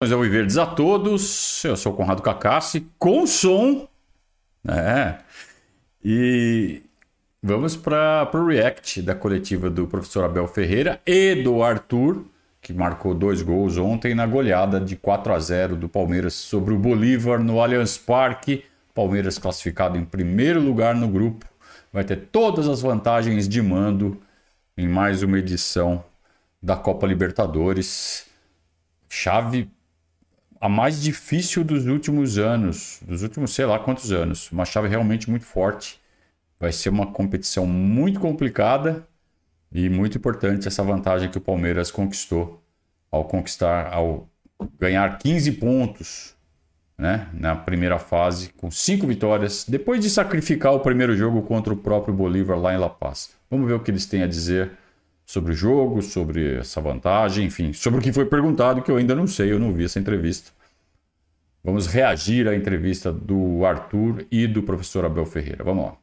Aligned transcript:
Bom 0.00 0.14
Alviverdes 0.14 0.56
a 0.56 0.64
todos, 0.64 1.64
eu 1.64 1.76
sou 1.76 1.92
Conrado 1.92 2.22
Cacassi, 2.22 2.86
com 3.00 3.26
som, 3.26 3.88
né? 4.62 5.18
E 6.04 6.84
vamos 7.42 7.74
para 7.74 8.30
o 8.32 8.46
react 8.46 9.02
da 9.02 9.12
coletiva 9.12 9.68
do 9.68 9.88
professor 9.88 10.24
Abel 10.24 10.46
Ferreira 10.46 11.00
e 11.04 11.42
do 11.42 11.64
Arthur, 11.64 12.24
que 12.62 12.72
marcou 12.72 13.12
dois 13.12 13.42
gols 13.42 13.76
ontem 13.76 14.14
na 14.14 14.24
goleada 14.24 14.80
de 14.80 14.94
4 14.94 15.32
a 15.32 15.40
0 15.40 15.74
do 15.74 15.88
Palmeiras 15.88 16.34
sobre 16.34 16.72
o 16.72 16.78
Bolívar 16.78 17.42
no 17.42 17.60
Allianz 17.60 17.98
Parque. 17.98 18.64
Palmeiras 18.94 19.36
classificado 19.36 19.98
em 19.98 20.04
primeiro 20.04 20.60
lugar 20.60 20.94
no 20.94 21.08
grupo, 21.08 21.44
vai 21.92 22.04
ter 22.04 22.28
todas 22.30 22.68
as 22.68 22.80
vantagens 22.80 23.48
de 23.48 23.60
mando 23.60 24.22
em 24.76 24.86
mais 24.86 25.24
uma 25.24 25.40
edição 25.40 26.04
da 26.62 26.76
Copa 26.76 27.04
Libertadores. 27.04 28.26
Chave 29.08 29.68
a 30.60 30.68
mais 30.68 31.00
difícil 31.00 31.64
dos 31.64 31.86
últimos 31.86 32.38
anos, 32.38 33.00
dos 33.06 33.22
últimos 33.22 33.54
sei 33.54 33.66
lá 33.66 33.78
quantos 33.78 34.12
anos. 34.12 34.50
Uma 34.50 34.64
chave 34.64 34.88
realmente 34.88 35.30
muito 35.30 35.44
forte. 35.44 36.00
Vai 36.58 36.72
ser 36.72 36.88
uma 36.88 37.06
competição 37.06 37.66
muito 37.66 38.18
complicada 38.18 39.06
e 39.72 39.88
muito 39.88 40.18
importante 40.18 40.66
essa 40.66 40.82
vantagem 40.82 41.30
que 41.30 41.38
o 41.38 41.40
Palmeiras 41.40 41.90
conquistou 41.90 42.62
ao 43.10 43.24
conquistar, 43.24 43.92
ao 43.92 44.28
ganhar 44.78 45.18
15 45.18 45.52
pontos 45.52 46.36
né, 46.98 47.28
na 47.32 47.54
primeira 47.54 47.98
fase, 47.98 48.50
com 48.56 48.70
cinco 48.70 49.06
vitórias, 49.06 49.64
depois 49.66 50.00
de 50.00 50.10
sacrificar 50.10 50.72
o 50.72 50.80
primeiro 50.80 51.16
jogo 51.16 51.42
contra 51.42 51.72
o 51.72 51.76
próprio 51.76 52.12
Bolívar 52.12 52.58
lá 52.58 52.74
em 52.74 52.78
La 52.78 52.90
Paz. 52.90 53.30
Vamos 53.48 53.68
ver 53.68 53.74
o 53.74 53.80
que 53.80 53.90
eles 53.90 54.04
têm 54.04 54.22
a 54.24 54.26
dizer 54.26 54.72
sobre 55.28 55.52
o 55.52 55.54
jogo, 55.54 56.00
sobre 56.00 56.56
essa 56.56 56.80
vantagem, 56.80 57.46
enfim, 57.46 57.74
sobre 57.74 58.00
o 58.00 58.02
que 58.02 58.12
foi 58.14 58.24
perguntado, 58.24 58.82
que 58.82 58.90
eu 58.90 58.96
ainda 58.96 59.14
não 59.14 59.26
sei, 59.26 59.52
eu 59.52 59.58
não 59.58 59.74
vi 59.74 59.84
essa 59.84 59.98
entrevista. 60.00 60.52
Vamos 61.62 61.86
reagir 61.86 62.48
à 62.48 62.56
entrevista 62.56 63.12
do 63.12 63.62
Arthur 63.66 64.26
e 64.30 64.46
do 64.46 64.62
professor 64.62 65.04
Abel 65.04 65.26
Ferreira. 65.26 65.62
Vamos 65.62 65.84
lá. 65.84 65.98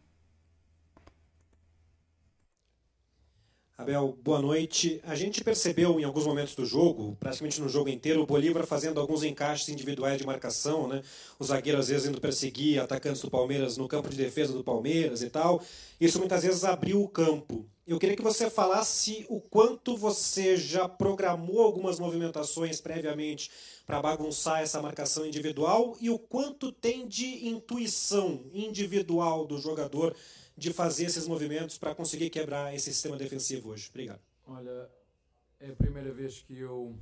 Abel, 3.76 4.16
boa 4.24 4.42
noite. 4.42 5.02
A 5.04 5.16
gente 5.16 5.44
percebeu 5.44 6.00
em 6.00 6.04
alguns 6.04 6.28
momentos 6.28 6.54
do 6.54 6.66
jogo, 6.66 7.18
praticamente 7.20 7.60
no 7.60 7.68
jogo 7.68 7.90
inteiro, 7.90 8.22
o 8.22 8.28
Bolívar 8.28 8.66
fazendo 8.68 9.00
alguns 9.00 9.24
encaixes 9.24 9.70
individuais 9.70 10.20
de 10.20 10.26
marcação, 10.26 10.88
né? 10.88 11.02
O 11.40 11.44
zagueiro 11.44 11.80
às 11.80 11.88
vezes 11.88 12.08
indo 12.08 12.22
perseguir 12.22 12.80
atacantes 12.80 13.24
do 13.24 13.32
Palmeiras 13.32 13.76
no 13.76 13.88
campo 13.88 14.08
de 14.08 14.18
defesa 14.18 14.54
do 14.54 14.64
Palmeiras 14.64 15.24
e 15.24 15.32
tal. 15.32 15.64
Isso 16.00 16.20
muitas 16.20 16.44
vezes 16.44 16.64
abriu 16.64 17.02
o 17.02 17.08
campo. 17.10 17.66
Eu 17.88 18.00
queria 18.00 18.16
que 18.16 18.24
você 18.24 18.50
falasse 18.50 19.28
o 19.30 19.40
quanto 19.40 19.96
você 19.96 20.58
já 20.58 20.90
programou 20.90 21.62
algumas 21.62 22.00
movimentações 22.00 22.82
previamente 22.82 23.52
para 23.86 24.02
bagunçar 24.02 24.62
essa 24.62 24.82
marcação 24.82 25.24
individual 25.24 25.96
e 26.02 26.10
o 26.10 26.18
quanto 26.18 26.72
tem 26.72 27.08
de 27.08 27.48
intuição 27.48 28.50
individual 28.52 29.46
do 29.46 29.60
jogador 29.60 30.16
de 30.58 30.74
fazer 30.74 31.06
esses 31.06 31.28
movimentos 31.28 31.78
para 31.78 31.94
conseguir 31.94 32.32
quebrar 32.32 32.74
esse 32.74 32.92
sistema 32.92 33.18
defensivo 33.18 33.70
hoje. 33.70 33.88
Obrigado. 33.90 34.22
Olha, 34.48 34.90
é 35.60 35.70
a 35.70 35.76
primeira 35.76 36.12
vez 36.12 36.42
que 36.42 36.58
eu. 36.58 36.98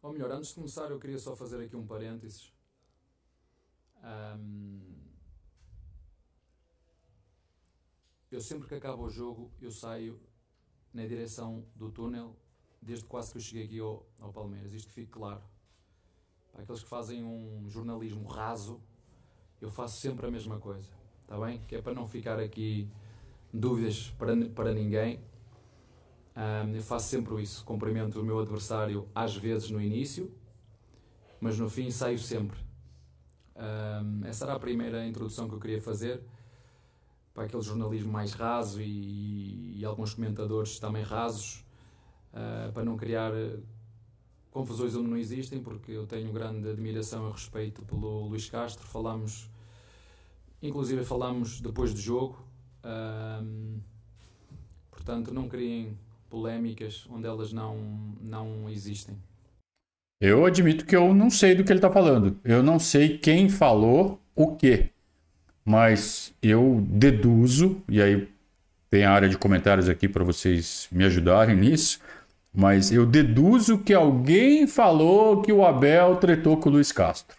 Ou 0.00 0.12
melhor, 0.12 0.30
antes 0.30 0.50
de 0.50 0.54
começar, 0.54 0.88
eu 0.90 1.00
queria 1.00 1.18
só 1.18 1.34
fazer 1.34 1.60
aqui 1.60 1.74
um 1.74 1.86
parênteses. 1.86 2.52
Um 4.04 4.89
eu 8.30 8.40
sempre 8.40 8.68
que 8.68 8.74
acabo 8.74 9.04
o 9.04 9.10
jogo, 9.10 9.50
eu 9.60 9.70
saio 9.70 10.20
na 10.94 11.06
direção 11.06 11.64
do 11.74 11.90
túnel, 11.90 12.36
desde 12.80 13.04
quase 13.04 13.32
que 13.32 13.38
eu 13.38 13.42
cheguei 13.42 13.64
aqui 13.64 13.78
ao, 13.80 14.06
ao 14.18 14.32
Palmeiras. 14.32 14.72
Isto 14.72 14.92
fique 14.92 15.10
claro. 15.10 15.42
Para 16.52 16.62
aqueles 16.62 16.82
que 16.82 16.88
fazem 16.88 17.24
um 17.24 17.68
jornalismo 17.68 18.26
raso, 18.28 18.80
eu 19.60 19.70
faço 19.70 20.00
sempre 20.00 20.26
a 20.26 20.30
mesma 20.30 20.58
coisa. 20.58 20.90
Está 21.20 21.38
bem? 21.38 21.60
Que 21.66 21.76
é 21.76 21.82
para 21.82 21.94
não 21.94 22.06
ficar 22.06 22.38
aqui 22.38 22.88
dúvidas 23.52 24.10
para, 24.10 24.34
para 24.48 24.72
ninguém. 24.72 25.20
Um, 26.36 26.74
eu 26.74 26.82
faço 26.82 27.08
sempre 27.08 27.40
isso. 27.42 27.64
Cumprimento 27.64 28.20
o 28.20 28.24
meu 28.24 28.38
adversário 28.38 29.08
às 29.14 29.36
vezes 29.36 29.70
no 29.70 29.80
início, 29.80 30.32
mas 31.40 31.58
no 31.58 31.68
fim 31.68 31.90
saio 31.90 32.18
sempre. 32.18 32.58
Um, 33.56 34.24
essa 34.24 34.44
era 34.44 34.54
a 34.54 34.58
primeira 34.58 35.06
introdução 35.06 35.48
que 35.48 35.54
eu 35.54 35.60
queria 35.60 35.80
fazer 35.80 36.24
para 37.34 37.44
aquele 37.44 37.62
jornalismo 37.62 38.12
mais 38.12 38.32
raso 38.32 38.80
e, 38.80 39.78
e 39.78 39.84
alguns 39.84 40.14
comentadores 40.14 40.78
também 40.78 41.02
rasos, 41.02 41.64
uh, 42.32 42.72
para 42.72 42.84
não 42.84 42.96
criar 42.96 43.32
eh, 43.32 43.58
confusões 44.50 44.94
onde 44.94 45.08
não 45.08 45.16
existem, 45.16 45.60
porque 45.62 45.92
eu 45.92 46.06
tenho 46.06 46.32
grande 46.32 46.68
admiração 46.68 47.28
e 47.28 47.32
respeito 47.32 47.82
pelo 47.84 48.26
Luís 48.28 48.48
Castro. 48.50 48.86
Falamos, 48.86 49.48
inclusive 50.60 51.04
falamos 51.04 51.60
depois 51.60 51.94
do 51.94 52.00
jogo, 52.00 52.44
uh, 52.84 53.80
portanto 54.90 55.32
não 55.32 55.48
criem 55.48 55.96
polémicas 56.28 57.06
onde 57.10 57.26
elas 57.26 57.52
não, 57.52 57.76
não 58.20 58.68
existem. 58.68 59.16
Eu 60.20 60.44
admito 60.44 60.84
que 60.84 60.94
eu 60.94 61.14
não 61.14 61.30
sei 61.30 61.54
do 61.54 61.64
que 61.64 61.72
ele 61.72 61.78
está 61.78 61.90
falando. 61.90 62.38
Eu 62.44 62.62
não 62.62 62.78
sei 62.78 63.16
quem 63.16 63.48
falou 63.48 64.20
o 64.34 64.54
quê 64.54 64.90
mas 65.64 66.32
eu 66.42 66.84
deduzo, 66.88 67.82
e 67.88 68.00
aí 68.00 68.28
tem 68.90 69.04
a 69.04 69.12
área 69.12 69.28
de 69.28 69.38
comentários 69.38 69.88
aqui 69.88 70.08
para 70.08 70.24
vocês 70.24 70.88
me 70.90 71.04
ajudarem 71.04 71.56
nisso, 71.56 72.00
mas 72.52 72.90
eu 72.90 73.06
deduzo 73.06 73.78
que 73.78 73.94
alguém 73.94 74.66
falou 74.66 75.40
que 75.42 75.52
o 75.52 75.64
Abel 75.64 76.16
tretou 76.16 76.56
com 76.56 76.68
o 76.68 76.72
Luiz 76.72 76.90
Castro 76.90 77.36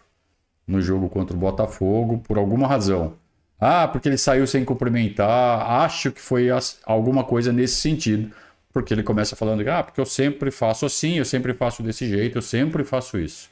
no 0.66 0.80
jogo 0.80 1.08
contra 1.08 1.36
o 1.36 1.38
Botafogo 1.38 2.18
por 2.18 2.38
alguma 2.38 2.66
razão. 2.66 3.14
Ah, 3.60 3.86
porque 3.86 4.08
ele 4.08 4.18
saiu 4.18 4.46
sem 4.46 4.64
cumprimentar. 4.64 5.70
Acho 5.84 6.10
que 6.10 6.20
foi 6.20 6.48
alguma 6.84 7.22
coisa 7.22 7.52
nesse 7.52 7.76
sentido. 7.76 8.32
Porque 8.72 8.92
ele 8.92 9.02
começa 9.02 9.36
falando, 9.36 9.68
ah, 9.68 9.82
porque 9.82 10.00
eu 10.00 10.06
sempre 10.06 10.50
faço 10.50 10.86
assim, 10.86 11.18
eu 11.18 11.24
sempre 11.24 11.52
faço 11.52 11.82
desse 11.82 12.08
jeito, 12.08 12.38
eu 12.38 12.42
sempre 12.42 12.82
faço 12.84 13.18
isso. 13.18 13.50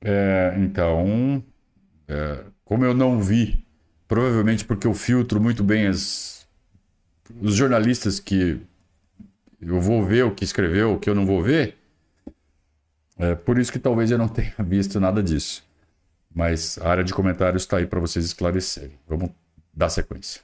É, 0.00 0.54
então, 0.58 1.42
é, 2.08 2.44
como 2.64 2.84
eu 2.84 2.94
não 2.94 3.20
vi, 3.20 3.64
provavelmente 4.08 4.64
porque 4.64 4.86
eu 4.86 4.94
filtro 4.94 5.40
muito 5.40 5.62
bem 5.62 5.86
as, 5.86 6.48
os 7.40 7.54
jornalistas 7.54 8.18
que 8.18 8.60
eu 9.60 9.80
vou 9.80 10.04
ver 10.04 10.24
o 10.24 10.34
que 10.34 10.44
escreveu, 10.44 10.94
o 10.94 10.98
que 10.98 11.10
eu 11.10 11.14
não 11.14 11.26
vou 11.26 11.42
ver, 11.42 11.76
é 13.18 13.34
por 13.34 13.58
isso 13.58 13.72
que 13.72 13.78
talvez 13.78 14.10
eu 14.10 14.18
não 14.18 14.28
tenha 14.28 14.54
visto 14.60 14.98
nada 15.00 15.22
disso. 15.22 15.66
Mas 16.34 16.78
a 16.78 16.88
área 16.88 17.04
de 17.04 17.12
comentários 17.12 17.62
está 17.62 17.78
aí 17.78 17.86
para 17.86 17.98
vocês 18.00 18.24
esclarecerem. 18.24 18.98
Vamos 19.06 19.30
dar 19.74 19.88
sequência. 19.88 20.42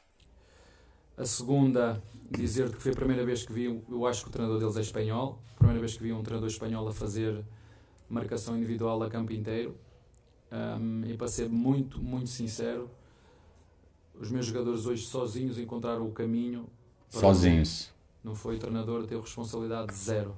A 1.16 1.24
segunda, 1.24 2.02
dizer 2.30 2.70
que 2.72 2.82
foi 2.82 2.92
a 2.92 2.94
primeira 2.94 3.24
vez 3.24 3.44
que 3.44 3.52
vi, 3.52 3.64
eu 3.88 4.06
acho 4.06 4.22
que 4.24 4.28
o 4.28 4.32
treinador 4.32 4.58
deles 4.58 4.76
é 4.76 4.80
espanhol, 4.80 5.40
primeira 5.56 5.78
vez 5.78 5.96
que 5.96 6.02
vi 6.02 6.12
um 6.12 6.22
treinador 6.22 6.48
espanhol 6.48 6.88
a 6.88 6.92
fazer 6.92 7.44
marcação 8.08 8.56
individual 8.56 9.02
a 9.02 9.08
campo 9.08 9.32
inteiro. 9.32 9.76
Um, 10.54 11.04
e 11.06 11.16
para 11.16 11.26
ser 11.26 11.48
muito, 11.48 12.00
muito 12.00 12.30
sincero, 12.30 12.88
os 14.14 14.30
meus 14.30 14.46
jogadores 14.46 14.86
hoje 14.86 15.04
sozinhos 15.04 15.58
encontraram 15.58 16.06
o 16.06 16.12
caminho. 16.12 16.68
Sozinhos. 17.08 17.92
Não 18.22 18.36
foi 18.36 18.56
o 18.56 18.58
treinador, 18.58 19.04
teve 19.04 19.20
responsabilidade 19.20 19.92
zero. 19.94 20.34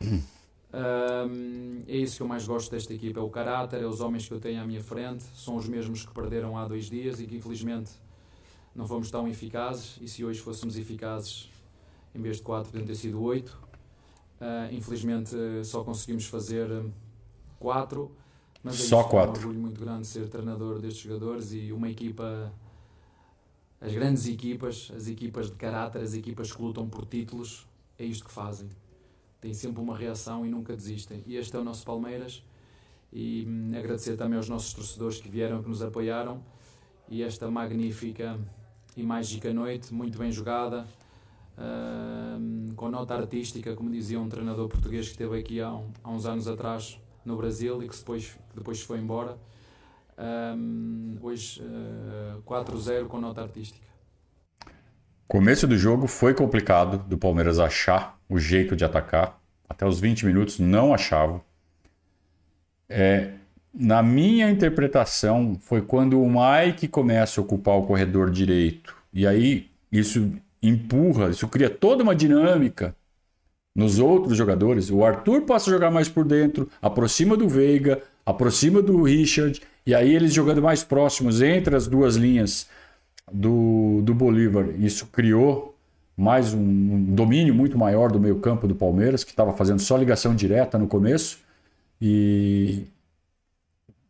Um, 0.72 1.82
é 1.88 1.96
isso 1.96 2.18
que 2.18 2.22
eu 2.22 2.28
mais 2.28 2.46
gosto 2.46 2.70
desta 2.70 2.94
equipa: 2.94 3.18
é 3.18 3.22
o 3.24 3.28
caráter, 3.28 3.82
é 3.82 3.86
os 3.86 4.00
homens 4.00 4.28
que 4.28 4.32
eu 4.32 4.38
tenho 4.38 4.62
à 4.62 4.64
minha 4.64 4.80
frente. 4.80 5.24
São 5.34 5.56
os 5.56 5.68
mesmos 5.68 6.06
que 6.06 6.14
perderam 6.14 6.56
há 6.56 6.64
dois 6.64 6.84
dias 6.84 7.18
e 7.18 7.26
que 7.26 7.34
infelizmente 7.34 7.90
não 8.72 8.86
fomos 8.86 9.10
tão 9.10 9.26
eficazes. 9.26 9.98
E 10.00 10.06
se 10.06 10.24
hoje 10.24 10.38
fôssemos 10.38 10.78
eficazes, 10.78 11.50
em 12.14 12.22
vez 12.22 12.36
de 12.36 12.44
quatro, 12.44 12.70
podiam 12.70 12.86
ter 12.86 12.94
sido 12.94 13.20
oito. 13.20 13.58
Uh, 14.40 14.72
infelizmente 14.72 15.34
só 15.64 15.82
conseguimos 15.82 16.26
fazer 16.26 16.68
quatro 17.58 18.12
mas 18.62 18.80
é 18.80 18.84
Só 18.84 19.04
quatro. 19.04 19.34
É 19.34 19.38
um 19.38 19.48
orgulho 19.48 19.60
muito 19.60 19.80
grande 19.80 20.06
ser 20.06 20.28
treinador 20.28 20.78
destes 20.78 21.02
jogadores 21.02 21.52
e 21.52 21.72
uma 21.72 21.88
equipa, 21.88 22.52
as 23.80 23.92
grandes 23.92 24.26
equipas, 24.26 24.92
as 24.94 25.08
equipas 25.08 25.46
de 25.46 25.56
caráter, 25.56 26.02
as 26.02 26.14
equipas 26.14 26.52
que 26.52 26.60
lutam 26.60 26.88
por 26.88 27.06
títulos, 27.06 27.66
é 27.98 28.04
isto 28.04 28.24
que 28.24 28.30
fazem. 28.30 28.68
Têm 29.40 29.54
sempre 29.54 29.80
uma 29.80 29.96
reação 29.96 30.44
e 30.44 30.50
nunca 30.50 30.76
desistem. 30.76 31.22
E 31.26 31.36
este 31.36 31.56
é 31.56 31.58
o 31.58 31.64
nosso 31.64 31.84
Palmeiras. 31.84 32.44
E 33.10 33.46
hum, 33.48 33.70
agradecer 33.74 34.16
também 34.16 34.36
aos 34.36 34.48
nossos 34.48 34.72
torcedores 34.74 35.18
que 35.18 35.28
vieram, 35.28 35.62
que 35.62 35.68
nos 35.68 35.82
apoiaram. 35.82 36.42
E 37.08 37.22
esta 37.22 37.50
magnífica 37.50 38.38
e 38.96 39.02
mágica 39.02 39.52
noite, 39.52 39.94
muito 39.94 40.18
bem 40.18 40.30
jogada, 40.30 40.86
uh, 41.56 42.74
com 42.74 42.90
nota 42.90 43.14
artística, 43.14 43.74
como 43.74 43.90
dizia 43.90 44.20
um 44.20 44.28
treinador 44.28 44.68
português 44.68 45.06
que 45.06 45.12
esteve 45.12 45.38
aqui 45.38 45.60
há, 45.60 45.72
um, 45.72 45.90
há 46.04 46.10
uns 46.10 46.26
anos 46.26 46.46
atrás 46.46 47.00
no 47.24 47.36
Brasil 47.36 47.82
e 47.82 47.88
que 47.88 47.96
depois, 47.96 48.38
depois 48.54 48.82
foi 48.82 48.98
embora. 48.98 49.36
Um, 50.18 51.16
hoje 51.22 51.62
uh, 51.62 52.42
4-0 52.42 53.06
com 53.06 53.20
nota 53.20 53.40
artística. 53.40 53.86
Começo 55.26 55.66
do 55.66 55.78
jogo 55.78 56.06
foi 56.06 56.34
complicado 56.34 56.98
do 57.08 57.16
Palmeiras 57.16 57.58
achar 57.58 58.18
o 58.28 58.38
jeito 58.38 58.76
de 58.76 58.84
atacar. 58.84 59.40
até 59.68 59.86
os 59.86 60.00
20 60.00 60.26
minutos 60.26 60.58
não 60.58 60.92
achava. 60.92 61.40
É, 62.88 63.30
na 63.72 64.02
minha 64.02 64.50
interpretação, 64.50 65.56
foi 65.60 65.80
quando 65.80 66.20
o 66.20 66.28
Mike 66.28 66.88
começa 66.88 67.40
a 67.40 67.44
ocupar 67.44 67.76
o 67.76 67.86
corredor 67.86 68.30
direito. 68.30 68.96
E 69.12 69.26
aí 69.26 69.70
isso 69.90 70.32
empurra, 70.62 71.30
isso 71.30 71.48
cria 71.48 71.70
toda 71.70 72.02
uma 72.02 72.14
dinâmica 72.14 72.94
nos 73.80 73.98
outros 73.98 74.36
jogadores. 74.36 74.90
O 74.90 75.02
Arthur 75.02 75.42
passa 75.42 75.70
a 75.70 75.72
jogar 75.72 75.90
mais 75.90 76.08
por 76.08 76.24
dentro, 76.24 76.68
aproxima 76.82 77.34
do 77.36 77.48
Veiga, 77.48 78.02
aproxima 78.24 78.82
do 78.82 79.02
Richard, 79.02 79.60
e 79.86 79.94
aí 79.94 80.14
eles 80.14 80.34
jogando 80.34 80.60
mais 80.60 80.84
próximos 80.84 81.40
entre 81.40 81.74
as 81.74 81.86
duas 81.86 82.14
linhas 82.14 82.68
do, 83.32 84.02
do 84.02 84.14
Bolívar. 84.14 84.66
Isso 84.78 85.06
criou 85.06 85.74
mais 86.14 86.52
um, 86.52 86.60
um 86.60 87.14
domínio 87.14 87.54
muito 87.54 87.78
maior 87.78 88.12
do 88.12 88.20
meio-campo 88.20 88.68
do 88.68 88.74
Palmeiras, 88.74 89.24
que 89.24 89.30
estava 89.30 89.54
fazendo 89.54 89.80
só 89.80 89.96
ligação 89.96 90.34
direta 90.34 90.76
no 90.76 90.86
começo. 90.86 91.38
E 92.00 92.84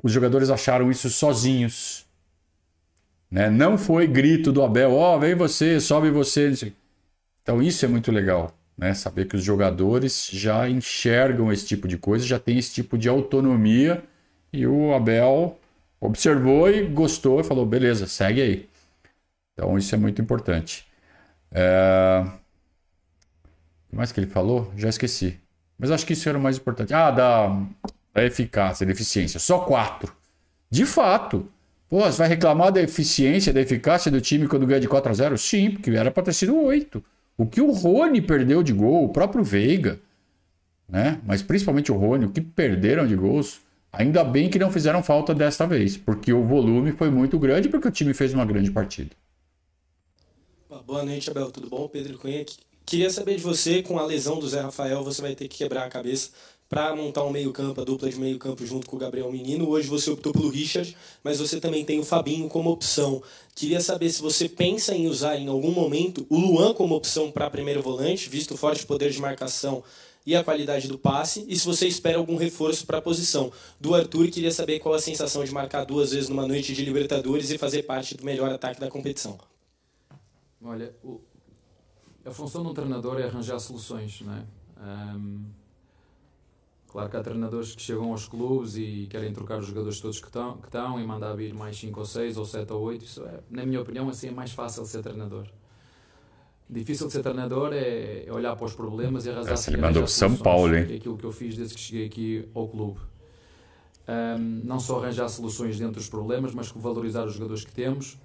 os 0.02 0.10
jogadores 0.10 0.50
acharam 0.50 0.90
isso 0.90 1.08
sozinhos. 1.08 2.04
Né? 3.30 3.48
Não 3.48 3.78
foi 3.78 4.08
grito 4.08 4.50
do 4.50 4.64
Abel, 4.64 4.92
ó, 4.94 5.14
oh, 5.14 5.20
vem 5.20 5.36
você, 5.36 5.80
sobe 5.80 6.10
você. 6.10 6.72
Então 7.42 7.62
isso 7.62 7.84
é 7.84 7.88
muito 7.88 8.10
legal. 8.10 8.52
Né? 8.80 8.94
Saber 8.94 9.26
que 9.26 9.36
os 9.36 9.44
jogadores 9.44 10.30
já 10.32 10.66
enxergam 10.66 11.52
esse 11.52 11.66
tipo 11.66 11.86
de 11.86 11.98
coisa, 11.98 12.24
já 12.24 12.38
tem 12.38 12.56
esse 12.56 12.72
tipo 12.72 12.96
de 12.96 13.10
autonomia. 13.10 14.02
E 14.50 14.66
o 14.66 14.94
Abel 14.94 15.58
observou 16.00 16.70
e 16.70 16.86
gostou 16.86 17.40
e 17.40 17.44
falou: 17.44 17.66
beleza, 17.66 18.06
segue 18.06 18.40
aí. 18.40 18.68
Então 19.52 19.76
isso 19.76 19.94
é 19.94 19.98
muito 19.98 20.22
importante. 20.22 20.86
É... 21.52 22.24
O 22.24 23.90
que 23.90 23.96
mais 23.96 24.12
que 24.12 24.20
ele 24.20 24.26
falou? 24.30 24.72
Já 24.78 24.88
esqueci. 24.88 25.38
Mas 25.78 25.90
acho 25.90 26.06
que 26.06 26.14
isso 26.14 26.26
era 26.28 26.38
o 26.38 26.40
mais 26.40 26.56
importante. 26.56 26.94
Ah, 26.94 27.10
da, 27.10 27.48
da 28.14 28.24
eficácia, 28.24 28.86
da 28.86 28.92
eficiência. 28.92 29.38
Só 29.38 29.58
quatro. 29.58 30.14
De 30.70 30.86
fato. 30.86 31.46
Pô, 31.86 32.00
você 32.00 32.16
vai 32.16 32.28
reclamar 32.28 32.72
da 32.72 32.80
eficiência, 32.80 33.52
da 33.52 33.60
eficácia 33.60 34.10
do 34.10 34.20
time 34.20 34.48
quando 34.48 34.66
ganha 34.66 34.80
de 34.80 34.88
4 34.88 35.10
a 35.10 35.14
0 35.14 35.36
Sim, 35.36 35.72
porque 35.72 35.90
era 35.90 36.10
para 36.10 36.22
ter 36.22 36.32
sido 36.32 36.56
8. 36.56 37.04
O 37.40 37.46
que 37.46 37.62
o 37.62 37.70
Rony 37.70 38.20
perdeu 38.20 38.62
de 38.62 38.70
gol, 38.70 39.02
o 39.02 39.08
próprio 39.08 39.42
Veiga, 39.42 39.98
né? 40.86 41.18
Mas 41.24 41.40
principalmente 41.40 41.90
o 41.90 41.96
Rony, 41.96 42.26
o 42.26 42.30
que 42.30 42.42
perderam 42.42 43.06
de 43.06 43.16
gols, 43.16 43.62
ainda 43.90 44.22
bem 44.22 44.50
que 44.50 44.58
não 44.58 44.70
fizeram 44.70 45.02
falta 45.02 45.34
desta 45.34 45.66
vez, 45.66 45.96
porque 45.96 46.34
o 46.34 46.44
volume 46.44 46.92
foi 46.92 47.08
muito 47.08 47.38
grande, 47.38 47.70
porque 47.70 47.88
o 47.88 47.90
time 47.90 48.12
fez 48.12 48.34
uma 48.34 48.44
grande 48.44 48.70
partida. 48.70 49.16
Boa 50.86 51.02
noite, 51.02 51.30
Abel. 51.30 51.50
Tudo 51.50 51.70
bom? 51.70 51.88
Pedro 51.88 52.18
Cunha 52.18 52.42
aqui. 52.42 52.58
Queria 52.84 53.08
saber 53.08 53.36
de 53.36 53.42
você, 53.42 53.82
com 53.82 53.98
a 53.98 54.04
lesão 54.04 54.38
do 54.38 54.46
Zé 54.46 54.60
Rafael, 54.60 55.02
você 55.02 55.22
vai 55.22 55.34
ter 55.34 55.48
que 55.48 55.56
quebrar 55.56 55.86
a 55.86 55.88
cabeça 55.88 56.32
para 56.70 56.94
montar 56.94 57.24
um 57.24 57.30
meio-campo, 57.30 57.80
a 57.80 57.84
dupla 57.84 58.08
de 58.08 58.16
meio-campo 58.16 58.64
junto 58.64 58.86
com 58.86 58.94
o 58.94 58.98
Gabriel 58.98 59.30
Menino. 59.32 59.68
Hoje 59.68 59.88
você 59.88 60.08
optou 60.08 60.32
pelo 60.32 60.48
Richard, 60.48 60.96
mas 61.22 61.40
você 61.40 61.58
também 61.58 61.84
tem 61.84 61.98
o 61.98 62.04
Fabinho 62.04 62.48
como 62.48 62.70
opção. 62.70 63.20
Queria 63.56 63.80
saber 63.80 64.08
se 64.08 64.22
você 64.22 64.48
pensa 64.48 64.94
em 64.94 65.08
usar 65.08 65.36
em 65.36 65.48
algum 65.48 65.72
momento 65.72 66.24
o 66.30 66.38
Luan 66.38 66.72
como 66.72 66.94
opção 66.94 67.28
para 67.28 67.50
primeiro 67.50 67.82
volante, 67.82 68.30
visto 68.30 68.54
o 68.54 68.56
forte 68.56 68.86
poder 68.86 69.10
de 69.10 69.20
marcação 69.20 69.82
e 70.24 70.36
a 70.36 70.44
qualidade 70.44 70.86
do 70.86 70.96
passe, 70.96 71.44
e 71.48 71.58
se 71.58 71.66
você 71.66 71.88
espera 71.88 72.18
algum 72.18 72.36
reforço 72.36 72.86
para 72.86 72.98
a 72.98 73.02
posição. 73.02 73.50
Do 73.80 73.92
Arthur, 73.92 74.28
queria 74.28 74.52
saber 74.52 74.78
qual 74.78 74.94
a 74.94 75.00
sensação 75.00 75.42
de 75.42 75.50
marcar 75.50 75.84
duas 75.84 76.12
vezes 76.12 76.28
numa 76.28 76.46
noite 76.46 76.72
de 76.72 76.84
Libertadores 76.84 77.50
e 77.50 77.58
fazer 77.58 77.82
parte 77.82 78.16
do 78.16 78.24
melhor 78.24 78.48
ataque 78.52 78.78
da 78.78 78.88
competição. 78.88 79.36
Olha, 80.62 80.94
o, 81.02 81.20
a 82.24 82.30
função 82.30 82.62
de 82.62 82.68
um 82.68 82.74
treinador 82.74 83.18
é 83.18 83.24
arranjar 83.24 83.58
soluções, 83.58 84.20
não 84.20 84.34
é? 84.34 84.44
Um, 85.16 85.59
Claro 86.90 87.08
que 87.08 87.16
há 87.16 87.22
treinadores 87.22 87.76
que 87.76 87.82
chegam 87.82 88.10
aos 88.10 88.26
clubes 88.26 88.76
e 88.76 89.06
querem 89.08 89.32
trocar 89.32 89.60
os 89.60 89.66
jogadores 89.66 90.00
todos 90.00 90.18
que 90.18 90.26
estão, 90.26 90.56
que 90.56 90.66
estão 90.66 91.00
e 91.00 91.06
mandar 91.06 91.34
vir 91.34 91.54
mais 91.54 91.78
5 91.78 92.00
ou 92.00 92.04
6 92.04 92.36
ou 92.36 92.44
7 92.44 92.72
ou 92.72 92.80
8. 92.82 93.04
Isso 93.04 93.24
é, 93.24 93.40
na 93.48 93.64
minha 93.64 93.80
opinião, 93.80 94.08
assim 94.08 94.26
é 94.26 94.30
mais 94.32 94.50
fácil 94.50 94.84
ser 94.84 95.00
treinador. 95.00 95.46
Difícil 96.68 97.06
de 97.06 97.12
ser 97.12 97.22
treinador 97.22 97.72
é, 97.72 98.24
é 98.26 98.32
olhar 98.32 98.56
para 98.56 98.64
os 98.64 98.74
problemas 98.74 99.24
e 99.24 99.30
arrasar 99.30 99.52
Essa 99.52 99.70
ele 99.70 99.80
mandou 99.80 100.04
São 100.08 100.34
Paulo, 100.36 100.74
hein? 100.74 100.88
É 100.90 100.96
aquilo 100.96 101.16
que 101.16 101.24
eu 101.24 101.30
fiz 101.30 101.56
desde 101.56 101.76
que 101.76 101.80
cheguei 101.80 102.06
aqui 102.06 102.48
ao 102.52 102.66
clube. 102.66 102.98
Um, 104.08 104.62
não 104.64 104.80
só 104.80 104.98
arranjar 104.98 105.28
soluções 105.28 105.78
dentro 105.78 105.94
dos 105.94 106.08
problemas, 106.08 106.52
mas 106.52 106.70
valorizar 106.70 107.24
os 107.24 107.34
jogadores 107.34 107.64
que 107.64 107.72
temos, 107.72 108.18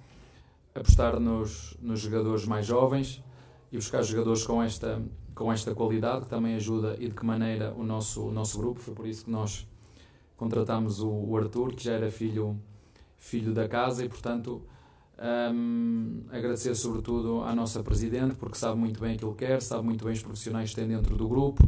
apostar 0.74 1.20
nos, 1.20 1.76
nos 1.80 2.00
jogadores 2.00 2.44
mais 2.44 2.66
jovens 2.66 3.22
e 3.70 3.76
buscar 3.76 4.02
jogadores 4.02 4.44
com 4.44 4.62
esta 4.62 5.02
com 5.34 5.52
esta 5.52 5.74
qualidade, 5.74 6.24
que 6.24 6.30
também 6.30 6.54
ajuda 6.54 6.96
e 6.98 7.08
de 7.08 7.14
que 7.14 7.24
maneira 7.24 7.74
o 7.76 7.84
nosso, 7.84 8.22
o 8.22 8.32
nosso 8.32 8.58
grupo. 8.58 8.80
Foi 8.80 8.94
por 8.94 9.06
isso 9.06 9.26
que 9.26 9.30
nós 9.30 9.68
contratámos 10.34 11.00
o, 11.00 11.10
o 11.10 11.36
Arthur, 11.36 11.74
que 11.74 11.84
já 11.84 11.92
era 11.92 12.10
filho, 12.10 12.58
filho 13.18 13.52
da 13.52 13.68
casa, 13.68 14.02
e 14.02 14.08
portanto 14.08 14.62
um, 15.52 16.22
agradecer 16.30 16.74
sobretudo 16.74 17.42
à 17.42 17.54
nossa 17.54 17.82
Presidente, 17.82 18.34
porque 18.36 18.56
sabe 18.56 18.78
muito 18.78 19.00
bem 19.00 19.14
aquilo 19.14 19.32
que 19.34 19.44
quer, 19.46 19.60
sabe 19.60 19.84
muito 19.84 20.04
bem 20.04 20.14
os 20.14 20.22
profissionais 20.22 20.70
que 20.70 20.76
tem 20.76 20.88
dentro 20.88 21.16
do 21.16 21.28
grupo, 21.28 21.62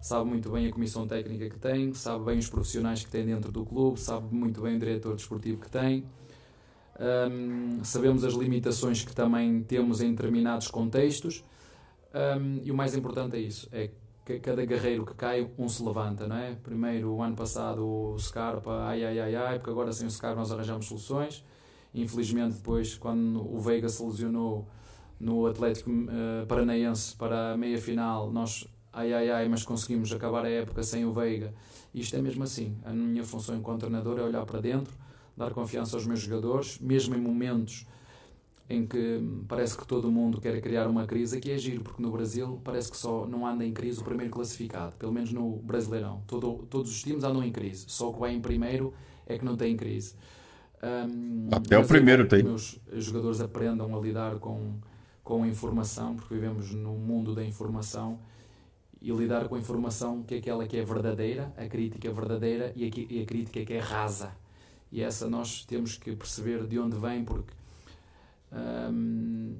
sabe 0.00 0.28
muito 0.28 0.50
bem 0.50 0.66
a 0.66 0.72
comissão 0.72 1.06
técnica 1.06 1.48
que 1.48 1.58
tem, 1.58 1.94
sabe 1.94 2.24
bem 2.24 2.38
os 2.38 2.48
profissionais 2.48 3.04
que 3.04 3.10
tem 3.10 3.24
dentro 3.24 3.52
do 3.52 3.64
clube, 3.64 4.00
sabe 4.00 4.34
muito 4.34 4.60
bem 4.60 4.76
o 4.76 4.78
diretor 4.78 5.14
desportivo 5.14 5.60
que 5.60 5.70
tem. 5.70 6.04
Um, 7.02 7.82
sabemos 7.82 8.24
as 8.24 8.34
limitações 8.34 9.02
que 9.02 9.12
também 9.12 9.62
temos 9.64 10.00
em 10.00 10.14
determinados 10.14 10.68
contextos 10.68 11.42
um, 12.14 12.60
e 12.62 12.70
o 12.70 12.74
mais 12.74 12.94
importante 12.94 13.36
é 13.36 13.40
isso: 13.40 13.68
é 13.72 13.90
que 14.24 14.38
cada 14.38 14.64
guerreiro 14.64 15.04
que 15.04 15.14
cai, 15.14 15.50
um 15.58 15.68
se 15.68 15.82
levanta, 15.82 16.26
não 16.26 16.36
é? 16.36 16.54
Primeiro, 16.62 17.10
o 17.12 17.22
ano 17.22 17.34
passado, 17.34 17.84
o 17.84 18.18
Scarpa, 18.18 18.84
ai 18.84 19.04
ai 19.04 19.18
ai 19.18 19.34
ai, 19.34 19.58
porque 19.58 19.70
agora 19.70 19.92
sem 19.92 20.06
o 20.06 20.10
Scarpa 20.10 20.38
nós 20.38 20.52
arranjamos 20.52 20.86
soluções. 20.86 21.44
Infelizmente, 21.94 22.54
depois, 22.56 22.96
quando 22.96 23.40
o 23.40 23.58
Veiga 23.58 23.88
se 23.88 24.02
lesionou 24.02 24.66
no 25.18 25.46
Atlético 25.46 25.90
uh, 25.90 26.46
Paranaense 26.46 27.16
para 27.16 27.52
a 27.52 27.56
meia 27.56 27.78
final, 27.78 28.30
nós 28.30 28.66
ai 28.92 29.12
ai 29.12 29.30
ai, 29.30 29.48
mas 29.48 29.64
conseguimos 29.64 30.12
acabar 30.12 30.44
a 30.44 30.48
época 30.48 30.82
sem 30.82 31.04
o 31.04 31.12
Veiga. 31.12 31.52
Isto 31.94 32.16
é 32.16 32.22
mesmo 32.22 32.44
assim. 32.44 32.76
A 32.84 32.92
minha 32.92 33.24
função 33.24 33.56
enquanto 33.56 33.80
treinador 33.80 34.18
é 34.18 34.22
olhar 34.22 34.44
para 34.46 34.60
dentro, 34.60 34.94
dar 35.36 35.52
confiança 35.52 35.96
aos 35.96 36.06
meus 36.06 36.20
jogadores, 36.20 36.78
mesmo 36.78 37.14
em 37.14 37.20
momentos 37.20 37.86
em 38.68 38.86
que 38.86 39.20
parece 39.48 39.76
que 39.76 39.86
todo 39.86 40.10
mundo 40.10 40.40
quer 40.40 40.58
criar 40.60 40.86
uma 40.86 41.06
crise, 41.06 41.36
aqui 41.36 41.50
é 41.50 41.58
giro, 41.58 41.82
porque 41.82 42.00
no 42.00 42.10
Brasil 42.10 42.60
parece 42.64 42.90
que 42.90 42.96
só 42.96 43.26
não 43.26 43.46
anda 43.46 43.64
em 43.64 43.72
crise 43.72 44.00
o 44.00 44.04
primeiro 44.04 44.32
classificado, 44.32 44.96
pelo 44.96 45.12
menos 45.12 45.32
no 45.32 45.56
Brasileirão. 45.56 46.22
Todo, 46.26 46.66
todos 46.70 46.90
os 46.90 47.02
times 47.02 47.22
andam 47.22 47.44
em 47.44 47.52
crise, 47.52 47.84
só 47.88 48.10
o 48.10 48.14
que 48.14 48.20
vai 48.20 48.32
em 48.32 48.40
primeiro 48.40 48.94
é 49.26 49.36
que 49.36 49.44
não 49.44 49.56
tem 49.56 49.76
crise. 49.76 50.14
Um, 50.82 51.48
Até 51.52 51.78
o 51.78 51.86
primeiro 51.86 52.26
tem. 52.26 52.44
Os 52.46 52.80
jogadores 52.92 53.40
aprendam 53.40 53.94
a 53.96 54.00
lidar 54.00 54.36
com, 54.38 54.78
com 55.22 55.42
a 55.42 55.48
informação, 55.48 56.16
porque 56.16 56.34
vivemos 56.34 56.72
num 56.72 56.96
mundo 56.96 57.34
da 57.34 57.44
informação 57.44 58.18
e 59.00 59.10
lidar 59.12 59.48
com 59.48 59.54
a 59.54 59.58
informação 59.58 60.22
que 60.22 60.34
é 60.34 60.38
aquela 60.38 60.66
que 60.66 60.76
é 60.76 60.84
verdadeira, 60.84 61.52
a 61.56 61.66
crítica 61.66 62.10
verdadeira 62.10 62.72
e 62.74 62.84
a, 62.84 62.88
e 62.88 63.22
a 63.22 63.26
crítica 63.26 63.64
que 63.64 63.74
é 63.74 63.80
rasa. 63.80 64.32
E 64.92 65.00
essa 65.00 65.28
nós 65.28 65.64
temos 65.64 65.96
que 65.96 66.14
perceber 66.14 66.66
de 66.66 66.78
onde 66.78 66.96
vem, 66.98 67.24
porque 67.24 67.54
um, 68.52 69.56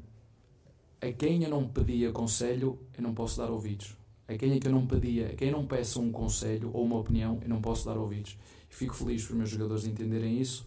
a 1.01 1.11
quem 1.11 1.43
eu 1.43 1.49
não 1.49 1.67
pedia 1.67 2.13
conselho, 2.13 2.79
eu 2.97 3.03
não 3.03 3.15
posso 3.15 3.39
dar 3.39 3.51
ouvidos. 3.51 3.97
A 4.29 4.37
quem 4.37 4.53
é 4.53 4.61
que 4.61 4.69
eu 4.69 4.73
não 4.73 4.87
pedia, 4.87 5.29
a 5.29 5.35
quem 5.35 5.51
não 5.51 5.67
peço 5.67 6.01
um 6.01 6.13
conselho 6.13 6.71
ou 6.75 6.85
uma 6.85 6.99
opinião, 6.99 7.41
eu 7.43 7.49
não 7.49 7.63
posso 7.63 7.87
dar 7.87 7.97
ouvidos. 7.97 8.39
E 8.71 8.75
fico 8.75 8.95
feliz 8.95 9.27
por 9.27 9.35
meus 9.35 9.49
jogadores 9.49 9.87
entenderem 9.87 10.39
isso 10.39 10.67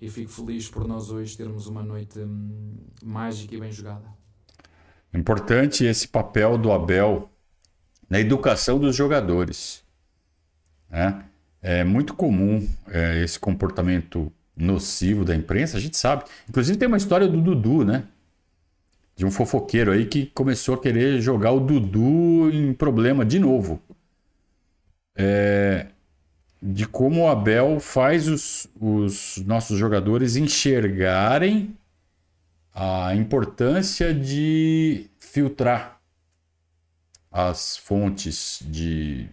e 0.00 0.08
fico 0.08 0.30
feliz 0.30 0.68
por 0.68 0.86
nós 0.86 1.10
hoje 1.10 1.36
termos 1.36 1.66
uma 1.66 1.82
noite 1.82 2.18
hum, 2.20 2.76
mágica 3.02 3.54
e 3.54 3.60
bem 3.60 3.72
jogada. 3.72 4.04
Importante 5.12 5.84
esse 5.84 6.06
papel 6.06 6.56
do 6.56 6.70
Abel 6.70 7.30
na 8.08 8.20
educação 8.20 8.78
dos 8.78 8.94
jogadores. 8.94 9.82
Né? 10.88 11.29
É 11.62 11.84
muito 11.84 12.14
comum 12.14 12.66
é, 12.88 13.22
esse 13.22 13.38
comportamento 13.38 14.32
nocivo 14.56 15.24
da 15.24 15.34
imprensa, 15.34 15.76
a 15.76 15.80
gente 15.80 15.96
sabe. 15.96 16.24
Inclusive 16.48 16.78
tem 16.78 16.88
uma 16.88 16.96
história 16.96 17.28
do 17.28 17.40
Dudu, 17.40 17.84
né? 17.84 18.04
De 19.16 19.26
um 19.26 19.30
fofoqueiro 19.30 19.92
aí 19.92 20.06
que 20.06 20.26
começou 20.26 20.74
a 20.74 20.80
querer 20.80 21.20
jogar 21.20 21.52
o 21.52 21.60
Dudu 21.60 22.50
em 22.50 22.72
problema 22.72 23.24
de 23.24 23.38
novo. 23.38 23.80
É... 25.14 25.86
De 26.62 26.86
como 26.86 27.22
o 27.22 27.28
Abel 27.28 27.80
faz 27.80 28.28
os, 28.28 28.68
os 28.78 29.42
nossos 29.46 29.78
jogadores 29.78 30.36
enxergarem 30.36 31.74
a 32.74 33.14
importância 33.14 34.12
de 34.14 35.06
filtrar 35.18 36.00
as 37.30 37.76
fontes 37.76 38.62
de, 38.66 39.28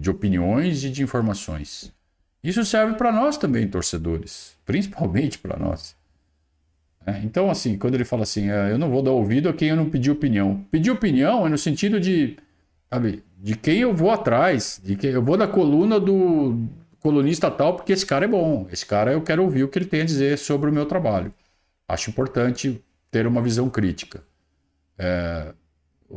de 0.00 0.10
opiniões 0.10 0.84
e 0.84 0.90
de 0.90 1.02
informações. 1.02 1.92
Isso 2.42 2.64
serve 2.64 2.94
para 2.94 3.10
nós 3.12 3.36
também, 3.36 3.66
torcedores, 3.68 4.56
principalmente 4.64 5.38
para 5.38 5.58
nós. 5.58 5.96
É, 7.06 7.18
então, 7.24 7.50
assim, 7.50 7.76
quando 7.76 7.94
ele 7.94 8.04
fala 8.04 8.22
assim, 8.22 8.50
ah, 8.50 8.68
eu 8.68 8.78
não 8.78 8.90
vou 8.90 9.02
dar 9.02 9.12
ouvido 9.12 9.48
a 9.48 9.52
quem 9.52 9.68
eu 9.68 9.76
não 9.76 9.88
pedi 9.88 10.10
opinião. 10.10 10.64
Pedir 10.70 10.90
opinião 10.90 11.46
é 11.46 11.50
no 11.50 11.58
sentido 11.58 11.98
de 11.98 12.36
Sabe? 12.90 13.22
De 13.36 13.54
quem 13.54 13.80
eu 13.80 13.92
vou 13.94 14.10
atrás, 14.10 14.80
de 14.82 14.96
quem 14.96 15.10
eu 15.10 15.22
vou 15.22 15.36
da 15.36 15.46
coluna 15.46 16.00
do 16.00 16.66
colunista 17.00 17.50
tal, 17.50 17.76
porque 17.76 17.92
esse 17.92 18.04
cara 18.04 18.24
é 18.24 18.28
bom. 18.28 18.66
Esse 18.72 18.84
cara 18.84 19.12
eu 19.12 19.22
quero 19.22 19.42
ouvir 19.42 19.62
o 19.64 19.68
que 19.68 19.78
ele 19.78 19.86
tem 19.86 20.02
a 20.02 20.04
dizer 20.04 20.38
sobre 20.38 20.70
o 20.70 20.72
meu 20.72 20.86
trabalho. 20.86 21.32
Acho 21.86 22.10
importante 22.10 22.82
ter 23.10 23.26
uma 23.26 23.42
visão 23.42 23.68
crítica. 23.70 24.22
É, 24.98 25.54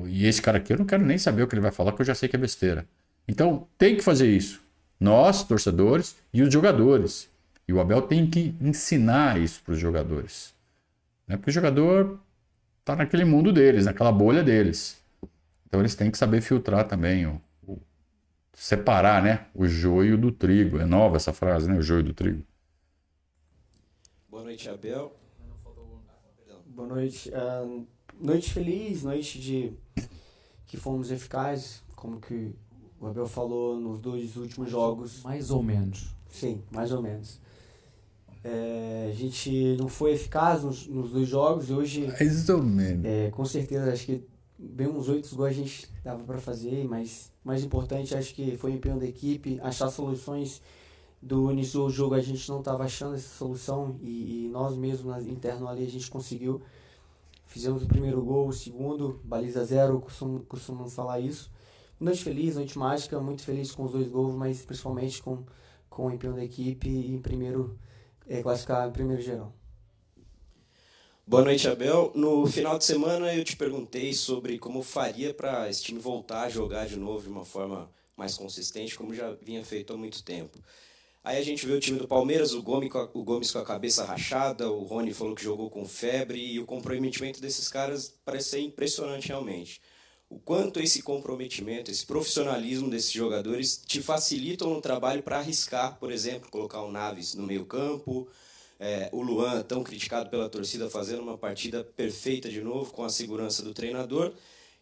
e 0.05 0.25
esse 0.25 0.41
cara 0.41 0.57
aqui 0.57 0.73
eu 0.73 0.77
não 0.77 0.85
quero 0.85 1.05
nem 1.05 1.17
saber 1.17 1.43
o 1.43 1.47
que 1.47 1.53
ele 1.53 1.61
vai 1.61 1.71
falar, 1.71 1.91
porque 1.91 2.03
eu 2.03 2.07
já 2.07 2.15
sei 2.15 2.29
que 2.29 2.35
é 2.35 2.39
besteira. 2.39 2.87
Então 3.27 3.67
tem 3.77 3.95
que 3.95 4.03
fazer 4.03 4.29
isso. 4.29 4.61
Nós, 4.99 5.43
torcedores, 5.43 6.15
e 6.33 6.41
os 6.41 6.51
jogadores. 6.51 7.29
E 7.67 7.73
o 7.73 7.79
Abel 7.79 8.01
tem 8.01 8.29
que 8.29 8.55
ensinar 8.61 9.39
isso 9.39 9.61
para 9.63 9.73
os 9.73 9.79
jogadores. 9.79 10.53
Né? 11.27 11.37
Porque 11.37 11.49
o 11.49 11.53
jogador 11.53 12.19
está 12.79 12.95
naquele 12.95 13.23
mundo 13.23 13.53
deles, 13.53 13.85
naquela 13.85 14.11
bolha 14.11 14.43
deles. 14.43 15.01
Então 15.65 15.79
eles 15.79 15.95
têm 15.95 16.11
que 16.11 16.17
saber 16.17 16.41
filtrar 16.41 16.87
também, 16.87 17.25
o, 17.25 17.41
o, 17.65 17.79
separar 18.53 19.23
né? 19.23 19.45
o 19.55 19.65
joio 19.65 20.17
do 20.17 20.31
trigo. 20.31 20.79
É 20.79 20.85
nova 20.85 21.15
essa 21.15 21.31
frase, 21.31 21.69
né? 21.69 21.77
O 21.77 21.81
joio 21.81 22.03
do 22.03 22.13
trigo. 22.13 22.43
Boa 24.29 24.43
noite, 24.43 24.69
Abel. 24.69 25.15
Boa 26.65 26.87
noite. 26.87 27.29
Uh, 27.29 27.87
noite 28.19 28.53
feliz, 28.53 29.03
noite 29.03 29.39
de 29.39 29.73
que 30.65 30.77
fomos 30.77 31.11
eficazes, 31.11 31.83
como 31.95 32.19
que 32.19 32.53
o 33.01 33.07
Abel 33.07 33.27
falou 33.27 33.79
nos 33.79 33.99
dois 33.99 34.37
últimos 34.37 34.69
jogos. 34.69 35.23
Mais 35.23 35.51
ou 35.51 35.61
menos. 35.61 36.15
Sim, 36.29 36.61
mais 36.71 36.91
ou 36.91 37.01
menos. 37.01 37.39
É, 38.43 39.09
a 39.11 39.15
gente 39.15 39.75
não 39.77 39.87
foi 39.87 40.13
eficaz 40.13 40.63
nos, 40.63 40.87
nos 40.87 41.11
dois 41.11 41.27
jogos 41.27 41.69
e 41.69 41.73
hoje. 41.73 42.07
Mais 42.07 42.47
ou 42.49 42.63
menos. 42.63 43.05
É, 43.05 43.29
com 43.31 43.43
certeza, 43.43 43.91
acho 43.91 44.05
que 44.05 44.23
bem 44.57 44.87
uns 44.87 45.09
oito 45.09 45.35
gols 45.35 45.49
a 45.49 45.53
gente 45.53 45.89
dava 46.03 46.23
para 46.23 46.37
fazer, 46.37 46.87
mas 46.87 47.31
mais 47.43 47.63
importante 47.63 48.15
acho 48.15 48.33
que 48.35 48.55
foi 48.55 48.71
o 48.71 48.75
empenho 48.75 48.99
da 48.99 49.05
equipe, 49.05 49.59
achar 49.61 49.89
soluções 49.89 50.61
do 51.19 51.51
início 51.51 51.79
do 51.79 51.89
jogo 51.89 52.13
a 52.13 52.21
gente 52.21 52.47
não 52.47 52.59
estava 52.59 52.83
achando 52.83 53.15
essa 53.15 53.35
solução 53.35 53.95
e, 54.01 54.45
e 54.45 54.49
nós 54.49 54.77
mesmos 54.77 55.25
interno 55.25 55.67
ali 55.67 55.83
a 55.83 55.89
gente 55.89 56.09
conseguiu 56.09 56.61
Fizemos 57.51 57.83
o 57.83 57.85
primeiro 57.85 58.21
gol, 58.21 58.47
o 58.47 58.53
segundo, 58.53 59.19
baliza 59.25 59.65
zero, 59.65 59.99
costumamos 59.99 60.45
costumo 60.47 60.89
falar 60.89 61.19
isso. 61.19 61.51
Noite 62.01 62.23
feliz, 62.23 62.55
noite 62.55 62.79
mágica, 62.79 63.19
muito 63.19 63.43
feliz 63.43 63.73
com 63.73 63.83
os 63.83 63.91
dois 63.91 64.07
gols, 64.07 64.33
mas 64.33 64.65
principalmente 64.65 65.21
com, 65.21 65.45
com 65.87 66.07
o 66.07 66.11
empenho 66.11 66.33
da 66.33 66.43
equipe 66.43 66.89
e 66.89 67.13
em 67.13 67.21
primeiro, 67.21 67.77
é, 68.27 68.41
classificar 68.41 68.89
em 68.89 68.91
primeiro 68.91 69.21
geral. 69.21 69.53
Boa 71.27 71.43
noite, 71.43 71.67
Abel. 71.67 72.11
No 72.15 72.47
final 72.47 72.79
de 72.79 72.85
semana 72.85 73.31
eu 73.35 73.43
te 73.43 73.55
perguntei 73.55 74.13
sobre 74.13 74.57
como 74.57 74.81
faria 74.81 75.31
para 75.31 75.69
esse 75.69 75.83
time 75.83 75.99
voltar 75.99 76.45
a 76.45 76.49
jogar 76.49 76.87
de 76.87 76.97
novo 76.97 77.21
de 77.21 77.29
uma 77.29 77.45
forma 77.45 77.87
mais 78.17 78.35
consistente, 78.35 78.97
como 78.97 79.13
já 79.13 79.33
vinha 79.33 79.63
feito 79.63 79.93
há 79.93 79.95
muito 79.95 80.23
tempo. 80.23 80.57
Aí 81.23 81.37
a 81.37 81.43
gente 81.43 81.67
vê 81.67 81.73
o 81.73 81.79
time 81.79 81.99
do 81.99 82.07
Palmeiras, 82.07 82.55
o 82.55 82.63
Gomes, 82.63 82.89
o 83.13 83.23
Gomes 83.23 83.51
com 83.51 83.59
a 83.59 83.63
cabeça 83.63 84.03
rachada, 84.03 84.71
o 84.71 84.85
Rony 84.85 85.13
falou 85.13 85.35
que 85.35 85.43
jogou 85.43 85.69
com 85.69 85.85
febre, 85.85 86.43
e 86.43 86.59
o 86.59 86.65
comprometimento 86.65 87.39
desses 87.39 87.67
caras 87.67 88.11
parece 88.25 88.49
ser 88.49 88.59
impressionante 88.61 89.27
realmente. 89.27 89.79
O 90.31 90.39
quanto 90.39 90.79
esse 90.79 91.01
comprometimento, 91.01 91.91
esse 91.91 92.05
profissionalismo 92.05 92.89
desses 92.89 93.11
jogadores 93.11 93.81
te 93.85 94.01
facilitam 94.01 94.69
no 94.69 94.79
trabalho 94.79 95.21
para 95.21 95.39
arriscar, 95.39 95.97
por 95.99 96.09
exemplo, 96.09 96.49
colocar 96.49 96.81
o 96.83 96.89
Naves 96.89 97.35
no 97.35 97.45
meio 97.45 97.65
campo, 97.65 98.25
é, 98.79 99.09
o 99.11 99.21
Luan, 99.21 99.61
tão 99.61 99.83
criticado 99.83 100.29
pela 100.29 100.47
torcida, 100.47 100.89
fazendo 100.89 101.21
uma 101.21 101.37
partida 101.37 101.83
perfeita 101.83 102.49
de 102.49 102.61
novo, 102.61 102.93
com 102.93 103.03
a 103.03 103.09
segurança 103.09 103.61
do 103.61 103.73
treinador, 103.73 104.31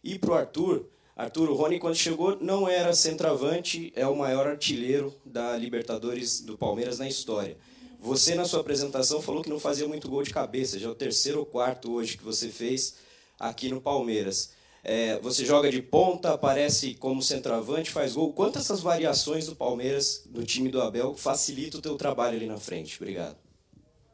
e 0.04 0.16
para 0.20 0.30
o 0.30 0.34
Arthur 0.34 0.86
Arthur, 1.16 1.50
o 1.50 1.54
Rony, 1.54 1.80
quando 1.80 1.96
chegou, 1.96 2.38
não 2.40 2.68
era 2.68 2.94
centroavante, 2.94 3.92
é 3.96 4.06
o 4.06 4.16
maior 4.16 4.46
artilheiro 4.46 5.12
da 5.24 5.56
Libertadores 5.56 6.40
do 6.40 6.56
Palmeiras 6.56 7.00
na 7.00 7.08
história. 7.08 7.58
Você, 7.98 8.36
na 8.36 8.44
sua 8.44 8.60
apresentação, 8.60 9.20
falou 9.20 9.42
que 9.42 9.50
não 9.50 9.58
fazia 9.58 9.88
muito 9.88 10.08
gol 10.08 10.22
de 10.22 10.32
cabeça, 10.32 10.78
já 10.78 10.86
é 10.86 10.90
o 10.90 10.94
terceiro 10.94 11.40
ou 11.40 11.44
quarto 11.44 11.92
hoje 11.92 12.16
que 12.16 12.22
você 12.22 12.48
fez 12.48 12.94
aqui 13.38 13.68
no 13.68 13.80
Palmeiras. 13.80 14.59
É, 14.82 15.18
você 15.20 15.44
joga 15.44 15.70
de 15.70 15.82
ponta, 15.82 16.32
aparece 16.32 16.94
como 16.94 17.22
centroavante, 17.22 17.90
faz 17.90 18.14
gol. 18.14 18.32
Quantas 18.32 18.64
essas 18.64 18.80
variações 18.80 19.46
do 19.46 19.54
Palmeiras, 19.54 20.22
do 20.26 20.44
time 20.44 20.70
do 20.70 20.80
Abel, 20.80 21.14
facilitam 21.14 21.80
o 21.80 21.82
teu 21.82 21.96
trabalho 21.96 22.36
ali 22.36 22.46
na 22.46 22.58
frente? 22.58 22.96
Obrigado. 22.96 23.36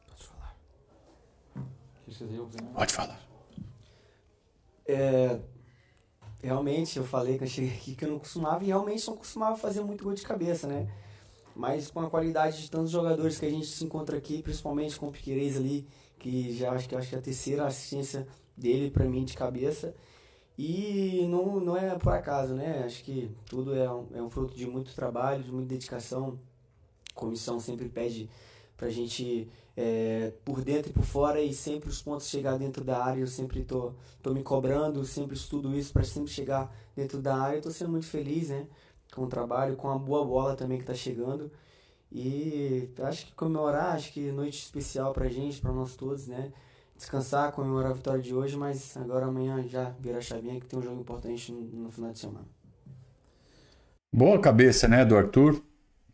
Pode 0.08 0.24
falar. 0.24 0.56
Pode 2.74 2.92
falar. 2.92 3.26
É, 4.88 5.38
realmente, 6.42 6.96
eu 6.96 7.04
falei 7.04 7.38
que 7.38 7.44
eu 7.44 7.48
cheguei 7.48 7.70
aqui 7.70 7.94
que 7.94 8.04
eu 8.04 8.10
não 8.10 8.18
costumava 8.18 8.64
e 8.64 8.68
realmente 8.68 9.06
não 9.06 9.16
costumava 9.16 9.56
fazer 9.56 9.80
muito 9.82 10.02
gol 10.02 10.14
de 10.14 10.22
cabeça, 10.22 10.66
né? 10.66 10.88
Mas 11.54 11.90
com 11.90 12.00
a 12.00 12.10
qualidade 12.10 12.62
de 12.62 12.70
tantos 12.70 12.90
jogadores 12.90 13.38
que 13.38 13.46
a 13.46 13.50
gente 13.50 13.66
se 13.66 13.84
encontra 13.84 14.16
aqui, 14.16 14.42
principalmente 14.42 14.98
com 14.98 15.06
o 15.06 15.12
Piqueires 15.12 15.56
ali, 15.56 15.86
que 16.18 16.56
já 16.56 16.72
acho 16.72 16.88
que 16.88 16.94
acho 16.94 17.08
que 17.08 17.14
é 17.14 17.18
a 17.18 17.22
terceira 17.22 17.66
assistência 17.66 18.26
dele 18.56 18.90
para 18.90 19.04
mim 19.06 19.24
de 19.24 19.34
cabeça. 19.34 19.94
E 20.58 21.26
não, 21.28 21.60
não 21.60 21.76
é 21.76 21.96
por 21.98 22.12
acaso, 22.12 22.54
né? 22.54 22.82
Acho 22.84 23.04
que 23.04 23.30
tudo 23.46 23.74
é 23.74 23.90
um, 23.92 24.06
é 24.14 24.22
um 24.22 24.30
fruto 24.30 24.54
de 24.54 24.66
muito 24.66 24.94
trabalho, 24.94 25.42
de 25.42 25.52
muita 25.52 25.68
dedicação. 25.68 26.38
A 27.12 27.14
comissão 27.14 27.60
sempre 27.60 27.88
pede 27.88 28.28
pra 28.76 28.88
gente 28.88 29.48
é, 29.76 30.32
por 30.44 30.62
dentro 30.62 30.90
e 30.90 30.94
por 30.94 31.04
fora 31.04 31.40
e 31.42 31.52
sempre 31.52 31.90
os 31.90 32.00
pontos 32.00 32.28
chegar 32.28 32.58
dentro 32.58 32.82
da 32.84 33.04
área. 33.04 33.20
Eu 33.20 33.26
sempre 33.26 33.62
tô, 33.64 33.92
tô 34.22 34.32
me 34.32 34.42
cobrando, 34.42 35.04
sempre 35.04 35.36
estudo 35.36 35.76
isso 35.76 35.92
para 35.92 36.04
sempre 36.04 36.30
chegar 36.30 36.74
dentro 36.94 37.20
da 37.20 37.36
área. 37.36 37.58
Estou 37.58 37.72
sendo 37.72 37.90
muito 37.90 38.06
feliz, 38.06 38.48
né? 38.48 38.66
Com 39.14 39.22
o 39.24 39.28
trabalho, 39.28 39.76
com 39.76 39.90
a 39.90 39.98
boa 39.98 40.24
bola 40.24 40.56
também 40.56 40.78
que 40.78 40.84
está 40.84 40.94
chegando. 40.94 41.50
E 42.10 42.88
acho 43.02 43.26
que 43.26 43.32
comemorar, 43.34 43.94
acho 43.94 44.12
que 44.12 44.32
noite 44.32 44.58
especial 44.58 45.12
pra 45.12 45.28
gente, 45.28 45.60
para 45.60 45.72
nós 45.72 45.96
todos, 45.96 46.26
né? 46.26 46.52
Descansar, 46.96 47.52
comemorar 47.52 47.90
a 47.90 47.94
vitória 47.94 48.22
de 48.22 48.34
hoje, 48.34 48.56
mas 48.56 48.96
agora 48.96 49.26
amanhã 49.26 49.62
já 49.68 49.90
vira 50.00 50.18
a 50.18 50.20
chavinha 50.22 50.58
que 50.58 50.66
tem 50.66 50.78
um 50.78 50.82
jogo 50.82 51.00
importante 51.00 51.52
no, 51.52 51.90
final 51.90 52.10
de 52.10 52.18
semana. 52.18 52.46
Boa 54.14 54.40
cabeça, 54.40 54.88
né, 54.88 55.04
do 55.04 55.16
Arthur. 55.16 55.62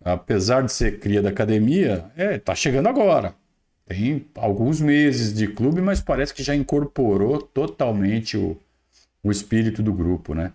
Apesar 0.04 0.62
de 0.62 0.72
ser 0.72 0.98
cria 0.98 1.22
da 1.22 1.28
academia, 1.28 2.10
é, 2.16 2.36
tá 2.36 2.54
chegando 2.56 2.88
agora. 2.88 3.36
Tem 3.86 4.26
alguns 4.34 4.80
meses 4.80 5.32
de 5.32 5.46
clube, 5.46 5.80
mas 5.80 6.00
parece 6.00 6.34
que 6.34 6.42
já 6.42 6.54
incorporou 6.54 7.40
totalmente 7.40 8.36
o, 8.36 8.58
o 9.22 9.30
espírito 9.30 9.82
do 9.82 9.92
grupo, 9.92 10.34
né? 10.34 10.52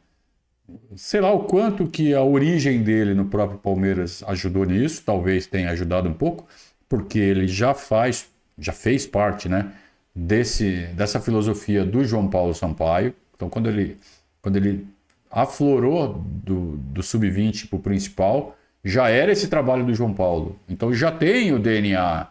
Sei 0.98 1.22
lá 1.22 1.32
o 1.32 1.46
quanto 1.46 1.88
que 1.88 2.14
a 2.14 2.22
origem 2.22 2.84
dele 2.84 3.14
no 3.14 3.26
próprio 3.26 3.58
Palmeiras 3.58 4.22
ajudou 4.28 4.66
nisso, 4.66 5.02
talvez 5.06 5.48
tenha 5.48 5.70
ajudado 5.70 6.10
um 6.10 6.14
pouco, 6.14 6.46
porque 6.90 7.18
ele 7.18 7.48
já 7.48 7.74
faz, 7.74 8.28
já 8.58 8.74
fez 8.74 9.08
parte, 9.08 9.48
né, 9.48 9.72
desse, 10.18 10.88
dessa 10.88 11.20
filosofia 11.20 11.86
do 11.86 12.04
João 12.04 12.28
Paulo 12.28 12.54
Sampaio. 12.54 13.14
Então, 13.36 13.50
quando 13.50 13.70
ele, 13.70 14.00
quando 14.42 14.56
ele 14.56 14.88
aflorou 15.30 16.14
do, 16.18 16.78
do 16.78 17.04
sub-20 17.04 17.70
para 17.70 17.78
o 17.78 17.82
principal, 17.82 18.58
já 18.84 19.10
era 19.10 19.32
esse 19.32 19.48
trabalho 19.48 19.86
do 19.86 19.94
João 19.94 20.14
Paulo. 20.14 20.60
Então, 20.68 20.92
já 20.92 21.12
tem 21.12 21.54
o 21.54 21.60
DNA 21.60 22.28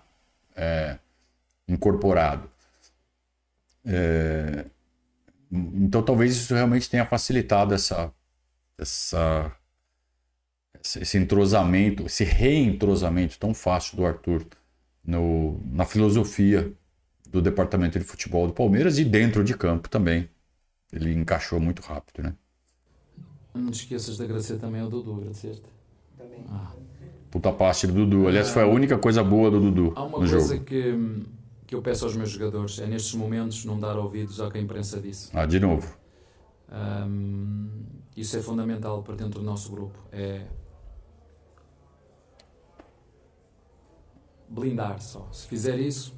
é, 0.57 0.99
incorporado. 1.69 2.51
É, 3.85 4.65
então 5.49 6.03
talvez 6.03 6.35
isso 6.35 6.53
realmente 6.53 6.91
tenha 6.91 7.07
facilitado 7.07 7.73
essa, 7.73 8.13
essa, 8.77 9.53
esse 11.01 11.17
entrosamento, 11.17 12.05
esse 12.07 12.25
reentrosamento 12.25 13.39
tão 13.39 13.55
fácil 13.55 13.97
do 13.97 14.05
Arthur 14.05 14.45
no, 15.05 15.61
na 15.71 15.85
filosofia 15.85 16.75
do 17.37 17.43
departamento 17.43 17.99
de 17.99 18.05
futebol 18.05 18.47
do 18.47 18.53
Palmeiras 18.55 18.99
e 18.99 19.05
dentro 19.05 19.45
de 19.45 19.55
campo 19.55 19.89
também. 19.91 20.29
Ele 20.91 21.13
encaixou 21.13 21.61
muito 21.61 21.83
rápido, 21.83 22.23
né? 22.23 22.35
Não 23.55 23.71
te 23.71 23.81
esqueças 23.83 24.17
de 24.17 24.23
agradecer 24.23 24.57
também 24.57 24.81
ao 24.81 24.89
Dudu, 24.89 25.15
agradecer-te. 25.15 25.63
Também. 26.17 26.45
Ah. 26.49 26.73
Puta 27.31 27.53
passe 27.53 27.87
do 27.87 27.93
Dudu. 27.93 28.29
Aliás, 28.29 28.49
foi 28.49 28.63
a 28.63 28.67
única 28.67 28.97
coisa 28.97 29.23
boa 29.23 29.51
do 29.51 29.61
Dudu 29.61 29.93
Há 29.95 30.03
uma 30.05 30.13
no 30.13 30.17
coisa 30.29 30.41
jogo. 30.41 30.65
que, 30.65 30.95
que 31.67 31.75
eu 31.75 31.83
peço 31.83 32.05
aos 32.07 32.17
meus 32.17 32.31
jogadores, 32.31 32.79
é 32.79 32.87
nestes 32.87 33.15
momentos 33.15 33.65
não 33.65 33.79
dar 33.79 33.99
ouvidos 33.99 34.41
ao 34.41 34.51
que 34.51 34.57
a 34.57 34.61
imprensa 34.61 34.99
disse. 35.01 35.31
Ah, 35.35 35.45
de 35.45 35.61
novo. 35.61 35.95
Ahm, 36.71 37.69
isso 38.17 38.37
é 38.37 38.41
fundamental 38.41 39.03
para 39.03 39.15
dentro 39.17 39.41
do 39.41 39.45
nosso 39.45 39.71
grupo. 39.71 39.99
É 40.11 40.47
blindar 44.49 45.01
só. 45.03 45.29
Se 45.33 45.47
fizer 45.47 45.79
isso, 45.79 46.15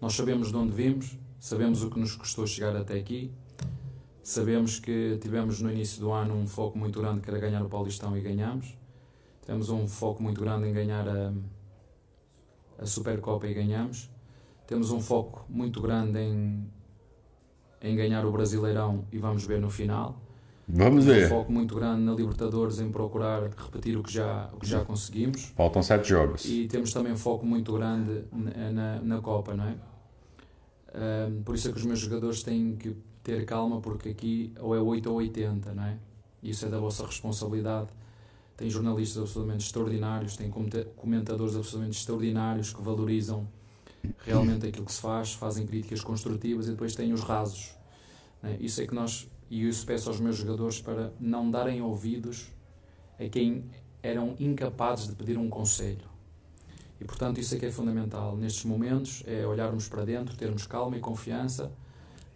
nós 0.00 0.14
sabemos 0.14 0.50
de 0.50 0.56
onde 0.56 0.72
vimos, 0.72 1.18
sabemos 1.38 1.82
o 1.82 1.90
que 1.90 1.98
nos 1.98 2.14
custou 2.14 2.46
chegar 2.46 2.76
até 2.76 2.94
aqui, 2.94 3.32
sabemos 4.22 4.78
que 4.78 5.18
tivemos 5.20 5.60
no 5.60 5.70
início 5.70 6.00
do 6.00 6.12
ano 6.12 6.34
um 6.34 6.46
foco 6.46 6.78
muito 6.78 7.00
grande 7.00 7.20
que 7.20 7.30
era 7.30 7.38
ganhar 7.38 7.62
o 7.62 7.68
Paulistão 7.68 8.16
e 8.16 8.20
ganhamos. 8.20 8.76
Temos 9.46 9.70
um 9.70 9.88
foco 9.88 10.22
muito 10.22 10.40
grande 10.40 10.68
em 10.68 10.72
ganhar 10.72 11.08
a, 11.08 11.32
a 12.78 12.86
Supercopa 12.86 13.46
e 13.46 13.54
ganhamos. 13.54 14.10
Temos 14.66 14.90
um 14.90 15.00
foco 15.00 15.46
muito 15.48 15.80
grande 15.80 16.18
em, 16.18 16.70
em 17.80 17.96
ganhar 17.96 18.26
o 18.26 18.30
Brasileirão 18.30 19.06
e 19.10 19.18
vamos 19.18 19.46
ver 19.46 19.58
no 19.58 19.70
final. 19.70 20.20
Vamos 20.68 21.06
ver. 21.06 21.24
um 21.24 21.28
foco 21.30 21.50
muito 21.50 21.74
grande 21.74 22.02
na 22.02 22.12
Libertadores 22.12 22.78
em 22.78 22.92
procurar 22.92 23.48
repetir 23.56 23.96
o 23.96 24.02
que 24.02 24.12
já, 24.12 24.50
o 24.52 24.58
que 24.58 24.66
já 24.66 24.84
conseguimos. 24.84 25.44
Faltam 25.56 25.82
sete 25.82 26.10
jogos. 26.10 26.44
E 26.44 26.68
temos 26.68 26.92
também 26.92 27.10
um 27.10 27.16
foco 27.16 27.46
muito 27.46 27.72
grande 27.72 28.24
na, 28.30 28.70
na, 28.70 29.00
na 29.00 29.20
Copa, 29.22 29.54
não 29.54 29.64
é? 29.64 29.74
Ahm, 30.94 31.42
por 31.42 31.54
isso 31.54 31.68
é 31.68 31.72
que 31.72 31.78
os 31.78 31.84
meus 31.84 31.98
jogadores 31.98 32.42
têm 32.42 32.76
que 32.76 32.96
ter 33.22 33.44
calma, 33.44 33.80
porque 33.80 34.08
aqui 34.10 34.52
ou 34.60 34.74
é 34.74 34.80
8 34.80 35.10
ou 35.10 35.16
80, 35.16 35.74
não 35.74 35.84
é? 35.84 35.98
Isso 36.42 36.64
é 36.66 36.68
da 36.68 36.78
vossa 36.78 37.04
responsabilidade. 37.04 37.88
Tem 38.56 38.68
jornalistas 38.68 39.22
absolutamente 39.22 39.64
extraordinários, 39.66 40.36
tem 40.36 40.50
comenta- 40.50 40.84
comentadores 40.96 41.54
absolutamente 41.54 41.98
extraordinários 41.98 42.72
que 42.72 42.82
valorizam 42.82 43.46
realmente 44.24 44.66
aquilo 44.66 44.84
que 44.86 44.92
se 44.92 45.00
faz, 45.00 45.34
fazem 45.34 45.66
críticas 45.66 46.00
construtivas 46.00 46.66
e 46.66 46.70
depois 46.70 46.94
tem 46.94 47.12
os 47.12 47.20
rasos. 47.20 47.74
é? 48.42 48.56
Isso 48.60 48.80
é 48.80 48.86
que 48.86 48.94
nós, 48.94 49.28
e 49.50 49.68
isso 49.68 49.86
peço 49.86 50.08
aos 50.08 50.20
meus 50.20 50.36
jogadores 50.36 50.80
para 50.80 51.12
não 51.20 51.50
darem 51.50 51.82
ouvidos 51.82 52.48
a 53.18 53.28
quem 53.28 53.64
eram 54.02 54.34
incapazes 54.38 55.08
de 55.08 55.14
pedir 55.14 55.36
um 55.36 55.48
conselho. 55.48 56.07
E 57.00 57.04
portanto 57.04 57.38
isso 57.38 57.54
é 57.54 57.58
que 57.58 57.66
é 57.66 57.70
fundamental 57.70 58.36
nestes 58.36 58.64
momentos, 58.64 59.22
é 59.26 59.46
olharmos 59.46 59.88
para 59.88 60.04
dentro, 60.04 60.36
termos 60.36 60.66
calma 60.66 60.96
e 60.96 61.00
confiança, 61.00 61.70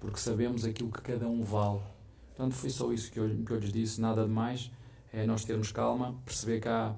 porque 0.00 0.18
sabemos 0.18 0.64
aquilo 0.64 0.90
que 0.90 1.02
cada 1.02 1.26
um 1.26 1.42
vale. 1.42 1.80
Portanto 2.28 2.54
foi 2.54 2.70
só 2.70 2.92
isso 2.92 3.10
que 3.10 3.18
eu, 3.18 3.28
que 3.44 3.52
eu 3.52 3.58
lhes 3.58 3.72
disse, 3.72 4.00
nada 4.00 4.24
de 4.24 4.30
mais, 4.30 4.70
é 5.12 5.26
nós 5.26 5.44
termos 5.44 5.70
calma, 5.72 6.14
perceber 6.24 6.60
que 6.60 6.68
há, 6.68 6.94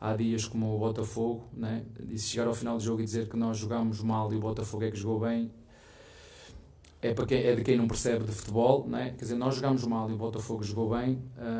há 0.00 0.16
dias 0.16 0.46
como 0.46 0.74
o 0.74 0.78
Botafogo, 0.78 1.44
né? 1.52 1.84
e 2.08 2.18
se 2.18 2.28
chegar 2.28 2.46
ao 2.46 2.54
final 2.54 2.76
do 2.76 2.82
jogo 2.82 3.00
e 3.00 3.04
dizer 3.04 3.28
que 3.28 3.36
nós 3.36 3.58
jogámos 3.58 4.00
mal 4.00 4.32
e 4.32 4.36
o 4.36 4.40
Botafogo 4.40 4.84
é 4.84 4.90
que 4.90 4.96
jogou 4.96 5.20
bem, 5.20 5.50
é, 7.02 7.14
para 7.14 7.26
quem, 7.26 7.38
é 7.38 7.54
de 7.54 7.62
quem 7.62 7.78
não 7.78 7.88
percebe 7.88 8.24
de 8.24 8.32
futebol, 8.32 8.86
né? 8.86 9.10
quer 9.10 9.24
dizer, 9.24 9.34
nós 9.34 9.54
jogámos 9.54 9.84
mal 9.84 10.08
e 10.10 10.12
o 10.12 10.16
Botafogo 10.16 10.62
jogou 10.62 10.90
bem, 10.90 11.18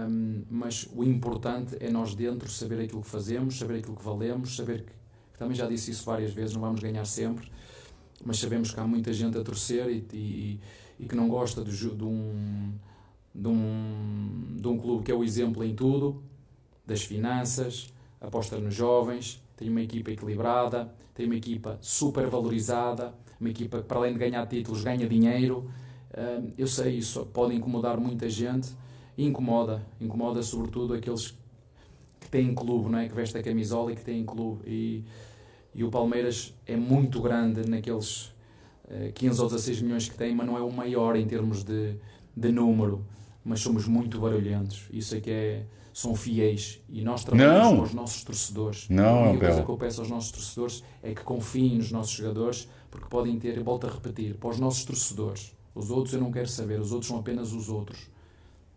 hum, 0.08 0.42
mas 0.50 0.88
o 0.94 1.02
importante 1.02 1.76
é 1.80 1.90
nós 1.90 2.14
dentro 2.14 2.48
saber 2.50 2.80
aquilo 2.82 3.00
que 3.00 3.08
fazemos, 3.08 3.58
saber 3.58 3.78
aquilo 3.78 3.96
que 3.96 4.04
valemos, 4.04 4.56
saber 4.56 4.84
que 4.84 4.99
também 5.40 5.56
já 5.56 5.66
disse 5.66 5.90
isso 5.90 6.04
várias 6.04 6.34
vezes, 6.34 6.54
não 6.54 6.60
vamos 6.60 6.80
ganhar 6.82 7.06
sempre, 7.06 7.50
mas 8.22 8.38
sabemos 8.38 8.72
que 8.72 8.78
há 8.78 8.86
muita 8.86 9.10
gente 9.10 9.38
a 9.38 9.42
torcer 9.42 9.88
e, 9.88 10.04
e, 10.12 10.60
e 11.00 11.06
que 11.06 11.16
não 11.16 11.30
gosta 11.30 11.64
de, 11.64 11.74
de, 11.74 12.04
um, 12.04 12.74
de, 13.34 13.48
um, 13.48 14.56
de 14.60 14.68
um 14.68 14.76
clube 14.76 15.02
que 15.02 15.10
é 15.10 15.14
o 15.14 15.24
exemplo 15.24 15.64
em 15.64 15.74
tudo, 15.74 16.22
das 16.86 17.02
finanças, 17.02 17.90
aposta 18.20 18.58
nos 18.58 18.74
jovens, 18.74 19.42
tem 19.56 19.70
uma 19.70 19.80
equipa 19.80 20.10
equilibrada, 20.10 20.92
tem 21.14 21.24
uma 21.24 21.36
equipa 21.36 21.78
super 21.80 22.26
valorizada, 22.28 23.14
uma 23.40 23.48
equipa 23.48 23.78
que 23.78 23.84
para 23.84 23.96
além 23.96 24.12
de 24.12 24.18
ganhar 24.18 24.46
títulos 24.46 24.84
ganha 24.84 25.08
dinheiro. 25.08 25.70
Hum, 26.14 26.50
Eu 26.58 26.66
sei, 26.66 26.98
isso 26.98 27.24
pode 27.32 27.54
incomodar 27.54 27.98
muita 27.98 28.28
gente 28.28 28.68
incomoda, 29.16 29.86
incomoda 29.98 30.42
sobretudo 30.42 30.92
aqueles 30.92 31.34
que 32.20 32.28
têm 32.30 32.54
clube, 32.54 32.90
não 32.90 32.98
é? 32.98 33.08
que 33.08 33.14
vestem 33.14 33.40
a 33.40 33.44
camisola 33.44 33.90
e 33.92 33.96
que 33.96 34.04
têm 34.04 34.22
clube. 34.22 34.62
E, 34.66 35.04
e 35.74 35.84
o 35.84 35.90
Palmeiras 35.90 36.54
é 36.66 36.76
muito 36.76 37.20
grande 37.20 37.68
naqueles 37.68 38.32
eh, 38.88 39.12
15 39.14 39.40
ou 39.40 39.48
16 39.48 39.82
milhões 39.82 40.08
que 40.08 40.16
tem, 40.16 40.34
mas 40.34 40.46
não 40.46 40.56
é 40.58 40.60
o 40.60 40.70
maior 40.70 41.16
em 41.16 41.26
termos 41.26 41.62
de, 41.62 41.94
de 42.36 42.50
número. 42.50 43.04
Mas 43.44 43.60
somos 43.60 43.86
muito 43.86 44.20
barulhentos. 44.20 44.88
Isso 44.92 45.14
é 45.14 45.20
que 45.20 45.30
é, 45.30 45.64
são 45.94 46.14
fiéis. 46.14 46.80
E 46.88 47.02
nós 47.02 47.24
trabalhamos 47.24 47.70
Não. 47.70 47.76
com 47.76 47.82
os 47.84 47.94
nossos 47.94 48.24
torcedores. 48.24 48.88
Não, 48.88 49.24
a 49.24 49.30
única 49.30 49.46
coisa 49.46 49.62
que 49.62 49.70
eu 49.70 49.76
peço 49.76 50.00
aos 50.00 50.10
nossos 50.10 50.32
torcedores 50.32 50.84
é 51.02 51.14
que 51.14 51.22
confiem 51.22 51.76
nos 51.76 51.90
nossos 51.90 52.12
jogadores, 52.12 52.68
porque 52.90 53.06
podem 53.08 53.38
ter, 53.38 53.56
e 53.56 53.62
volto 53.62 53.86
a 53.86 53.90
repetir, 53.90 54.34
para 54.34 54.50
os 54.50 54.58
nossos 54.58 54.84
torcedores. 54.84 55.54
Os 55.74 55.90
outros 55.90 56.12
eu 56.12 56.20
não 56.20 56.30
quero 56.30 56.48
saber, 56.48 56.80
os 56.80 56.92
outros 56.92 57.08
são 57.08 57.18
apenas 57.18 57.52
os 57.52 57.68
outros. 57.68 58.10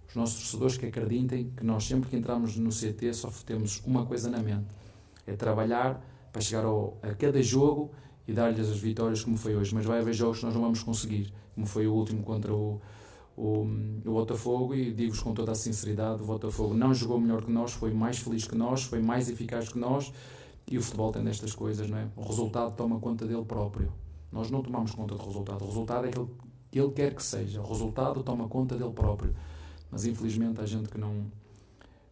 Os 0.08 0.16
nossos 0.16 0.36
torcedores 0.42 0.78
que 0.78 0.86
acreditem 0.86 1.52
que 1.58 1.66
nós 1.66 1.84
sempre 1.84 2.10
que 2.10 2.16
entramos 2.16 2.56
no 2.56 2.70
CT 2.70 3.14
só 3.14 3.32
temos 3.46 3.82
uma 3.86 4.06
coisa 4.06 4.30
na 4.30 4.40
mente. 4.40 4.68
É 5.26 5.34
trabalhar 5.34 6.02
para 6.34 6.42
chegar 6.42 6.66
ao, 6.66 6.98
a 7.04 7.14
cada 7.14 7.42
jogo 7.42 7.92
e 8.28 8.34
dar-lhes 8.34 8.68
as 8.68 8.80
vitórias 8.80 9.24
como 9.24 9.38
foi 9.38 9.56
hoje. 9.56 9.74
Mas 9.74 9.86
vai 9.86 10.00
haver 10.00 10.14
jogos 10.14 10.40
que 10.40 10.46
nós 10.46 10.56
não 10.56 10.62
vamos 10.62 10.82
conseguir, 10.82 11.32
como 11.54 11.68
foi 11.68 11.88
o 11.88 11.94
último 11.94 12.24
contra 12.24 12.52
o, 12.52 12.82
o, 13.38 13.62
o 14.06 14.12
Botafogo 14.12 14.74
e 14.74 14.92
digo-vos 14.92 15.22
com 15.22 15.34
toda 15.34 15.52
a 15.52 15.56
sinceridade, 15.56 16.24
o 16.24 16.26
Botafogo 16.26 16.74
não 16.74 16.94
jogou 16.94 17.20
melhor 17.20 17.46
que 17.46 17.52
nós, 17.52 17.72
foi 17.72 17.94
mais 17.94 18.18
feliz 18.18 18.48
que 18.48 18.56
nós, 18.56 18.84
foi 18.84 19.00
mais 19.00 19.30
eficaz 19.30 19.70
que 19.70 19.78
nós 19.78 20.12
e 20.70 20.78
o 20.78 20.82
futebol 20.82 21.12
tem 21.12 21.24
destas 21.24 21.54
coisas, 21.54 21.90
não 21.90 21.98
é? 21.98 22.08
O 22.16 22.24
resultado 22.24 22.76
toma 22.76 23.00
conta 23.00 23.28
dele 23.28 23.46
próprio. 23.46 23.94
Nós 24.32 24.50
não 24.50 24.64
tomamos 24.64 24.92
conta 24.92 25.14
do 25.14 25.24
resultado. 25.24 25.64
O 25.64 25.68
resultado 25.68 26.06
é 26.06 26.10
aquele 26.10 26.28
que 26.72 26.80
ele 26.80 26.92
quer 26.92 27.14
que 27.14 27.22
seja. 27.22 27.62
O 27.62 27.68
resultado 27.68 28.24
toma 28.24 28.48
conta 28.48 28.76
dele 28.76 28.92
próprio. 28.92 29.36
Mas 29.92 30.06
infelizmente 30.06 30.60
há 30.60 30.66
gente 30.66 30.90
que 30.90 30.98
não 30.98 31.28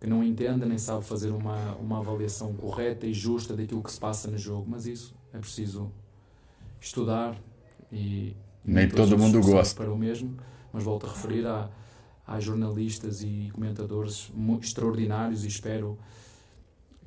que 0.01 0.07
não 0.07 0.23
entende 0.23 0.65
nem 0.65 0.77
sabe 0.79 1.05
fazer 1.05 1.29
uma, 1.29 1.75
uma 1.75 1.99
avaliação 1.99 2.53
correta 2.53 3.05
e 3.05 3.13
justa 3.13 3.55
daquilo 3.55 3.81
que 3.83 3.91
se 3.91 3.99
passa 3.99 4.29
no 4.29 4.37
jogo. 4.37 4.65
Mas 4.67 4.87
isso 4.87 5.15
é 5.31 5.37
preciso 5.37 5.91
estudar 6.81 7.39
e 7.91 8.35
Nem 8.65 8.89
todo 8.89 9.15
mundo 9.15 9.39
gosta. 9.41 9.75
para 9.75 9.93
o 9.93 9.97
mesmo. 9.97 10.35
Mas 10.73 10.83
volto 10.83 11.05
a 11.05 11.09
referir 11.09 11.45
a 11.45 11.69
há 12.25 12.39
jornalistas 12.39 13.21
e 13.21 13.49
comentadores 13.53 14.31
extraordinários 14.61 15.43
e 15.43 15.47
espero 15.47 15.97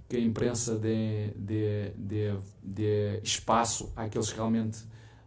que 0.09 0.17
a 0.17 0.21
imprensa 0.21 0.77
dê, 0.77 1.29
dê, 1.35 1.91
dê, 1.97 2.35
dê 2.63 3.21
espaço 3.23 3.91
àqueles 3.97 4.31
que 4.31 4.37
realmente 4.37 4.79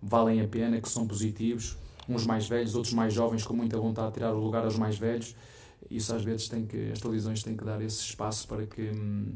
valem 0.01 0.39
a 0.41 0.47
pena, 0.47 0.79
que 0.79 0.87
são 0.87 1.07
positivos, 1.07 1.77
uns 2.07 2.25
mais 2.25 2.47
velhos, 2.47 2.75
outros 2.75 2.93
mais 2.93 3.13
jovens 3.13 3.43
com 3.43 3.53
muita 3.53 3.77
vontade 3.79 4.09
de 4.09 4.13
tirar 4.15 4.33
o 4.33 4.39
lugar 4.39 4.63
aos 4.63 4.77
mais 4.77 4.97
velhos. 4.97 5.35
Isso 5.89 6.13
às 6.13 6.23
vezes 6.23 6.47
tem 6.49 6.65
que 6.65 6.91
as 6.91 6.99
televisões 6.99 7.43
têm 7.43 7.55
que 7.55 7.63
dar 7.63 7.81
esse 7.81 8.01
espaço 8.01 8.47
para 8.47 8.65
que 8.65 8.81
hum, 8.81 9.33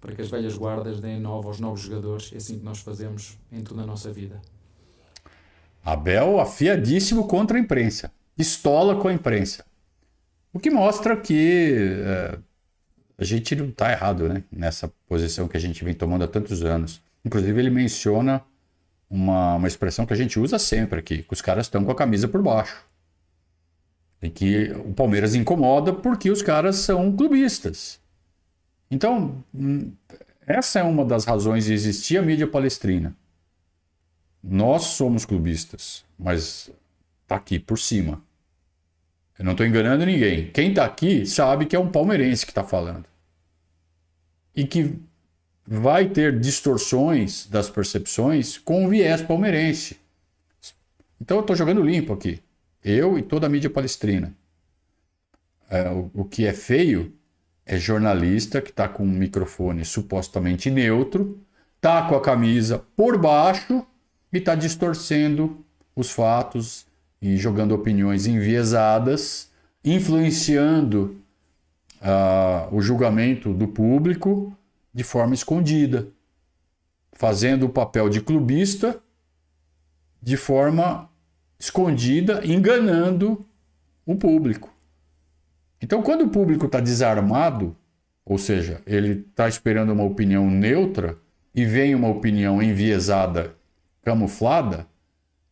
para 0.00 0.14
que 0.14 0.22
as 0.22 0.30
velhas 0.30 0.56
guardas 0.56 1.00
deem 1.00 1.20
novo 1.20 1.48
aos 1.48 1.58
novos 1.58 1.80
jogadores. 1.80 2.30
É 2.32 2.36
assim 2.36 2.58
que 2.58 2.64
nós 2.64 2.78
fazemos 2.78 3.36
em 3.50 3.62
toda 3.62 3.82
a 3.82 3.86
nossa 3.86 4.12
vida. 4.12 4.40
Abel 5.84 6.40
afiadíssimo 6.40 7.26
contra 7.26 7.56
a 7.56 7.60
imprensa. 7.60 8.12
Pistola 8.36 8.96
com 8.96 9.08
a 9.08 9.12
imprensa. 9.12 9.64
O 10.52 10.58
que 10.58 10.70
mostra 10.70 11.16
que 11.16 11.74
é, 12.04 12.38
a 13.18 13.24
gente 13.24 13.54
não 13.56 13.68
está 13.68 13.90
errado 13.92 14.28
né? 14.28 14.42
nessa 14.50 14.92
posição 15.08 15.48
que 15.48 15.56
a 15.56 15.60
gente 15.60 15.84
vem 15.84 15.94
tomando 15.94 16.24
há 16.24 16.28
tantos 16.28 16.62
anos. 16.62 17.00
Inclusive, 17.24 17.58
ele 17.58 17.70
menciona 17.70 18.42
uma, 19.08 19.54
uma 19.56 19.68
expressão 19.68 20.04
que 20.04 20.12
a 20.12 20.16
gente 20.16 20.38
usa 20.38 20.58
sempre 20.58 21.00
aqui: 21.00 21.22
que 21.22 21.32
os 21.32 21.40
caras 21.40 21.66
estão 21.66 21.84
com 21.84 21.90
a 21.90 21.94
camisa 21.94 22.28
por 22.28 22.42
baixo. 22.42 22.84
E 24.26 24.30
que 24.30 24.72
o 24.72 24.92
Palmeiras 24.92 25.36
incomoda 25.36 25.92
porque 25.92 26.32
os 26.32 26.42
caras 26.42 26.74
são 26.78 27.16
clubistas. 27.16 28.00
Então, 28.90 29.44
hum, 29.54 29.92
essa 30.44 30.80
é 30.80 30.82
uma 30.82 31.04
das 31.04 31.24
razões 31.24 31.66
de 31.66 31.72
existir 31.72 32.18
a 32.18 32.22
mídia 32.22 32.48
palestrina. 32.48 33.16
Nós 34.42 34.82
somos 34.82 35.24
clubistas, 35.24 36.04
mas 36.18 36.68
tá 37.24 37.36
aqui 37.36 37.56
por 37.56 37.78
cima. 37.78 38.20
Eu 39.38 39.44
não 39.44 39.52
estou 39.52 39.64
enganando 39.64 40.04
ninguém. 40.04 40.50
Quem 40.50 40.74
tá 40.74 40.84
aqui 40.84 41.24
sabe 41.24 41.66
que 41.66 41.76
é 41.76 41.78
um 41.78 41.88
palmeirense 41.88 42.44
que 42.44 42.50
está 42.50 42.64
falando. 42.64 43.04
E 44.56 44.66
que 44.66 44.98
vai 45.64 46.08
ter 46.08 46.40
distorções 46.40 47.46
das 47.46 47.70
percepções 47.70 48.58
com 48.58 48.86
o 48.86 48.88
viés 48.88 49.22
palmeirense. 49.22 49.96
Então 51.20 51.36
eu 51.36 51.42
estou 51.42 51.54
jogando 51.54 51.80
limpo 51.80 52.12
aqui. 52.12 52.42
Eu 52.88 53.18
e 53.18 53.22
toda 53.22 53.48
a 53.48 53.50
mídia 53.50 53.68
palestrina. 53.68 54.32
É, 55.68 55.90
o, 55.90 56.08
o 56.14 56.24
que 56.24 56.46
é 56.46 56.52
feio 56.52 57.12
é 57.66 57.76
jornalista 57.76 58.62
que 58.62 58.70
está 58.70 58.88
com 58.88 59.02
um 59.02 59.10
microfone 59.10 59.84
supostamente 59.84 60.70
neutro, 60.70 61.40
tá 61.80 62.06
com 62.06 62.14
a 62.14 62.20
camisa 62.20 62.78
por 62.96 63.18
baixo 63.18 63.84
e 64.32 64.38
está 64.38 64.54
distorcendo 64.54 65.64
os 65.96 66.12
fatos 66.12 66.86
e 67.20 67.36
jogando 67.36 67.74
opiniões 67.74 68.28
enviesadas, 68.28 69.50
influenciando 69.84 71.20
ah, 72.00 72.68
o 72.70 72.80
julgamento 72.80 73.52
do 73.52 73.66
público 73.66 74.56
de 74.94 75.02
forma 75.02 75.34
escondida, 75.34 76.06
fazendo 77.12 77.66
o 77.66 77.70
papel 77.70 78.08
de 78.08 78.20
clubista 78.20 79.00
de 80.22 80.36
forma 80.36 81.10
escondida, 81.58 82.42
enganando 82.44 83.46
o 84.04 84.14
público. 84.16 84.74
Então, 85.80 86.02
quando 86.02 86.22
o 86.22 86.30
público 86.30 86.66
está 86.66 86.80
desarmado, 86.80 87.76
ou 88.24 88.38
seja, 88.38 88.82
ele 88.86 89.24
está 89.28 89.48
esperando 89.48 89.92
uma 89.92 90.04
opinião 90.04 90.50
neutra 90.50 91.18
e 91.54 91.64
vem 91.64 91.94
uma 91.94 92.08
opinião 92.08 92.62
enviesada, 92.62 93.54
camuflada, 94.02 94.86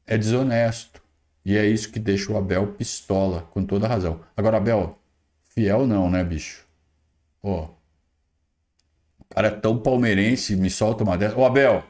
é 0.07 0.19
desonesto. 0.19 1.03
E 1.45 1.57
é 1.57 1.67
isso 1.67 1.90
que 1.90 1.99
deixa 1.99 2.33
o 2.33 2.37
Abel 2.37 2.69
pistola, 2.69 3.43
com 3.51 3.64
toda 3.64 3.87
razão. 3.87 4.21
Agora, 4.37 4.57
Abel, 4.57 4.99
fiel 5.43 5.87
não, 5.87 6.11
né, 6.11 6.25
bicho? 6.25 6.67
Ó, 7.43 7.69
o 9.19 9.25
cara 9.29 9.49
é 9.49 9.51
tão 9.51 9.79
palmeirense, 9.79 10.57
me 10.57 10.71
solta 10.71 11.05
uma 11.05 11.19
dessa. 11.19 11.37
Ô, 11.38 11.45
Abel, 11.45 11.85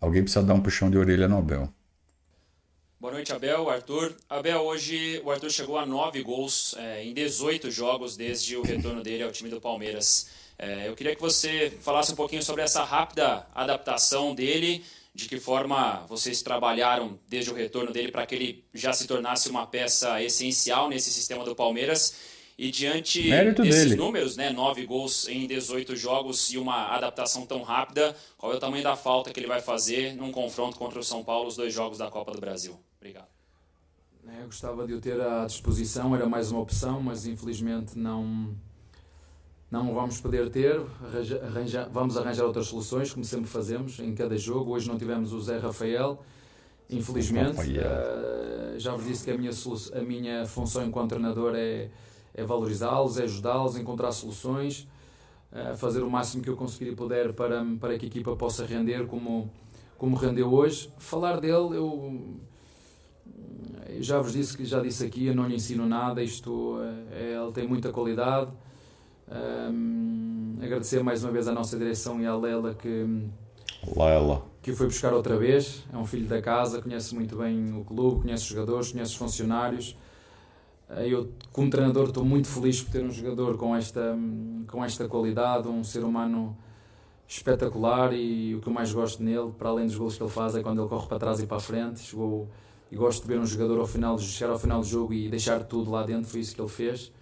alguém 0.00 0.22
precisa 0.22 0.44
dar 0.44 0.54
um 0.54 0.60
puxão 0.60 0.90
de 0.90 0.98
orelha 0.98 1.26
no 1.26 1.38
Abel. 1.38 1.72
Boa 3.00 3.12
noite, 3.12 3.32
Abel, 3.32 3.70
Arthur. 3.70 4.12
Abel, 4.28 4.60
hoje 4.62 5.22
o 5.24 5.30
Arthur 5.30 5.50
chegou 5.52 5.78
a 5.78 5.86
nove 5.86 6.20
gols 6.20 6.74
é, 6.76 7.04
em 7.04 7.14
18 7.14 7.70
jogos 7.70 8.16
desde 8.16 8.56
o 8.56 8.62
retorno 8.62 9.04
dele 9.04 9.22
ao 9.22 9.30
time 9.30 9.48
do 9.48 9.60
Palmeiras. 9.60 10.28
É, 10.58 10.88
eu 10.88 10.96
queria 10.96 11.14
que 11.14 11.20
você 11.20 11.72
falasse 11.80 12.12
um 12.12 12.16
pouquinho 12.16 12.42
sobre 12.42 12.62
essa 12.62 12.82
rápida 12.82 13.46
adaptação 13.54 14.34
dele, 14.34 14.84
de 15.14 15.28
que 15.28 15.38
forma 15.38 16.04
vocês 16.08 16.42
trabalharam 16.42 17.16
desde 17.28 17.52
o 17.52 17.54
retorno 17.54 17.92
dele 17.92 18.10
para 18.10 18.26
que 18.26 18.34
ele 18.34 18.64
já 18.74 18.92
se 18.92 19.06
tornasse 19.06 19.48
uma 19.48 19.64
peça 19.64 20.20
essencial 20.20 20.88
nesse 20.88 21.12
sistema 21.12 21.44
do 21.44 21.54
Palmeiras. 21.54 22.36
E 22.58 22.72
diante 22.72 23.28
Mérito 23.28 23.62
desses 23.62 23.90
dele. 23.90 23.94
números, 23.94 24.36
né, 24.36 24.50
nove 24.50 24.84
gols 24.84 25.28
em 25.28 25.46
18 25.46 25.94
jogos 25.94 26.52
e 26.52 26.58
uma 26.58 26.88
adaptação 26.88 27.46
tão 27.46 27.62
rápida, 27.62 28.16
qual 28.36 28.52
é 28.52 28.56
o 28.56 28.58
tamanho 28.58 28.82
da 28.82 28.96
falta 28.96 29.32
que 29.32 29.38
ele 29.38 29.46
vai 29.46 29.60
fazer 29.60 30.16
num 30.16 30.32
confronto 30.32 30.76
contra 30.76 30.98
o 30.98 31.04
São 31.04 31.22
Paulo, 31.22 31.46
os 31.46 31.54
dois 31.54 31.72
jogos 31.72 31.98
da 31.98 32.10
Copa 32.10 32.32
do 32.32 32.40
Brasil? 32.40 32.76
Obrigado. 33.00 33.28
É, 34.26 34.42
Eu 34.42 34.46
gostava 34.46 34.86
de 34.86 34.94
o 34.94 35.00
ter 35.00 35.20
à 35.20 35.46
disposição, 35.46 36.14
era 36.14 36.28
mais 36.28 36.50
uma 36.50 36.60
opção, 36.60 37.00
mas 37.00 37.26
infelizmente 37.26 37.98
não, 37.98 38.54
não 39.70 39.94
vamos 39.94 40.20
poder 40.20 40.50
ter. 40.50 40.80
Arranja, 41.04 41.42
arranja- 41.44 41.88
vamos 41.92 42.16
arranjar 42.16 42.44
outras 42.44 42.66
soluções, 42.66 43.12
como 43.12 43.24
sempre 43.24 43.46
fazemos 43.48 43.98
em 44.00 44.14
cada 44.14 44.36
jogo. 44.36 44.72
Hoje 44.72 44.88
não 44.88 44.98
tivemos 44.98 45.32
o 45.32 45.40
Zé 45.40 45.58
Rafael, 45.58 46.22
infelizmente. 46.90 47.56
Eh, 47.78 48.74
já 48.78 48.92
vos 48.94 49.04
disse 49.06 49.24
que 49.24 49.30
a 49.30 49.38
minha, 49.38 49.50
a 49.94 50.00
minha 50.02 50.46
função 50.46 50.84
enquanto 50.84 51.10
treinador 51.10 51.54
é, 51.54 51.90
é 52.34 52.44
valorizá-los, 52.44 53.18
é 53.18 53.22
ajudá-los, 53.24 53.76
encontrar 53.76 54.12
soluções, 54.12 54.86
eh, 55.52 55.74
fazer 55.76 56.02
o 56.02 56.10
máximo 56.10 56.42
que 56.42 56.50
eu 56.50 56.56
conseguir 56.56 56.90
e 56.90 56.94
puder 56.96 57.32
para, 57.32 57.64
para 57.80 57.96
que 57.98 58.04
a 58.04 58.08
equipa 58.08 58.36
possa 58.36 58.66
render 58.66 59.06
como, 59.06 59.50
como 59.96 60.16
rendeu 60.16 60.52
hoje. 60.52 60.92
Falar 60.98 61.40
dele, 61.40 61.76
eu 61.76 62.36
já 64.00 64.20
vos 64.20 64.32
disse 64.32 64.56
que 64.56 64.64
já 64.64 64.80
disse 64.80 65.04
aqui, 65.04 65.26
eu 65.26 65.34
não 65.34 65.46
lhe 65.46 65.56
ensino 65.56 65.86
nada, 65.86 66.22
isto 66.22 66.78
é, 67.12 67.34
ele 67.40 67.52
tem 67.52 67.66
muita 67.66 67.90
qualidade. 67.92 68.50
Hum, 69.30 70.56
agradecer 70.62 71.02
mais 71.02 71.22
uma 71.22 71.32
vez 71.32 71.46
à 71.48 71.52
nossa 71.52 71.76
direção 71.76 72.20
e 72.20 72.26
à 72.26 72.34
Lela 72.34 72.74
que, 72.74 73.06
Lela. 73.96 74.42
que 74.62 74.70
o 74.70 74.76
foi 74.76 74.86
buscar 74.86 75.12
outra 75.12 75.36
vez. 75.36 75.84
É 75.92 75.96
um 75.96 76.06
filho 76.06 76.26
da 76.26 76.40
casa, 76.40 76.80
conhece 76.80 77.14
muito 77.14 77.36
bem 77.36 77.72
o 77.78 77.84
clube, 77.84 78.22
conhece 78.22 78.44
os 78.44 78.48
jogadores, 78.48 78.92
conhece 78.92 79.12
os 79.12 79.16
funcionários. 79.16 79.96
Eh, 80.90 81.08
Eu, 81.08 81.30
como 81.52 81.68
treinador, 81.70 82.08
estou 82.08 82.24
muito 82.24 82.48
feliz 82.48 82.82
por 82.82 82.90
ter 82.92 83.04
um 83.04 83.10
jogador 83.10 83.56
com 83.56 83.74
esta, 83.76 84.16
com 84.68 84.84
esta 84.84 85.06
qualidade, 85.08 85.68
um 85.68 85.84
ser 85.84 86.04
humano 86.04 86.56
espetacular 87.26 88.14
e 88.14 88.54
o 88.54 88.60
que 88.60 88.68
eu 88.68 88.72
mais 88.72 88.90
gosto 88.92 89.22
nele, 89.22 89.52
para 89.58 89.68
além 89.68 89.86
dos 89.86 89.96
gols 89.96 90.16
que 90.16 90.22
ele 90.22 90.30
faz, 90.30 90.56
é 90.56 90.62
quando 90.62 90.80
ele 90.80 90.88
corre 90.88 91.06
para 91.06 91.18
trás 91.18 91.40
e 91.40 91.46
para 91.46 91.58
a 91.58 91.60
frente. 91.60 92.00
Chegou, 92.00 92.48
e 92.90 92.96
gosto 92.96 93.22
de 93.22 93.28
ver 93.28 93.38
um 93.38 93.46
jogador 93.46 93.78
ao 93.78 93.86
final, 93.86 94.16
de 94.16 94.24
chegar 94.24 94.52
ao 94.52 94.58
final 94.58 94.80
do 94.80 94.86
jogo 94.86 95.12
e 95.12 95.28
deixar 95.28 95.62
tudo 95.64 95.90
lá 95.90 96.02
dentro, 96.02 96.28
foi 96.30 96.40
isso 96.40 96.54
que 96.54 96.60
ele 96.60 96.68
fez. 96.68 97.12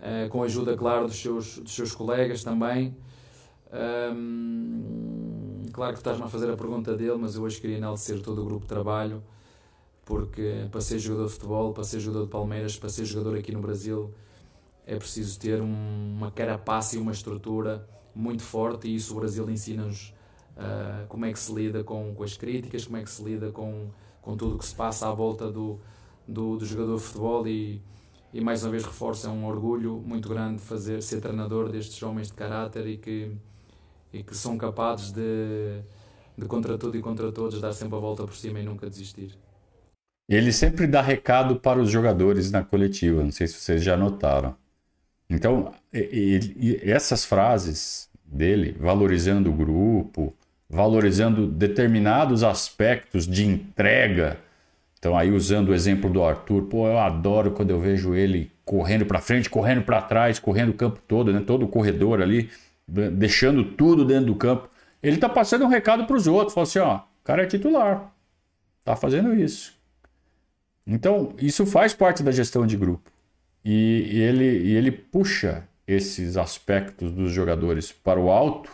Eh, 0.00 0.28
com 0.28 0.42
a 0.42 0.46
ajuda, 0.46 0.76
claro, 0.76 1.06
dos 1.06 1.20
seus, 1.20 1.58
dos 1.58 1.74
seus 1.74 1.92
colegas 1.92 2.44
também. 2.44 2.96
Hum, 4.12 5.64
claro 5.72 5.92
que 5.92 5.98
estás-me 5.98 6.22
a 6.24 6.28
fazer 6.28 6.50
a 6.50 6.56
pergunta 6.56 6.96
dele, 6.96 7.16
mas 7.18 7.34
eu 7.34 7.42
hoje 7.42 7.60
queria 7.60 7.76
enaltecer 7.76 8.20
todo 8.20 8.40
o 8.42 8.44
grupo 8.44 8.62
de 8.62 8.68
trabalho, 8.68 9.22
porque 10.04 10.66
para 10.70 10.80
ser 10.80 10.98
jogador 10.98 11.26
de 11.26 11.32
futebol, 11.32 11.72
para 11.72 11.84
ser 11.84 12.00
jogador 12.00 12.24
de 12.24 12.30
Palmeiras, 12.30 12.76
para 12.76 12.88
ser 12.88 13.04
jogador 13.04 13.36
aqui 13.36 13.52
no 13.52 13.60
Brasil, 13.60 14.12
é 14.86 14.96
preciso 14.96 15.38
ter 15.38 15.60
um- 15.60 16.14
uma 16.16 16.30
carapaça 16.30 16.96
e 16.96 16.98
uma 16.98 17.12
estrutura 17.12 17.86
muito 18.14 18.42
forte, 18.42 18.88
e 18.88 18.94
isso 18.94 19.14
o 19.14 19.20
Brasil 19.20 19.48
ensina-nos 19.50 20.14
ah, 20.56 21.04
como 21.08 21.24
é 21.24 21.32
que 21.32 21.38
se 21.38 21.52
lida 21.54 21.84
com, 21.84 22.12
com 22.14 22.22
as 22.24 22.36
críticas, 22.36 22.84
como 22.84 22.96
é 22.96 23.02
que 23.04 23.10
se 23.10 23.22
lida 23.22 23.52
com, 23.52 23.90
com 24.28 24.36
tudo 24.36 24.58
que 24.58 24.66
se 24.66 24.74
passa 24.74 25.08
à 25.08 25.10
volta 25.10 25.50
do, 25.50 25.80
do, 26.26 26.58
do 26.58 26.66
jogador 26.66 26.98
de 26.98 27.02
futebol 27.02 27.48
e, 27.48 27.80
e 28.30 28.42
mais 28.42 28.62
uma 28.62 28.72
vez 28.72 28.84
reforço, 28.84 29.26
é 29.26 29.30
um 29.30 29.46
orgulho 29.46 30.02
muito 30.04 30.28
grande 30.28 30.60
fazer, 30.60 31.02
ser 31.02 31.22
treinador 31.22 31.70
destes 31.70 32.02
homens 32.02 32.26
de 32.26 32.34
caráter 32.34 32.86
e 32.86 32.98
que, 32.98 33.32
e 34.12 34.22
que 34.22 34.36
são 34.36 34.58
capazes 34.58 35.12
de, 35.12 35.80
de 36.36 36.44
contra 36.44 36.76
tudo 36.76 36.98
e 36.98 37.00
contra 37.00 37.32
todos 37.32 37.58
dar 37.58 37.72
sempre 37.72 37.96
a 37.96 38.00
volta 38.00 38.22
por 38.24 38.36
cima 38.36 38.60
e 38.60 38.62
nunca 38.62 38.90
desistir. 38.90 39.34
Ele 40.28 40.52
sempre 40.52 40.86
dá 40.86 41.00
recado 41.00 41.56
para 41.56 41.80
os 41.80 41.90
jogadores 41.90 42.50
na 42.50 42.62
coletiva, 42.62 43.24
não 43.24 43.32
sei 43.32 43.46
se 43.46 43.54
vocês 43.54 43.82
já 43.82 43.96
notaram. 43.96 44.54
Então, 45.30 45.72
essas 45.90 47.24
frases 47.24 48.10
dele, 48.22 48.76
valorizando 48.78 49.48
o 49.48 49.54
grupo, 49.54 50.36
valorizando 50.68 51.46
determinados 51.46 52.42
aspectos 52.42 53.26
de 53.26 53.46
entrega. 53.46 54.38
Então, 54.98 55.16
aí 55.16 55.30
usando 55.30 55.68
o 55.70 55.74
exemplo 55.74 56.10
do 56.10 56.22
Arthur, 56.22 56.62
pô, 56.64 56.88
eu 56.88 56.98
adoro 56.98 57.52
quando 57.52 57.70
eu 57.70 57.80
vejo 57.80 58.14
ele 58.14 58.50
correndo 58.64 59.06
para 59.06 59.20
frente, 59.20 59.48
correndo 59.48 59.82
para 59.82 60.02
trás, 60.02 60.38
correndo 60.38 60.70
o 60.70 60.74
campo 60.74 61.00
todo, 61.06 61.32
né? 61.32 61.40
todo 61.46 61.64
o 61.64 61.68
corredor 61.68 62.20
ali, 62.20 62.50
de- 62.86 63.10
deixando 63.10 63.64
tudo 63.64 64.04
dentro 64.04 64.26
do 64.26 64.34
campo. 64.34 64.68
Ele 65.02 65.16
tá 65.16 65.28
passando 65.28 65.64
um 65.64 65.68
recado 65.68 66.04
para 66.04 66.16
os 66.16 66.26
outros, 66.26 66.52
falou 66.52 66.64
assim, 66.66 66.80
ó, 66.80 66.96
o 66.96 67.24
cara 67.24 67.44
é 67.44 67.46
titular, 67.46 68.12
tá 68.84 68.96
fazendo 68.96 69.34
isso. 69.34 69.78
Então, 70.86 71.34
isso 71.38 71.64
faz 71.66 71.94
parte 71.94 72.22
da 72.22 72.30
gestão 72.32 72.66
de 72.66 72.76
grupo. 72.76 73.10
E, 73.64 74.08
e 74.10 74.18
ele, 74.20 74.44
e 74.44 74.74
ele 74.76 74.90
puxa 74.90 75.68
esses 75.86 76.36
aspectos 76.36 77.12
dos 77.12 77.30
jogadores 77.30 77.92
para 77.92 78.18
o 78.18 78.30
alto, 78.30 78.70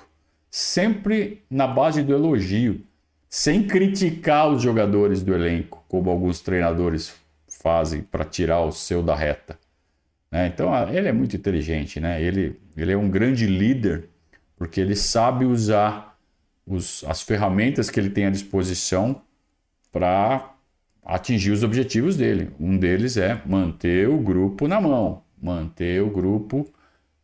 sempre 0.57 1.43
na 1.51 1.67
base 1.67 2.01
do 2.01 2.15
elogio, 2.15 2.81
sem 3.29 3.67
criticar 3.67 4.49
os 4.49 4.63
jogadores 4.63 5.21
do 5.21 5.35
elenco, 5.35 5.85
como 5.89 6.09
alguns 6.09 6.41
treinadores 6.41 7.13
fazem 7.49 8.03
para 8.03 8.25
tirar 8.25 8.61
o 8.61 8.71
seu 8.71 9.03
da 9.03 9.17
reta. 9.17 9.59
né? 10.31 10.47
Então, 10.47 10.73
ele 10.89 11.09
é 11.09 11.13
muito 11.13 11.35
inteligente, 11.35 11.99
né? 11.99 12.23
ele, 12.23 12.61
ele 12.77 12.93
é 12.93 12.97
um 12.97 13.11
grande 13.11 13.49
líder, 13.49 14.09
porque 14.57 14.81
ele 14.81 14.95
sabe 14.95 15.45
usar 15.45 16.17
os, 16.65 17.03
as 17.09 17.21
ferramentas 17.21 17.91
que 17.91 17.99
ele 17.99 18.11
tem 18.11 18.27
à 18.27 18.31
disposição 18.31 19.23
para 19.91 20.55
atingir 21.05 21.51
os 21.51 21.65
objetivos 21.65 22.17
dele. 22.17 22.53
Um 22.61 22.79
deles 22.79 23.17
é 23.17 23.43
manter 23.45 24.09
o 24.09 24.19
grupo 24.19 24.69
na 24.69 24.81
mão, 24.81 25.25
manter 25.43 26.01
o 26.01 26.11
grupo 26.11 26.73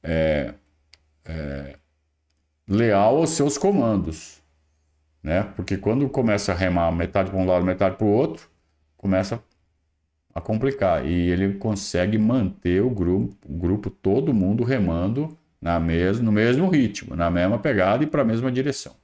é, 0.02 0.52
é, 1.24 1.76
leal 2.70 3.16
aos 3.16 3.30
seus 3.30 3.58
comandos. 3.58 4.40
Né? 5.20 5.42
Porque 5.56 5.76
quando 5.76 6.08
começa 6.08 6.52
a 6.52 6.54
remar 6.54 6.92
metade 6.92 7.30
para 7.30 7.38
um 7.38 7.44
lado, 7.44 7.64
metade 7.64 7.96
para 7.96 8.06
o 8.06 8.10
outro, 8.10 8.48
começa 8.96 9.42
a 10.32 10.40
complicar. 10.40 11.04
E 11.04 11.30
ele 11.30 11.54
consegue 11.54 12.16
manter 12.16 12.80
o 12.80 12.88
grupo, 12.88 13.36
o 13.46 13.58
grupo 13.58 13.90
todo 13.90 14.32
mundo 14.32 14.62
remando 14.62 15.36
na 15.60 15.78
mes 15.78 16.20
no 16.20 16.32
mesmo 16.32 16.70
ritmo, 16.70 17.14
na 17.14 17.30
mesma 17.30 17.58
pegada 17.58 18.04
e 18.04 18.06
para 18.06 18.22
a 18.22 18.24
mesma 18.24 18.50
direção. 18.50 18.94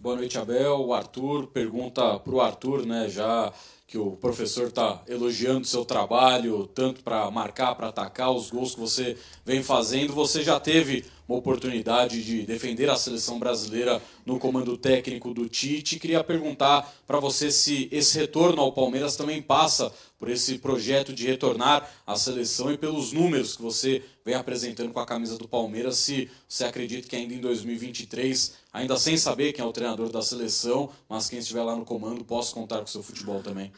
Boa 0.00 0.14
noite, 0.14 0.38
Abel. 0.38 0.86
O 0.86 0.94
Arthur 0.94 1.48
pergunta 1.48 2.20
para 2.20 2.32
o 2.32 2.40
Arthur, 2.40 2.86
né, 2.86 3.08
já 3.08 3.52
que 3.88 3.96
o 3.96 4.10
professor 4.10 4.68
está 4.68 5.02
elogiando 5.08 5.66
seu 5.66 5.82
trabalho, 5.82 6.66
tanto 6.66 7.02
para 7.02 7.30
marcar, 7.30 7.74
para 7.74 7.88
atacar, 7.88 8.30
os 8.30 8.50
gols 8.50 8.74
que 8.74 8.80
você 8.80 9.16
vem 9.46 9.62
fazendo. 9.62 10.12
Você 10.12 10.44
já 10.44 10.60
teve 10.60 11.06
uma 11.26 11.38
oportunidade 11.38 12.22
de 12.22 12.42
defender 12.42 12.90
a 12.90 12.96
seleção 12.96 13.38
brasileira 13.38 14.00
no 14.26 14.38
comando 14.38 14.76
técnico 14.76 15.32
do 15.32 15.48
Tite. 15.48 15.98
Queria 15.98 16.22
perguntar 16.22 16.90
para 17.06 17.18
você 17.18 17.50
se 17.50 17.88
esse 17.90 18.18
retorno 18.18 18.60
ao 18.60 18.72
Palmeiras 18.72 19.16
também 19.16 19.40
passa 19.40 19.90
por 20.18 20.28
esse 20.28 20.58
projeto 20.58 21.12
de 21.12 21.26
retornar 21.26 21.88
à 22.06 22.16
seleção 22.16 22.72
e 22.72 22.76
pelos 22.76 23.12
números 23.12 23.56
que 23.56 23.62
você 23.62 24.02
vem 24.24 24.34
apresentando 24.34 24.92
com 24.92 25.00
a 25.00 25.06
camisa 25.06 25.38
do 25.38 25.46
Palmeiras, 25.46 25.96
se 25.96 26.28
você 26.46 26.64
acredita 26.64 27.08
que 27.08 27.16
ainda 27.16 27.32
em 27.32 27.40
2023, 27.40 28.54
ainda 28.72 28.98
sem 28.98 29.16
saber 29.16 29.52
quem 29.52 29.64
é 29.64 29.68
o 29.68 29.72
treinador 29.72 30.10
da 30.10 30.20
seleção, 30.20 30.90
mas 31.08 31.30
quem 31.30 31.38
estiver 31.38 31.62
lá 31.62 31.76
no 31.76 31.84
comando, 31.84 32.24
possa 32.24 32.52
contar 32.52 32.78
com 32.78 32.84
o 32.84 32.88
seu 32.88 33.02
futebol 33.02 33.42
também. 33.42 33.72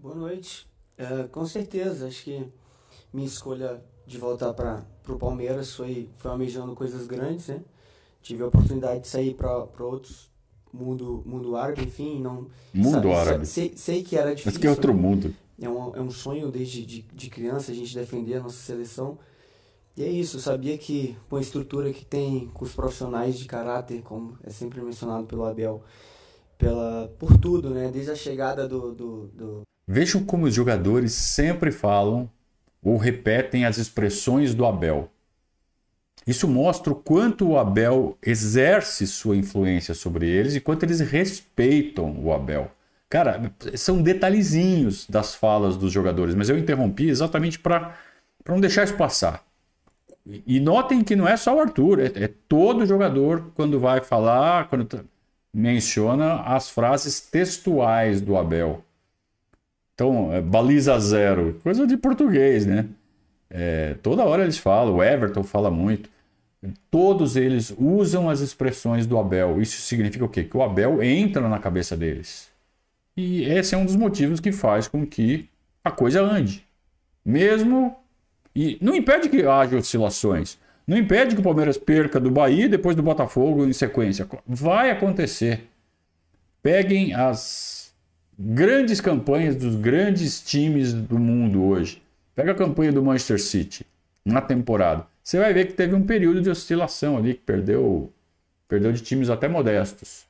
Boa 0.00 0.14
noite. 0.14 0.66
É, 0.96 1.24
com 1.24 1.44
certeza, 1.44 2.06
acho 2.06 2.24
que 2.24 2.46
minha 3.12 3.26
escolha 3.26 3.82
de 4.06 4.16
voltar 4.16 4.54
para 4.54 4.82
o 5.06 5.16
Palmeiras 5.18 5.74
foi, 5.74 6.08
foi 6.16 6.30
almejando 6.30 6.74
coisas 6.74 7.06
grandes, 7.06 7.48
né? 7.48 7.60
Tive 8.22 8.42
a 8.42 8.46
oportunidade 8.46 9.00
de 9.00 9.08
sair 9.08 9.34
para 9.34 9.66
outros 9.84 10.30
mundo 10.72 11.22
mundo 11.26 11.54
árabe, 11.56 11.82
enfim, 11.82 12.20
não 12.20 12.46
Mundo 12.72 12.92
sabe- 12.92 13.12
árabe. 13.12 13.46
Sei, 13.46 13.72
sei 13.76 14.02
que 14.02 14.16
era 14.16 14.30
difícil. 14.34 14.52
Mas 14.52 14.58
que 14.58 14.66
é 14.66 14.70
outro 14.70 14.94
né? 14.94 15.00
mundo. 15.00 15.34
É 15.60 15.68
um, 15.68 15.94
é 15.96 16.00
um 16.00 16.10
sonho 16.10 16.50
desde 16.50 16.86
de, 16.86 17.02
de 17.02 17.28
criança 17.28 17.70
a 17.70 17.74
gente 17.74 17.94
defender 17.94 18.36
a 18.36 18.42
nossa 18.42 18.56
seleção. 18.56 19.18
E 19.96 20.02
é 20.02 20.08
isso, 20.08 20.36
eu 20.36 20.40
sabia 20.40 20.78
que 20.78 21.14
com 21.28 21.36
a 21.36 21.40
estrutura 21.42 21.92
que 21.92 22.06
tem, 22.06 22.48
com 22.54 22.64
os 22.64 22.72
profissionais 22.72 23.38
de 23.38 23.44
caráter, 23.44 24.00
como 24.02 24.38
é 24.42 24.48
sempre 24.48 24.80
mencionado 24.80 25.26
pelo 25.26 25.44
Abel, 25.44 25.82
pela, 26.56 27.12
por 27.18 27.36
tudo, 27.36 27.68
né? 27.70 27.90
Desde 27.92 28.12
a 28.12 28.16
chegada 28.16 28.66
do, 28.66 28.94
do, 28.94 29.26
do 29.28 29.62
Vejam 29.92 30.22
como 30.22 30.46
os 30.46 30.54
jogadores 30.54 31.12
sempre 31.12 31.72
falam 31.72 32.30
ou 32.80 32.96
repetem 32.96 33.64
as 33.64 33.76
expressões 33.76 34.54
do 34.54 34.64
Abel. 34.64 35.10
Isso 36.24 36.46
mostra 36.46 36.92
o 36.92 36.94
quanto 36.96 37.48
o 37.48 37.58
Abel 37.58 38.16
exerce 38.24 39.04
sua 39.08 39.36
influência 39.36 39.92
sobre 39.92 40.28
eles 40.28 40.54
e 40.54 40.60
quanto 40.60 40.84
eles 40.84 41.00
respeitam 41.00 42.24
o 42.24 42.32
Abel. 42.32 42.70
Cara, 43.08 43.52
são 43.74 44.00
detalhezinhos 44.00 45.08
das 45.08 45.34
falas 45.34 45.76
dos 45.76 45.92
jogadores, 45.92 46.36
mas 46.36 46.48
eu 46.48 46.56
interrompi 46.56 47.08
exatamente 47.08 47.58
para 47.58 47.96
não 48.46 48.60
deixar 48.60 48.84
isso 48.84 48.96
passar. 48.96 49.44
E 50.24 50.60
notem 50.60 51.02
que 51.02 51.16
não 51.16 51.26
é 51.26 51.36
só 51.36 51.56
o 51.56 51.60
Arthur, 51.60 51.98
é, 51.98 52.12
é 52.14 52.30
todo 52.48 52.86
jogador 52.86 53.50
quando 53.56 53.80
vai 53.80 54.00
falar, 54.00 54.68
quando 54.68 55.04
menciona 55.52 56.42
as 56.42 56.70
frases 56.70 57.20
textuais 57.20 58.20
do 58.20 58.36
Abel. 58.36 58.84
Então, 60.00 60.32
é, 60.32 60.40
baliza 60.40 60.98
zero, 60.98 61.60
coisa 61.62 61.86
de 61.86 61.94
português, 61.94 62.64
né? 62.64 62.86
É, 63.50 63.96
toda 64.02 64.24
hora 64.24 64.44
eles 64.44 64.56
falam, 64.56 64.94
o 64.94 65.04
Everton 65.04 65.42
fala 65.42 65.70
muito. 65.70 66.08
Todos 66.90 67.36
eles 67.36 67.74
usam 67.78 68.30
as 68.30 68.40
expressões 68.40 69.06
do 69.06 69.18
Abel. 69.18 69.60
Isso 69.60 69.82
significa 69.82 70.24
o 70.24 70.28
quê? 70.28 70.44
Que 70.44 70.56
o 70.56 70.62
Abel 70.62 71.02
entra 71.02 71.46
na 71.50 71.58
cabeça 71.58 71.98
deles. 71.98 72.48
E 73.14 73.42
esse 73.44 73.74
é 73.74 73.78
um 73.78 73.84
dos 73.84 73.94
motivos 73.94 74.40
que 74.40 74.50
faz 74.52 74.88
com 74.88 75.04
que 75.04 75.50
a 75.84 75.90
coisa 75.90 76.22
ande. 76.22 76.66
Mesmo. 77.22 77.94
E 78.56 78.78
não 78.80 78.94
impede 78.94 79.28
que 79.28 79.44
haja 79.44 79.76
oscilações. 79.76 80.56
Não 80.86 80.96
impede 80.96 81.34
que 81.34 81.42
o 81.42 81.44
Palmeiras 81.44 81.76
perca 81.76 82.18
do 82.18 82.30
Bahia 82.30 82.64
e 82.64 82.68
depois 82.68 82.96
do 82.96 83.02
Botafogo 83.02 83.66
em 83.66 83.72
sequência. 83.74 84.26
Vai 84.46 84.90
acontecer. 84.90 85.68
Peguem 86.62 87.12
as 87.12 87.79
grandes 88.42 89.02
campanhas 89.02 89.54
dos 89.54 89.76
grandes 89.76 90.40
times 90.40 90.94
do 90.94 91.18
mundo 91.18 91.62
hoje. 91.62 92.02
Pega 92.34 92.52
a 92.52 92.54
campanha 92.54 92.90
do 92.90 93.02
Manchester 93.02 93.38
City 93.38 93.86
na 94.24 94.40
temporada. 94.40 95.06
Você 95.22 95.38
vai 95.38 95.52
ver 95.52 95.66
que 95.66 95.74
teve 95.74 95.94
um 95.94 96.02
período 96.02 96.40
de 96.40 96.48
oscilação 96.48 97.18
ali, 97.18 97.34
que 97.34 97.42
perdeu, 97.42 98.10
perdeu 98.66 98.92
de 98.92 99.02
times 99.02 99.28
até 99.28 99.46
modestos. 99.46 100.24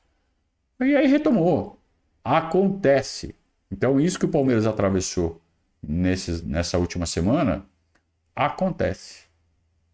E 0.81 0.93
aí 0.93 1.07
retomou. 1.07 1.79
Acontece. 2.21 3.33
Então, 3.71 3.99
isso 3.99 4.19
que 4.19 4.25
o 4.25 4.29
Palmeiras 4.29 4.65
atravessou 4.65 5.39
nesses, 5.81 6.41
nessa 6.41 6.77
última 6.77 7.05
semana, 7.05 7.63
acontece. 8.35 9.23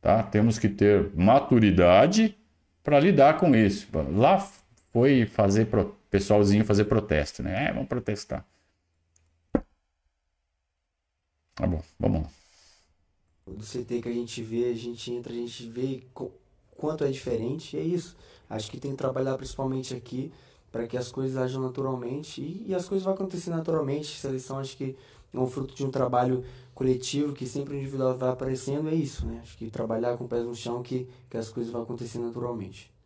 Tá? 0.02 0.24
Temos 0.24 0.58
que 0.58 0.68
ter 0.68 1.12
maturidade 1.16 2.36
para 2.84 3.00
lidar 3.00 3.38
com 3.38 3.56
isso. 3.56 3.88
Lá 4.16 4.44
foi 4.98 5.28
fazer 5.28 5.68
pro, 5.68 5.96
pessoalzinho 6.10 6.66
fazer 6.66 6.86
protesto, 6.86 7.44
né? 7.44 7.68
É, 7.68 7.72
vamos 7.72 7.88
protestar. 7.88 8.44
Tá 11.54 11.68
bom, 11.68 11.84
vamos 12.00 12.24
lá. 12.24 12.30
Do 13.46 13.64
CT 13.64 14.02
que 14.02 14.10
a 14.10 14.14
gente 14.14 14.42
vê, 14.42 14.72
a 14.72 14.74
gente 14.74 15.14
entra, 15.14 15.32
a 15.32 15.36
gente 15.36 15.68
vê 15.68 16.04
quanto 16.76 17.04
é 17.04 17.12
diferente, 17.12 17.78
é 17.78 17.82
isso. 17.82 18.18
Acho 18.50 18.72
que 18.72 18.80
tem 18.80 18.90
que 18.92 18.98
trabalhar 18.98 19.38
principalmente 19.38 19.94
aqui 19.94 20.34
para 20.72 20.88
que 20.88 20.98
as 20.98 21.12
coisas 21.12 21.38
ajam 21.38 21.62
naturalmente 21.62 22.42
e, 22.42 22.66
e, 22.70 22.74
as 22.74 22.88
coisas 22.88 23.06
vão 23.06 23.14
acontecer 23.14 23.52
naturalmente. 23.52 24.20
Seleção 24.20 24.58
acho 24.58 24.76
que 24.76 24.96
é 25.32 25.40
um 25.40 25.46
fruto 25.46 25.76
de 25.76 25.86
um 25.86 25.92
trabalho 25.92 26.44
coletivo 26.74 27.34
que 27.34 27.46
sempre 27.46 27.76
o 27.76 27.78
individual 27.78 28.18
vai 28.18 28.30
aparecendo, 28.30 28.90
é 28.90 28.96
isso, 28.96 29.28
né? 29.28 29.42
Acho 29.44 29.56
que 29.60 29.70
trabalhar 29.70 30.18
com 30.18 30.28
pés 30.28 30.44
no 30.44 30.56
chão 30.56 30.82
que, 30.82 31.08
que 31.30 31.38
as 31.38 31.50
coisas 31.50 31.72
vão 31.72 31.84
acontecer 31.84 32.18
naturalmente. 32.18 32.97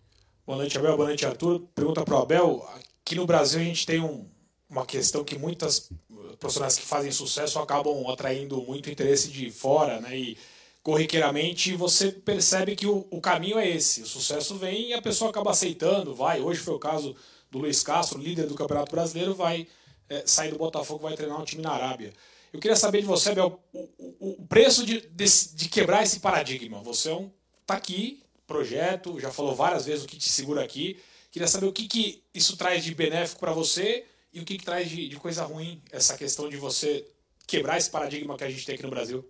Boa 0.43 0.58
noite, 0.58 0.75
Abel. 0.75 0.97
Boa 0.97 1.08
noite, 1.08 1.23
Arthur. 1.23 1.60
Pergunta 1.75 2.04
para 2.04 2.15
o 2.15 2.21
Abel. 2.21 2.67
Aqui 3.06 3.13
no 3.13 3.27
Brasil 3.27 3.62
a 3.62 3.63
gente 3.63 3.86
tem 3.86 4.01
um, 4.01 4.27
uma 4.67 4.88
questão 4.88 5.23
que 5.23 5.38
muitas 5.38 5.91
profissionais 6.39 6.77
que 6.80 6.86
fazem 6.86 7.12
sucesso 7.12 7.60
acabam 7.60 8.10
atraindo 8.10 8.60
muito 8.63 8.89
interesse 8.89 9.30
de 9.30 9.51
fora, 9.51 10.01
né? 10.01 10.17
E 10.17 10.38
corriqueiramente 10.82 11.75
você 11.75 12.12
percebe 12.12 12.75
que 12.75 12.88
o, 12.88 13.08
o 13.12 13.21
caminho 13.21 13.60
é 13.60 13.69
esse. 13.69 14.01
O 14.01 14.08
sucesso 14.08 14.56
vem 14.56 14.89
e 14.89 14.93
a 14.93 15.01
pessoa 15.01 15.30
acaba 15.30 15.51
aceitando, 15.51 16.15
vai. 16.15 16.41
Hoje 16.41 16.60
foi 16.60 16.73
o 16.73 16.80
caso 16.80 17.15
do 17.51 17.60
Luiz 17.60 17.84
Castro, 17.84 18.19
líder 18.19 18.47
do 18.47 18.56
Campeonato 18.56 18.91
Brasileiro, 18.91 19.36
vai 19.36 19.67
é, 20.10 20.23
sair 20.25 20.49
do 20.49 20.58
Botafogo, 20.58 21.04
vai 21.04 21.15
treinar 21.15 21.39
um 21.39 21.45
time 21.45 21.62
na 21.62 21.71
Arábia. 21.71 22.13
Eu 22.51 22.60
queria 22.60 22.75
saber 22.75 23.01
de 23.01 23.08
você, 23.08 23.36
Bel, 23.36 23.62
o, 23.71 23.89
o, 23.97 24.38
o 24.41 24.47
preço 24.47 24.84
de, 24.84 25.01
de, 25.01 25.25
de, 25.54 25.69
quebrar 25.69 26.01
esse 26.01 26.19
paradigma. 26.19 26.82
Você 26.82 27.12
é 27.12 27.13
um, 27.13 27.30
tá 27.65 27.75
aqui, 27.75 28.23
projeto, 28.51 29.19
já 29.19 29.31
falou 29.31 29.55
várias 29.55 29.85
vezes 29.85 30.03
o 30.03 30.07
que 30.07 30.17
te 30.17 30.29
segura 30.29 30.63
aqui. 30.63 30.99
Queria 31.31 31.47
saber 31.47 31.65
o 31.65 31.71
que, 31.71 31.87
que 31.87 32.21
isso 32.33 32.57
traz 32.57 32.83
de 32.83 32.93
benéfico 32.93 33.39
para 33.39 33.53
você 33.53 34.03
e 34.33 34.39
o 34.41 34.45
que, 34.45 34.57
que 34.57 34.65
traz 34.65 34.89
de, 34.89 35.07
de, 35.07 35.15
coisa 35.15 35.43
ruim 35.43 35.81
essa 35.91 36.17
questão 36.17 36.49
de 36.49 36.57
você 36.57 37.07
quebrar 37.47 37.77
esse 37.77 37.89
paradigma 37.89 38.37
que 38.37 38.43
a 38.43 38.49
gente 38.49 38.65
tem 38.65 38.75
aqui 38.75 38.83
no 38.83 38.89
Brasil? 38.89 39.25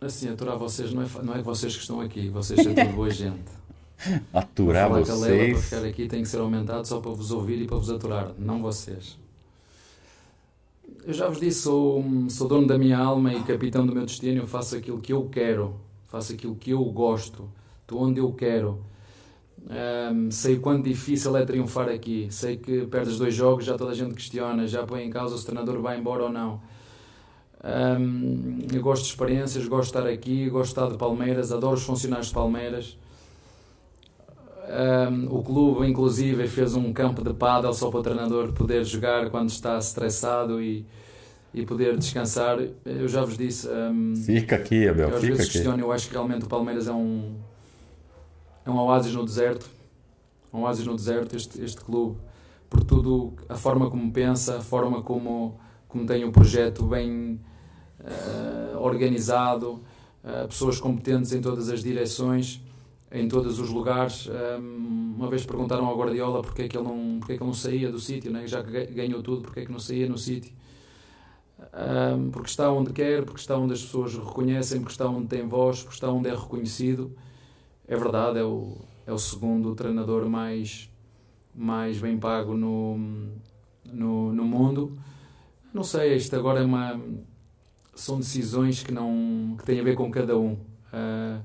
Assim, 0.00 0.30
aturar 0.30 0.56
vocês 0.56 0.92
não 0.92 1.02
é, 1.02 1.08
não 1.22 1.34
é 1.34 1.42
vocês 1.42 1.74
que 1.74 1.82
estão 1.82 2.00
aqui, 2.00 2.30
vocês 2.30 2.62
são 2.62 2.74
tudo 2.74 2.92
boa 2.94 3.10
gente. 3.10 3.50
Aturar 4.32 4.88
vocês. 4.88 5.18
Que 5.18 5.50
a 5.50 5.52
para 5.52 5.62
ficar 5.62 5.84
aqui 5.84 6.08
tem 6.08 6.22
que 6.22 6.28
ser 6.28 6.38
aumentado 6.38 6.88
só 6.88 7.00
para 7.00 7.10
vos 7.10 7.30
ouvir 7.30 7.60
e 7.60 7.66
para 7.66 7.76
vos 7.76 7.90
aturar, 7.90 8.32
não 8.38 8.62
vocês. 8.62 9.18
Eu 11.04 11.14
já 11.14 11.28
vos 11.28 11.40
disse, 11.40 11.62
sou, 11.62 12.04
sou 12.28 12.46
dono 12.46 12.66
da 12.66 12.76
minha 12.76 12.98
alma 12.98 13.32
e 13.32 13.42
capitão 13.42 13.86
do 13.86 13.94
meu 13.94 14.04
destino. 14.04 14.42
Eu 14.42 14.46
faço 14.46 14.76
aquilo 14.76 15.00
que 15.00 15.12
eu 15.12 15.28
quero, 15.30 15.74
faço 16.08 16.34
aquilo 16.34 16.54
que 16.54 16.72
eu 16.72 16.84
gosto, 16.84 17.50
estou 17.82 18.02
onde 18.02 18.20
eu 18.20 18.30
quero. 18.32 18.78
Um, 20.12 20.30
sei 20.30 20.58
quanto 20.58 20.84
difícil 20.84 21.34
é 21.36 21.44
triunfar 21.44 21.88
aqui. 21.88 22.26
Sei 22.30 22.58
que 22.58 22.86
perdes 22.86 23.16
dois 23.18 23.34
jogos, 23.34 23.64
já 23.64 23.78
toda 23.78 23.92
a 23.92 23.94
gente 23.94 24.14
questiona, 24.14 24.66
já 24.66 24.84
põe 24.84 25.02
em 25.04 25.10
causa 25.10 25.36
se 25.36 25.42
o 25.42 25.46
treinador 25.46 25.80
vai 25.80 25.98
embora 25.98 26.24
ou 26.24 26.30
não. 26.30 26.60
Um, 27.64 28.58
eu 28.72 28.82
gosto 28.82 29.04
de 29.04 29.08
experiências, 29.10 29.66
gosto 29.66 29.92
de 29.92 29.98
estar 29.98 30.08
aqui, 30.08 30.50
gosto 30.50 30.74
de 30.74 30.80
estar 30.80 30.90
de 30.90 30.98
Palmeiras, 30.98 31.50
adoro 31.50 31.76
os 31.76 31.82
funcionários 31.82 32.28
de 32.28 32.34
Palmeiras. 32.34 32.96
Um, 34.70 35.38
o 35.38 35.42
clube, 35.42 35.86
inclusive, 35.88 36.46
fez 36.46 36.76
um 36.76 36.92
campo 36.92 37.24
de 37.24 37.34
pádel 37.34 37.72
só 37.72 37.90
para 37.90 38.00
o 38.00 38.02
treinador 38.02 38.52
poder 38.52 38.84
jogar 38.84 39.28
quando 39.28 39.48
está 39.48 39.76
estressado 39.76 40.62
e, 40.62 40.86
e 41.52 41.66
poder 41.66 41.96
descansar. 41.96 42.58
Eu 42.84 43.08
já 43.08 43.24
vos 43.24 43.36
disse. 43.36 43.68
Um, 43.68 44.14
fica 44.14 44.54
aqui, 44.54 44.86
Abel. 44.86 45.08
Eu 45.08 45.16
às 45.16 45.20
fica 45.20 45.34
vezes 45.34 45.48
aqui. 45.48 45.58
questiono, 45.58 45.82
eu 45.82 45.90
acho 45.90 46.06
que 46.06 46.14
realmente 46.14 46.44
o 46.44 46.48
Palmeiras 46.48 46.86
é 46.86 46.92
um 46.92 47.34
é 48.64 48.70
um 48.70 48.78
oásis 48.78 49.14
no 49.14 49.24
deserto, 49.24 49.68
um 50.52 50.60
oásis 50.60 50.86
no 50.86 50.94
deserto, 50.94 51.34
este, 51.34 51.62
este 51.62 51.80
clube, 51.80 52.18
por 52.68 52.84
tudo, 52.84 53.34
a 53.48 53.56
forma 53.56 53.90
como 53.90 54.12
pensa, 54.12 54.58
a 54.58 54.60
forma 54.60 55.02
como, 55.02 55.58
como 55.88 56.06
tem 56.06 56.24
um 56.24 56.30
projeto 56.30 56.84
bem 56.84 57.40
uh, 58.00 58.78
organizado, 58.78 59.82
uh, 60.22 60.46
pessoas 60.46 60.78
competentes 60.78 61.32
em 61.32 61.40
todas 61.40 61.68
as 61.68 61.82
direções, 61.82 62.62
em 63.12 63.28
todos 63.28 63.58
os 63.58 63.70
lugares. 63.70 64.28
Uma 65.16 65.28
vez 65.28 65.44
perguntaram 65.44 65.86
ao 65.86 65.96
Guardiola 65.96 66.42
porque 66.42 66.62
é 66.62 66.68
que 66.68 66.76
ele 66.76 66.86
não, 66.86 67.18
porque 67.18 67.34
é 67.34 67.38
que 67.38 67.44
não 67.44 67.54
saía 67.54 67.90
do 67.90 67.98
sítio, 67.98 68.30
né? 68.30 68.46
já 68.46 68.62
que 68.62 68.86
ganhou 68.86 69.22
tudo, 69.22 69.42
porque 69.42 69.60
é 69.60 69.64
que 69.64 69.72
não 69.72 69.78
saía 69.78 70.08
no 70.08 70.18
sítio. 70.18 70.52
Porque 72.32 72.48
está 72.48 72.70
onde 72.70 72.92
quer, 72.92 73.24
porque 73.24 73.40
está 73.40 73.56
onde 73.56 73.74
as 73.74 73.82
pessoas 73.82 74.14
reconhecem, 74.14 74.80
porque 74.80 74.92
está 74.92 75.06
onde 75.06 75.26
tem 75.26 75.46
voz, 75.46 75.82
porque 75.82 75.94
está 75.94 76.10
onde 76.10 76.28
é 76.28 76.34
reconhecido 76.34 77.14
é 77.90 77.96
verdade, 77.96 78.38
é 78.38 78.44
o, 78.44 78.76
é 79.04 79.12
o 79.12 79.18
segundo 79.18 79.74
treinador 79.74 80.28
mais, 80.28 80.88
mais 81.52 81.98
bem 81.98 82.16
pago 82.16 82.54
no, 82.54 82.96
no, 83.84 84.32
no 84.32 84.44
mundo. 84.44 84.96
Não 85.74 85.82
sei, 85.82 86.14
isto 86.14 86.36
agora 86.36 86.60
é 86.60 86.64
uma. 86.64 87.00
São 87.92 88.20
decisões 88.20 88.84
que, 88.84 88.92
não, 88.92 89.56
que 89.58 89.64
têm 89.64 89.80
a 89.80 89.82
ver 89.82 89.96
com 89.96 90.08
cada 90.08 90.38
um. 90.38 90.52
Uh, 90.52 91.42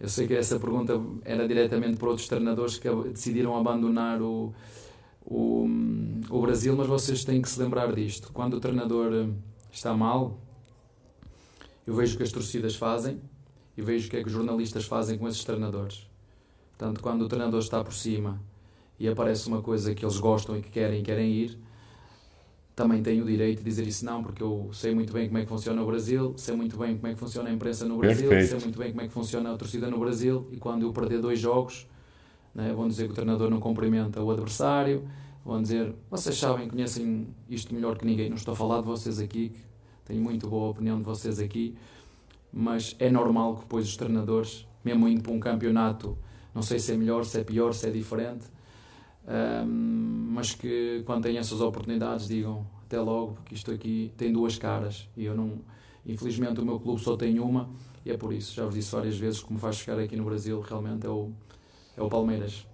eu 0.00 0.08
sei 0.08 0.26
que 0.26 0.34
essa 0.34 0.60
pergunta 0.60 1.00
era 1.24 1.46
diretamente 1.48 1.96
para 1.96 2.08
outros 2.08 2.28
treinadores 2.28 2.78
que 2.78 2.88
decidiram 3.12 3.56
abandonar 3.56 4.22
o, 4.22 4.54
o, 5.24 5.66
o 6.30 6.40
Brasil, 6.40 6.76
mas 6.76 6.86
vocês 6.86 7.24
têm 7.24 7.42
que 7.42 7.48
se 7.48 7.60
lembrar 7.60 7.92
disto. 7.92 8.32
Quando 8.32 8.54
o 8.54 8.60
treinador 8.60 9.30
está 9.72 9.92
mal, 9.94 10.38
eu 11.86 11.94
vejo 11.94 12.14
o 12.14 12.16
que 12.18 12.22
as 12.22 12.30
torcidas 12.30 12.76
fazem 12.76 13.20
e 13.76 13.82
vejo 13.82 14.06
o 14.06 14.10
que 14.10 14.16
é 14.16 14.20
que 14.20 14.28
os 14.28 14.32
jornalistas 14.32 14.84
fazem 14.84 15.18
com 15.18 15.26
esses 15.26 15.44
treinadores. 15.44 16.08
Portanto, 16.76 17.00
quando 17.00 17.22
o 17.22 17.28
treinador 17.28 17.60
está 17.60 17.82
por 17.82 17.92
cima 17.92 18.40
e 19.00 19.08
aparece 19.08 19.48
uma 19.48 19.62
coisa 19.62 19.94
que 19.94 20.04
eles 20.04 20.18
gostam 20.18 20.56
e 20.56 20.62
que 20.62 20.70
querem 20.70 21.02
querem 21.02 21.32
ir, 21.32 21.58
também 22.78 23.02
tenho 23.02 23.24
o 23.24 23.26
direito 23.26 23.58
de 23.58 23.64
dizer 23.64 23.88
isso 23.88 24.04
não, 24.04 24.22
porque 24.22 24.40
eu 24.40 24.70
sei 24.72 24.94
muito 24.94 25.12
bem 25.12 25.26
como 25.26 25.38
é 25.38 25.42
que 25.42 25.48
funciona 25.48 25.82
o 25.82 25.86
Brasil, 25.86 26.32
sei 26.36 26.54
muito 26.54 26.76
bem 26.76 26.96
como 26.96 27.08
é 27.08 27.12
que 27.12 27.18
funciona 27.18 27.50
a 27.50 27.52
imprensa 27.52 27.84
no 27.86 27.98
Brasil, 27.98 28.28
Perfeito. 28.28 28.50
sei 28.50 28.60
muito 28.60 28.78
bem 28.78 28.90
como 28.90 29.00
é 29.02 29.08
que 29.08 29.12
funciona 29.12 29.52
a 29.52 29.56
torcida 29.56 29.90
no 29.90 29.98
Brasil, 29.98 30.46
e 30.52 30.58
quando 30.58 30.82
eu 30.82 30.92
perder 30.92 31.20
dois 31.20 31.40
jogos, 31.40 31.88
né, 32.54 32.72
vão 32.72 32.86
dizer 32.86 33.06
que 33.06 33.10
o 33.10 33.14
treinador 33.14 33.50
não 33.50 33.58
cumprimenta 33.58 34.22
o 34.22 34.30
adversário, 34.30 35.02
vão 35.44 35.60
dizer, 35.60 35.92
vocês 36.08 36.38
sabem, 36.38 36.68
conhecem 36.68 37.26
isto 37.50 37.74
melhor 37.74 37.98
que 37.98 38.06
ninguém, 38.06 38.28
não 38.28 38.36
estou 38.36 38.54
a 38.54 38.56
falar 38.56 38.80
de 38.80 38.86
vocês 38.86 39.18
aqui, 39.18 39.50
tenho 40.04 40.22
muito 40.22 40.46
boa 40.46 40.70
opinião 40.70 40.98
de 40.98 41.04
vocês 41.04 41.40
aqui, 41.40 41.74
mas 42.52 42.94
é 43.00 43.10
normal 43.10 43.56
que 43.56 43.62
depois 43.62 43.88
os 43.88 43.96
treinadores, 43.96 44.68
mesmo 44.84 45.08
indo 45.08 45.20
para 45.20 45.32
um 45.32 45.40
campeonato, 45.40 46.16
não 46.54 46.62
sei 46.62 46.78
se 46.78 46.92
é 46.92 46.96
melhor, 46.96 47.24
se 47.24 47.40
é 47.40 47.42
pior, 47.42 47.74
se 47.74 47.88
é 47.88 47.90
diferente, 47.90 48.46
mas 49.66 50.54
que 50.54 51.02
quando 51.04 51.24
têm 51.24 51.38
essas 51.38 51.60
oportunidades 51.60 52.26
digam 52.26 52.66
até 52.84 53.00
logo, 53.00 53.34
porque 53.34 53.54
isto 53.54 53.70
aqui 53.70 54.12
tem 54.16 54.32
duas 54.32 54.56
caras 54.56 55.08
e 55.16 55.24
eu 55.24 55.34
não, 55.34 55.58
Infelizmente 56.08 56.58
o 56.60 56.64
meu 56.64 56.80
clube 56.80 57.00
só 57.02 57.16
tem 57.16 57.38
uma 57.38 57.68
e 58.04 58.10
é 58.10 58.16
por 58.16 58.32
isso, 58.32 58.54
já 58.54 58.64
vos 58.64 58.74
disse 58.74 58.90
várias 58.90 59.18
vezes, 59.18 59.40
como 59.40 59.58
faz 59.58 59.76
chegar 59.76 60.00
aqui 60.00 60.16
no 60.16 60.24
Brasil, 60.24 60.58
realmente 60.60 61.06
é 61.06 61.10
o, 61.10 61.30
é 61.94 62.00
o 62.00 62.08
Palmeiras. 62.08 62.66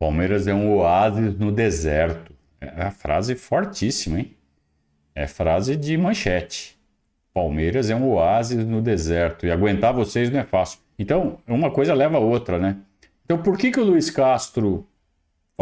Palmeiras 0.00 0.48
é 0.48 0.54
um 0.54 0.76
oásis 0.76 1.38
no 1.38 1.52
deserto. 1.52 2.34
É 2.60 2.82
a 2.82 2.90
frase 2.90 3.36
fortíssima, 3.36 4.18
hein? 4.18 4.36
É 5.14 5.28
frase 5.28 5.76
de 5.76 5.96
manchete. 5.96 6.76
Palmeiras 7.32 7.88
é 7.88 7.94
um 7.94 8.08
oásis 8.08 8.66
no 8.66 8.82
deserto 8.82 9.46
e 9.46 9.50
aguentar 9.52 9.94
vocês 9.94 10.28
não 10.28 10.40
é 10.40 10.44
fácil. 10.44 10.80
Então, 10.98 11.38
uma 11.46 11.70
coisa 11.70 11.94
leva 11.94 12.16
a 12.16 12.20
outra, 12.20 12.58
né? 12.58 12.78
Então, 13.24 13.38
por 13.38 13.56
que, 13.56 13.70
que 13.70 13.80
o 13.80 13.84
Luiz 13.84 14.10
Castro 14.10 14.84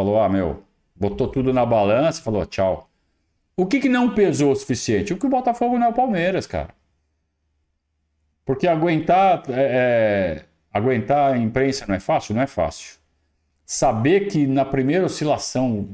falou, 0.01 0.21
ah, 0.21 0.29
meu, 0.29 0.63
botou 0.97 1.29
tudo 1.29 1.53
na 1.53 1.65
balança 1.65 2.23
falou 2.23 2.45
tchau? 2.47 2.89
O 3.57 3.67
que, 3.67 3.81
que 3.81 3.89
não 3.89 4.15
pesou 4.15 4.53
o 4.53 4.57
suficiente? 4.57 5.13
O 5.13 5.19
que 5.19 5.27
o 5.27 5.31
Botafogo 5.31 5.79
não 5.79 5.87
é 5.87 5.91
o 5.91 5.95
Palmeiras, 5.95 6.47
cara. 6.47 6.71
Porque 8.45 8.67
aguentar, 8.67 9.43
é, 9.49 9.53
é, 9.53 10.45
aguentar 10.73 11.35
a 11.35 11.39
imprensa 11.39 11.85
não 11.87 11.95
é 11.95 12.01
fácil? 12.01 12.35
Não 12.35 12.43
é 12.43 12.47
fácil. 12.47 12.99
Saber 13.67 14.29
que 14.29 14.47
na 14.47 14.65
primeira 14.65 15.05
oscilação, 15.05 15.87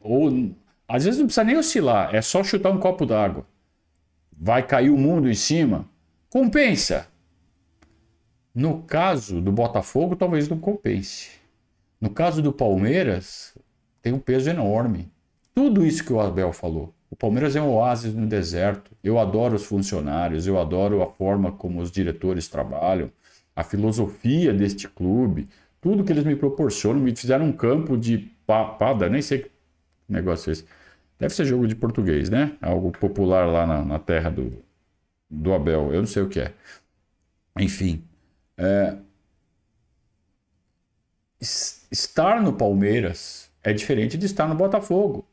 ou 0.00 0.30
às 0.86 1.04
vezes 1.04 1.18
não 1.18 1.26
precisa 1.26 1.44
nem 1.44 1.56
oscilar, 1.56 2.14
é 2.14 2.20
só 2.20 2.44
chutar 2.44 2.70
um 2.70 2.78
copo 2.78 3.06
d'água. 3.06 3.46
Vai 4.30 4.62
cair 4.62 4.90
o 4.90 4.98
mundo 4.98 5.28
em 5.28 5.34
cima. 5.34 5.88
Compensa. 6.28 7.08
No 8.54 8.82
caso 8.82 9.40
do 9.40 9.50
Botafogo, 9.50 10.14
talvez 10.14 10.46
não 10.46 10.58
compense. 10.58 11.43
No 12.04 12.10
caso 12.10 12.42
do 12.42 12.52
Palmeiras, 12.52 13.56
tem 14.02 14.12
um 14.12 14.18
peso 14.18 14.50
enorme. 14.50 15.10
Tudo 15.54 15.86
isso 15.86 16.04
que 16.04 16.12
o 16.12 16.20
Abel 16.20 16.52
falou. 16.52 16.94
O 17.10 17.16
Palmeiras 17.16 17.56
é 17.56 17.62
um 17.62 17.70
oásis 17.70 18.14
no 18.14 18.26
deserto. 18.26 18.90
Eu 19.02 19.18
adoro 19.18 19.54
os 19.54 19.64
funcionários, 19.64 20.46
eu 20.46 20.60
adoro 20.60 21.00
a 21.00 21.06
forma 21.06 21.50
como 21.52 21.80
os 21.80 21.90
diretores 21.90 22.46
trabalham, 22.46 23.10
a 23.56 23.62
filosofia 23.64 24.52
deste 24.52 24.86
clube, 24.86 25.48
tudo 25.80 26.04
que 26.04 26.12
eles 26.12 26.24
me 26.24 26.36
proporcionam. 26.36 27.00
Me 27.00 27.16
fizeram 27.16 27.46
um 27.46 27.52
campo 27.52 27.96
de 27.96 28.18
papada, 28.46 29.08
nem 29.08 29.22
sei 29.22 29.38
que 29.38 29.50
negócio 30.06 30.50
é 30.50 30.52
esse. 30.52 30.66
Deve 31.18 31.32
ser 31.32 31.46
jogo 31.46 31.66
de 31.66 31.74
português, 31.74 32.28
né? 32.28 32.52
Algo 32.60 32.92
popular 32.92 33.46
lá 33.46 33.66
na, 33.66 33.82
na 33.82 33.98
terra 33.98 34.28
do, 34.28 34.52
do 35.30 35.54
Abel. 35.54 35.90
Eu 35.90 36.00
não 36.00 36.06
sei 36.06 36.22
o 36.22 36.28
que 36.28 36.40
é. 36.40 36.52
Enfim, 37.58 38.04
é, 38.58 38.94
estar 41.90 42.40
no 42.42 42.52
Palmeiras 42.52 43.50
é 43.62 43.72
diferente 43.72 44.18
de 44.18 44.26
estar 44.26 44.48
no 44.48 44.54
Botafogo. 44.54 45.24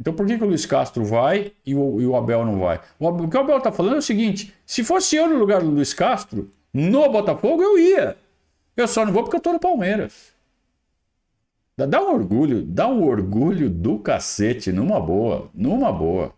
Então 0.00 0.12
por 0.12 0.26
que, 0.26 0.38
que 0.38 0.44
o 0.44 0.46
Luiz 0.46 0.64
Castro 0.64 1.04
vai 1.04 1.52
e 1.66 1.74
o, 1.74 2.00
e 2.00 2.06
o 2.06 2.14
Abel 2.14 2.44
não 2.44 2.60
vai? 2.60 2.80
O, 2.98 3.08
o 3.08 3.28
que 3.28 3.36
o 3.36 3.40
Abel 3.40 3.58
está 3.58 3.72
falando 3.72 3.96
é 3.96 3.98
o 3.98 4.02
seguinte: 4.02 4.54
se 4.64 4.84
fosse 4.84 5.16
eu 5.16 5.28
no 5.28 5.36
lugar 5.36 5.60
do 5.60 5.70
Luiz 5.70 5.92
Castro, 5.92 6.50
no 6.72 7.08
Botafogo, 7.10 7.62
eu 7.62 7.78
ia. 7.78 8.16
Eu 8.76 8.86
só 8.86 9.04
não 9.04 9.12
vou 9.12 9.24
porque 9.24 9.36
eu 9.36 9.38
estou 9.38 9.52
no 9.52 9.58
Palmeiras. 9.58 10.32
Dá, 11.76 11.86
dá 11.86 12.00
um 12.00 12.12
orgulho, 12.12 12.62
dá 12.62 12.86
um 12.86 13.04
orgulho 13.04 13.68
do 13.68 13.98
cacete, 13.98 14.70
numa 14.70 15.00
boa, 15.00 15.50
numa 15.54 15.92
boa. 15.92 16.32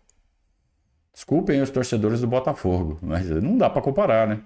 Desculpem 1.13 1.61
os 1.61 1.69
torcedores 1.69 2.21
do 2.21 2.27
Botafogo, 2.27 2.97
mas 3.01 3.29
não 3.29 3.57
dá 3.57 3.69
para 3.69 3.81
comparar, 3.81 4.27
né? 4.27 4.41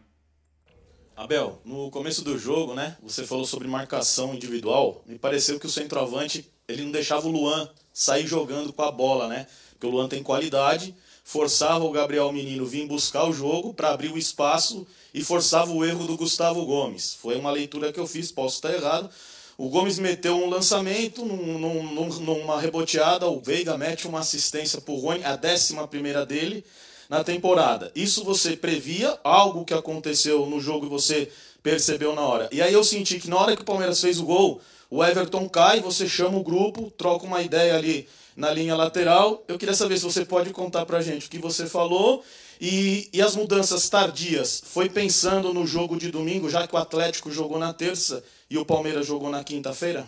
Abel, 1.15 1.61
no 1.63 1.89
começo 1.91 2.23
do 2.23 2.37
jogo, 2.37 2.73
né, 2.73 2.97
você 3.01 3.23
falou 3.23 3.45
sobre 3.45 3.69
marcação 3.69 4.35
individual. 4.35 5.01
Me 5.05 5.17
pareceu 5.17 5.57
que 5.57 5.65
o 5.65 5.69
centroavante 5.69 6.45
ele 6.67 6.83
não 6.83 6.91
deixava 6.91 7.25
o 7.25 7.31
Luan 7.31 7.69
sair 7.93 8.27
jogando 8.27 8.73
com 8.73 8.81
a 8.81 8.91
bola, 8.91 9.29
né? 9.29 9.47
Porque 9.71 9.87
o 9.87 9.89
Luan 9.89 10.09
tem 10.09 10.21
qualidade, 10.21 10.93
forçava 11.23 11.85
o 11.85 11.91
Gabriel 11.91 12.29
Menino 12.33 12.65
vir 12.65 12.85
buscar 12.85 13.23
o 13.23 13.31
jogo 13.31 13.73
para 13.73 13.91
abrir 13.91 14.11
o 14.11 14.17
espaço 14.17 14.85
e 15.13 15.23
forçava 15.23 15.71
o 15.71 15.85
erro 15.85 16.05
do 16.05 16.17
Gustavo 16.17 16.65
Gomes. 16.65 17.13
Foi 17.13 17.37
uma 17.37 17.51
leitura 17.51 17.93
que 17.93 17.99
eu 17.99 18.07
fiz, 18.07 18.29
posso 18.29 18.55
estar 18.55 18.73
errado. 18.73 19.09
O 19.57 19.69
Gomes 19.69 19.97
meteu 19.97 20.35
um 20.35 20.49
lançamento, 20.49 21.23
num, 21.23 21.57
num, 21.57 22.09
numa 22.19 22.59
reboteada, 22.59 23.25
o 23.25 23.39
Veiga 23.39 23.77
mete 23.77 24.05
uma 24.05 24.19
assistência 24.19 24.81
para 24.81 24.93
o 24.93 24.97
Rony, 24.97 25.23
a 25.23 25.37
décima 25.37 25.87
primeira 25.87 26.25
dele 26.25 26.65
na 27.09 27.23
temporada. 27.23 27.91
Isso 27.95 28.23
você 28.23 28.55
previa, 28.55 29.17
algo 29.23 29.65
que 29.65 29.73
aconteceu 29.73 30.45
no 30.45 30.59
jogo 30.59 30.85
e 30.85 30.89
você 30.89 31.31
percebeu 31.61 32.13
na 32.13 32.21
hora. 32.21 32.49
E 32.51 32.61
aí 32.61 32.73
eu 32.73 32.83
senti 32.83 33.19
que 33.19 33.29
na 33.29 33.37
hora 33.37 33.55
que 33.55 33.61
o 33.61 33.65
Palmeiras 33.65 33.99
fez 33.99 34.19
o 34.19 34.25
gol, 34.25 34.61
o 34.89 35.03
Everton 35.03 35.49
cai, 35.49 35.79
você 35.79 36.07
chama 36.07 36.37
o 36.37 36.43
grupo, 36.43 36.91
troca 36.91 37.25
uma 37.25 37.41
ideia 37.41 37.75
ali 37.75 38.07
na 38.35 38.51
linha 38.51 38.75
lateral. 38.75 39.43
Eu 39.47 39.57
queria 39.57 39.73
saber 39.73 39.97
se 39.97 40.03
você 40.03 40.25
pode 40.25 40.51
contar 40.51 40.85
pra 40.85 41.01
gente 41.01 41.27
o 41.27 41.29
que 41.29 41.39
você 41.39 41.65
falou 41.65 42.23
e, 42.61 43.09
e 43.11 43.21
as 43.21 43.35
mudanças 43.35 43.89
tardias. 43.89 44.61
Foi 44.65 44.89
pensando 44.89 45.53
no 45.53 45.65
jogo 45.65 45.97
de 45.97 46.11
domingo, 46.11 46.49
já 46.49 46.67
que 46.67 46.75
o 46.75 46.77
Atlético 46.77 47.31
jogou 47.31 47.57
na 47.57 47.73
terça 47.73 48.23
e 48.49 48.57
o 48.57 48.65
Palmeiras 48.65 49.07
jogou 49.07 49.29
na 49.29 49.43
quinta-feira? 49.43 50.07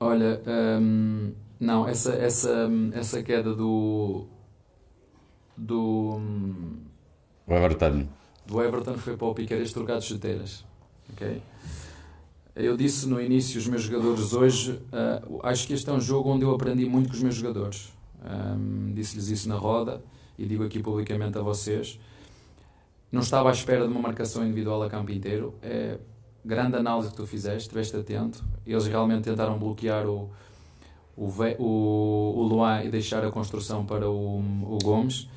Olha, 0.00 0.40
hum, 0.46 1.32
não, 1.58 1.88
essa, 1.88 2.12
essa, 2.14 2.68
essa 2.92 3.22
queda 3.22 3.54
do, 3.54 4.26
do. 5.58 6.20
O 7.46 7.54
Everton. 7.54 8.06
Do 8.46 8.62
Everton 8.62 8.96
foi 8.96 9.16
para 9.16 9.26
o 9.26 9.34
Piqueiras 9.34 9.72
trocar 9.72 9.98
de 9.98 10.06
chuteiras. 10.06 10.64
Ok? 11.12 11.42
Eu 12.54 12.76
disse 12.76 13.06
no 13.06 13.20
início 13.20 13.58
os 13.58 13.66
meus 13.66 13.82
jogadores 13.82 14.32
hoje, 14.32 14.72
uh, 14.72 15.40
acho 15.42 15.66
que 15.66 15.72
este 15.72 15.88
é 15.88 15.92
um 15.92 16.00
jogo 16.00 16.30
onde 16.30 16.44
eu 16.44 16.54
aprendi 16.54 16.84
muito 16.86 17.08
com 17.08 17.14
os 17.14 17.22
meus 17.22 17.34
jogadores. 17.34 17.92
Um, 18.24 18.92
Disse-lhes 18.94 19.28
isso 19.28 19.48
na 19.48 19.54
roda 19.54 20.02
e 20.36 20.44
digo 20.44 20.64
aqui 20.64 20.82
publicamente 20.82 21.38
a 21.38 21.42
vocês. 21.42 22.00
Não 23.12 23.20
estava 23.20 23.48
à 23.48 23.52
espera 23.52 23.86
de 23.86 23.92
uma 23.92 24.00
marcação 24.00 24.44
individual 24.44 24.82
a 24.82 24.90
campo 24.90 25.12
inteiro. 25.12 25.54
É 25.62 25.98
grande 26.44 26.76
análise 26.76 27.10
que 27.10 27.16
tu 27.16 27.26
fizeste, 27.26 27.62
estiveste 27.62 27.96
atento. 27.96 28.44
Eles 28.66 28.86
realmente 28.86 29.22
tentaram 29.22 29.56
bloquear 29.56 30.06
o, 30.06 30.28
o, 31.16 31.26
o, 31.58 32.34
o 32.38 32.42
Luan 32.42 32.82
e 32.82 32.90
deixar 32.90 33.24
a 33.24 33.30
construção 33.30 33.86
para 33.86 34.10
o, 34.10 34.38
o 34.40 34.78
Gomes 34.82 35.28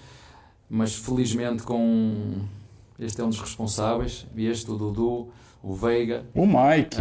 mas 0.72 0.96
felizmente 0.96 1.64
com 1.64 2.46
este 2.98 3.20
é 3.20 3.26
um 3.26 3.30
dos 3.30 3.42
responsáveis, 3.42 4.26
este, 4.38 4.72
o 4.72 4.78
Dudu, 4.78 5.30
o 5.62 5.74
Veiga, 5.74 6.24
o 6.34 6.46
Mike, 6.46 6.96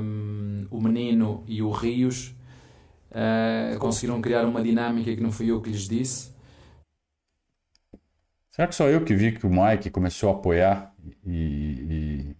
um, 0.00 0.64
o 0.70 0.80
Menino 0.80 1.42
e 1.48 1.60
o 1.60 1.70
Rios 1.70 2.36
uh, 3.10 3.76
conseguiram 3.80 4.20
criar 4.20 4.44
uma 4.44 4.62
dinâmica 4.62 5.12
que 5.12 5.20
não 5.20 5.32
fui 5.32 5.50
eu 5.50 5.60
que 5.60 5.70
lhes 5.70 5.88
disse. 5.88 6.30
Será 8.48 8.68
que 8.68 8.76
só 8.76 8.86
eu 8.86 9.02
que 9.04 9.14
vi 9.14 9.32
que 9.32 9.44
o 9.44 9.50
Mike 9.50 9.90
começou 9.90 10.30
a 10.30 10.32
apoiar 10.32 10.94
e, 11.26 11.34
e, 11.34 12.36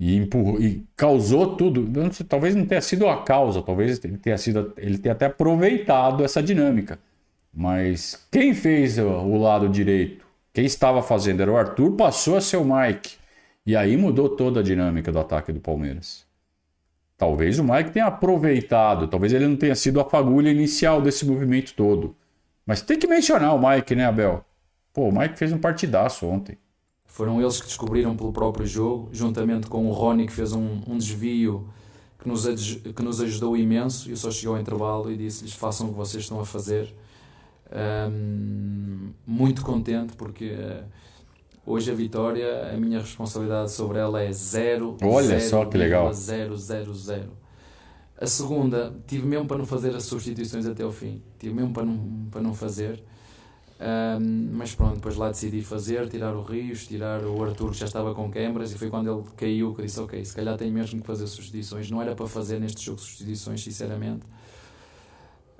e, 0.00 0.16
empurrou, 0.16 0.58
e 0.58 0.82
causou 0.96 1.56
tudo? 1.56 1.86
Talvez 2.26 2.54
não 2.54 2.64
tenha 2.64 2.80
sido 2.80 3.06
a 3.06 3.22
causa, 3.22 3.60
talvez 3.60 4.02
ele 4.02 4.16
tenha 4.16 4.38
sido, 4.38 4.72
ele 4.78 4.96
tenha 4.96 5.12
até 5.12 5.26
aproveitado 5.26 6.24
essa 6.24 6.42
dinâmica. 6.42 6.98
Mas 7.54 8.26
quem 8.32 8.52
fez 8.52 8.98
o 8.98 9.36
lado 9.36 9.68
direito, 9.68 10.24
quem 10.52 10.64
estava 10.64 11.02
fazendo 11.02 11.40
era 11.40 11.52
o 11.52 11.56
Arthur, 11.56 11.92
passou 11.92 12.36
a 12.36 12.40
ser 12.40 12.56
o 12.56 12.64
Mike. 12.64 13.16
E 13.64 13.76
aí 13.76 13.96
mudou 13.96 14.28
toda 14.28 14.60
a 14.60 14.62
dinâmica 14.62 15.12
do 15.12 15.18
ataque 15.18 15.52
do 15.52 15.60
Palmeiras. 15.60 16.26
Talvez 17.16 17.58
o 17.58 17.64
Mike 17.64 17.92
tenha 17.92 18.06
aproveitado, 18.06 19.06
talvez 19.06 19.32
ele 19.32 19.46
não 19.46 19.56
tenha 19.56 19.74
sido 19.74 20.00
a 20.00 20.04
fagulha 20.04 20.50
inicial 20.50 21.00
desse 21.00 21.24
movimento 21.24 21.72
todo. 21.74 22.16
Mas 22.66 22.82
tem 22.82 22.98
que 22.98 23.06
mencionar 23.06 23.54
o 23.54 23.68
Mike, 23.68 23.94
né, 23.94 24.04
Abel? 24.04 24.44
Pô, 24.92 25.08
o 25.08 25.12
Mike 25.16 25.38
fez 25.38 25.52
um 25.52 25.58
partidaço 25.58 26.26
ontem. 26.26 26.58
Foram 27.06 27.40
eles 27.40 27.60
que 27.60 27.66
descobriram 27.68 28.16
pelo 28.16 28.32
próprio 28.32 28.66
jogo, 28.66 29.08
juntamente 29.12 29.68
com 29.68 29.86
o 29.86 29.92
Rony, 29.92 30.26
que 30.26 30.32
fez 30.32 30.52
um, 30.52 30.80
um 30.86 30.98
desvio 30.98 31.68
que 32.18 32.28
nos, 32.28 32.44
que 32.46 33.02
nos 33.02 33.20
ajudou 33.20 33.56
imenso. 33.56 34.10
Eu 34.10 34.16
só 34.16 34.30
cheguei 34.30 34.48
ao 34.48 34.60
intervalo 34.60 35.10
e 35.10 35.16
disse-lhes: 35.16 35.52
façam 35.52 35.86
o 35.86 35.90
que 35.90 35.96
vocês 35.96 36.24
estão 36.24 36.40
a 36.40 36.44
fazer 36.44 36.92
um, 37.74 39.10
muito 39.26 39.62
contente 39.62 40.14
porque 40.16 40.52
uh, 40.52 40.84
hoje 41.66 41.90
a 41.90 41.94
vitória, 41.94 42.70
a 42.72 42.76
minha 42.76 43.00
responsabilidade 43.00 43.72
sobre 43.72 43.98
ela 43.98 44.22
é 44.22 44.32
zero. 44.32 44.96
Olha 45.02 45.26
zero, 45.26 45.40
só 45.40 45.64
que 45.64 45.76
legal. 45.76 46.12
Zero, 46.12 46.56
zero, 46.56 46.94
zero. 46.94 47.30
A 48.20 48.26
segunda, 48.26 48.94
tive 49.06 49.26
mesmo 49.26 49.46
para 49.46 49.58
não 49.58 49.66
fazer 49.66 49.94
as 49.94 50.04
substituições 50.04 50.66
até 50.66 50.84
o 50.84 50.92
fim. 50.92 51.20
Tive 51.38 51.52
mesmo 51.52 51.72
para 51.72 51.84
não, 51.84 52.28
para 52.30 52.40
não 52.40 52.54
fazer. 52.54 53.02
Um, 53.80 54.50
mas 54.52 54.72
pronto, 54.72 54.94
depois 54.94 55.16
lá 55.16 55.28
decidi 55.28 55.60
fazer, 55.60 56.08
tirar 56.08 56.32
o 56.32 56.42
Rios, 56.42 56.86
tirar 56.86 57.24
o 57.24 57.42
Arthur 57.42 57.72
que 57.72 57.78
já 57.78 57.86
estava 57.86 58.14
com 58.14 58.30
câmaras 58.30 58.72
e 58.72 58.78
foi 58.78 58.88
quando 58.88 59.12
ele 59.12 59.24
caiu 59.36 59.74
que 59.74 59.82
disse, 59.82 59.98
ok, 59.98 60.24
se 60.24 60.34
calhar 60.34 60.56
tenho 60.56 60.72
mesmo 60.72 61.00
que 61.00 61.06
fazer 61.06 61.26
substituições. 61.26 61.90
Não 61.90 62.00
era 62.00 62.14
para 62.14 62.28
fazer 62.28 62.60
neste 62.60 62.84
jogo 62.84 63.00
substituições, 63.00 63.62
sinceramente 63.64 64.24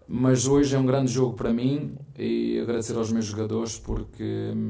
mas 0.07 0.47
hoje 0.47 0.75
é 0.77 0.79
um 0.79 0.87
grande 0.87 1.11
jogo 1.13 1.35
para 1.35 1.53
mim 1.53 1.97
e 2.19 2.61
agradecer 2.61 2.97
aos 2.97 3.11
meus 3.13 3.25
jogadores 3.27 3.79
porque 3.79 4.23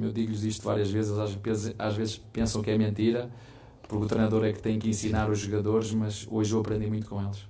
eu 0.03 0.13
digo-lhes 0.13 0.43
isto 0.45 0.65
várias 0.65 0.91
vezes, 0.91 1.13
às 1.19 1.35
vezes, 1.35 1.75
às 1.79 1.95
vezes 1.97 2.17
pensam 2.19 2.63
que 2.63 2.71
é 2.71 2.79
mentira, 2.79 3.31
porque 3.89 4.05
o 4.05 4.09
treinador 4.09 4.45
é 4.45 4.53
que 4.53 4.63
tem 4.63 4.79
que 4.79 4.89
ensinar 4.89 5.31
os 5.31 5.39
jogadores, 5.41 5.93
mas 5.93 6.27
hoje 6.31 6.53
eu 6.55 6.61
aprendi 6.61 6.87
muito 6.89 7.09
com 7.09 7.23
eles. 7.23 7.49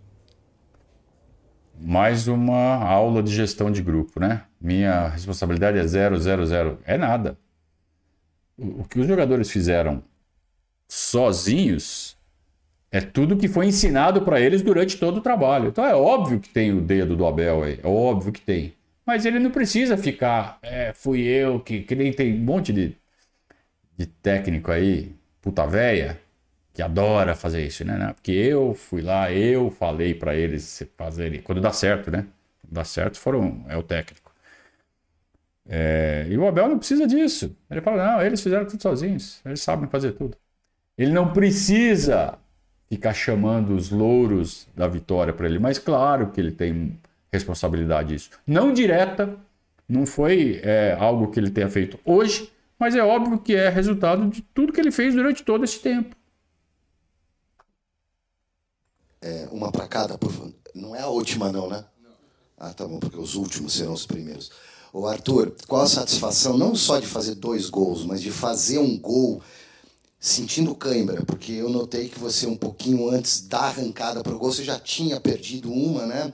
mais 1.74 2.28
uma 2.28 2.76
aula 2.85 3.22
de 3.22 3.32
gestão 3.35 3.70
de 3.70 3.82
grupo, 3.82 4.20
né? 4.20 4.47
Minha 4.61 5.09
responsabilidade 5.09 5.78
é 5.78 5.87
zero, 5.87 6.16
zero, 6.18 6.47
zero. 6.47 6.78
É 6.85 6.97
nada. 6.97 7.39
O 8.57 8.85
que 8.85 9.01
os 9.01 9.07
jogadores 9.07 9.51
fizeram 9.51 10.05
sozinhos 10.89 12.14
é 12.95 13.01
tudo 13.01 13.36
que 13.36 13.49
foi 13.49 13.66
ensinado 13.66 14.22
para 14.22 14.40
eles 14.40 14.62
durante 14.62 14.97
todo 14.97 15.16
o 15.16 15.20
trabalho. 15.20 15.70
Então 15.70 15.84
é 15.84 15.97
óbvio 15.97 16.38
que 16.38 16.49
tem 16.49 16.72
o 16.72 16.80
dedo 16.80 17.16
do 17.16 17.26
Abel 17.26 17.64
aí, 17.64 17.80
é 17.82 17.86
óbvio 17.88 18.32
que 18.32 18.40
tem. 18.40 18.72
Mas 19.05 19.26
ele 19.26 19.40
não 19.40 19.51
precisa 19.51 19.97
ficar, 19.99 20.61
é, 20.62 20.92
fui 20.95 21.22
eu 21.22 21.59
que, 21.59 21.80
que 21.82 21.97
nem 21.97 22.12
tem 22.12 22.32
um 22.32 22.45
monte 22.45 22.72
de, 22.72 22.97
de 23.97 24.07
técnico 24.07 24.70
aí, 24.70 25.12
puta 25.42 25.66
véia, 25.66 26.20
que 26.72 26.80
adora 26.82 27.34
fazer 27.34 27.66
isso, 27.66 27.84
né? 27.84 28.12
Porque 28.14 28.30
eu 28.30 28.74
fui 28.74 29.03
lá, 29.03 29.32
eu 29.32 29.72
falei 29.72 30.14
para 30.14 30.36
eles 30.36 30.80
fazerem, 30.97 31.42
quando 31.42 31.61
dá 31.61 31.72
certo, 31.72 32.12
né? 32.12 32.26
Quando 32.62 32.74
dá 32.74 32.84
certo, 32.84 33.18
foram, 33.18 33.64
é 33.68 33.76
o 33.76 33.82
técnico. 33.82 34.32
É, 35.66 36.26
e 36.30 36.38
o 36.38 36.47
Abel 36.47 36.68
não 36.68 36.78
precisa 36.78 37.09
disso. 37.09 37.57
Ele 37.68 37.80
fala, 37.80 38.12
não, 38.12 38.22
eles 38.22 38.40
fizeram 38.40 38.66
tudo 38.66 38.80
sozinhos, 38.80 39.40
eles 39.45 39.61
sabem 39.61 39.88
fazer 39.88 40.12
tudo. 40.12 40.36
Ele 40.97 41.12
não 41.12 41.32
precisa 41.32 42.38
ficar 42.97 43.14
chamando 43.14 43.74
os 43.74 43.90
louros 43.90 44.66
da 44.74 44.88
vitória 44.88 45.32
para 45.32 45.47
ele, 45.47 45.59
mas 45.59 45.78
claro 45.78 46.30
que 46.30 46.40
ele 46.40 46.53
tem 46.53 46.99
responsabilidade 47.32 48.14
disso. 48.14 48.30
Não 48.47 48.72
direta, 48.72 49.36
não 49.88 50.07
foi 50.07 50.61
é, 50.62 50.97
algo 50.99 51.30
que 51.30 51.38
ele 51.38 51.51
tenha 51.51 51.68
feito 51.68 51.99
hoje, 52.05 52.51
mas 52.78 52.95
é 52.95 53.03
óbvio 53.03 53.38
que 53.38 53.55
é 53.55 53.68
resultado 53.68 54.28
de 54.28 54.40
tudo 54.42 54.72
que 54.72 54.80
ele 54.80 54.90
fez 54.90 55.14
durante 55.14 55.42
todo 55.42 55.64
esse 55.64 55.78
tempo. 55.80 56.16
É, 59.20 59.49
uma 59.51 59.72
para 59.72 59.88
cada, 59.88 60.16
por 60.16 60.30
favor. 60.30 60.53
Não 60.74 60.95
é 60.95 61.01
a 61.01 61.09
última, 61.09 61.51
não, 61.51 61.68
né? 61.68 61.84
Ah, 62.59 62.72
tá 62.72 62.86
bom, 62.86 62.99
porque 62.99 63.18
os 63.18 63.34
últimos 63.34 63.74
serão 63.74 63.92
os 63.92 64.07
primeiros. 64.07 64.51
Ô 64.92 65.07
Arthur, 65.07 65.53
qual 65.66 65.82
a 65.82 65.86
satisfação 65.86 66.57
não 66.57 66.74
só 66.74 67.01
de 67.01 67.07
fazer 67.07 67.34
dois 67.34 67.68
gols, 67.68 68.05
mas 68.05 68.22
de 68.22 68.30
fazer 68.30 68.78
um 68.78 68.99
gol 68.99 69.42
sentindo 70.25 70.75
cãibra, 70.75 71.22
porque 71.27 71.53
eu 71.53 71.68
notei 71.68 72.09
que 72.09 72.18
você 72.18 72.47
um 72.47 72.57
pouquinho 72.57 73.11
antes 73.11 73.47
da 73.47 73.59
arrancada 73.59 74.22
para 74.22 74.35
o 74.35 74.39
gol, 74.39 74.51
você 74.51 74.64
já 74.64 74.81
tinha 74.81 75.20
perdido 75.20 75.70
uma, 75.70 76.07
né? 76.07 76.33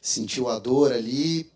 Sentiu 0.00 0.48
a 0.48 0.58
dor 0.58 0.90
ali, 0.90 1.52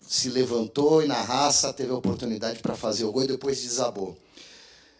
se 0.00 0.28
levantou 0.28 1.04
e 1.04 1.06
na 1.06 1.22
raça 1.22 1.72
teve 1.72 1.92
a 1.92 1.94
oportunidade 1.94 2.58
para 2.58 2.74
fazer 2.74 3.04
o 3.04 3.12
gol 3.12 3.22
e 3.22 3.28
depois 3.28 3.62
desabou. 3.62 4.18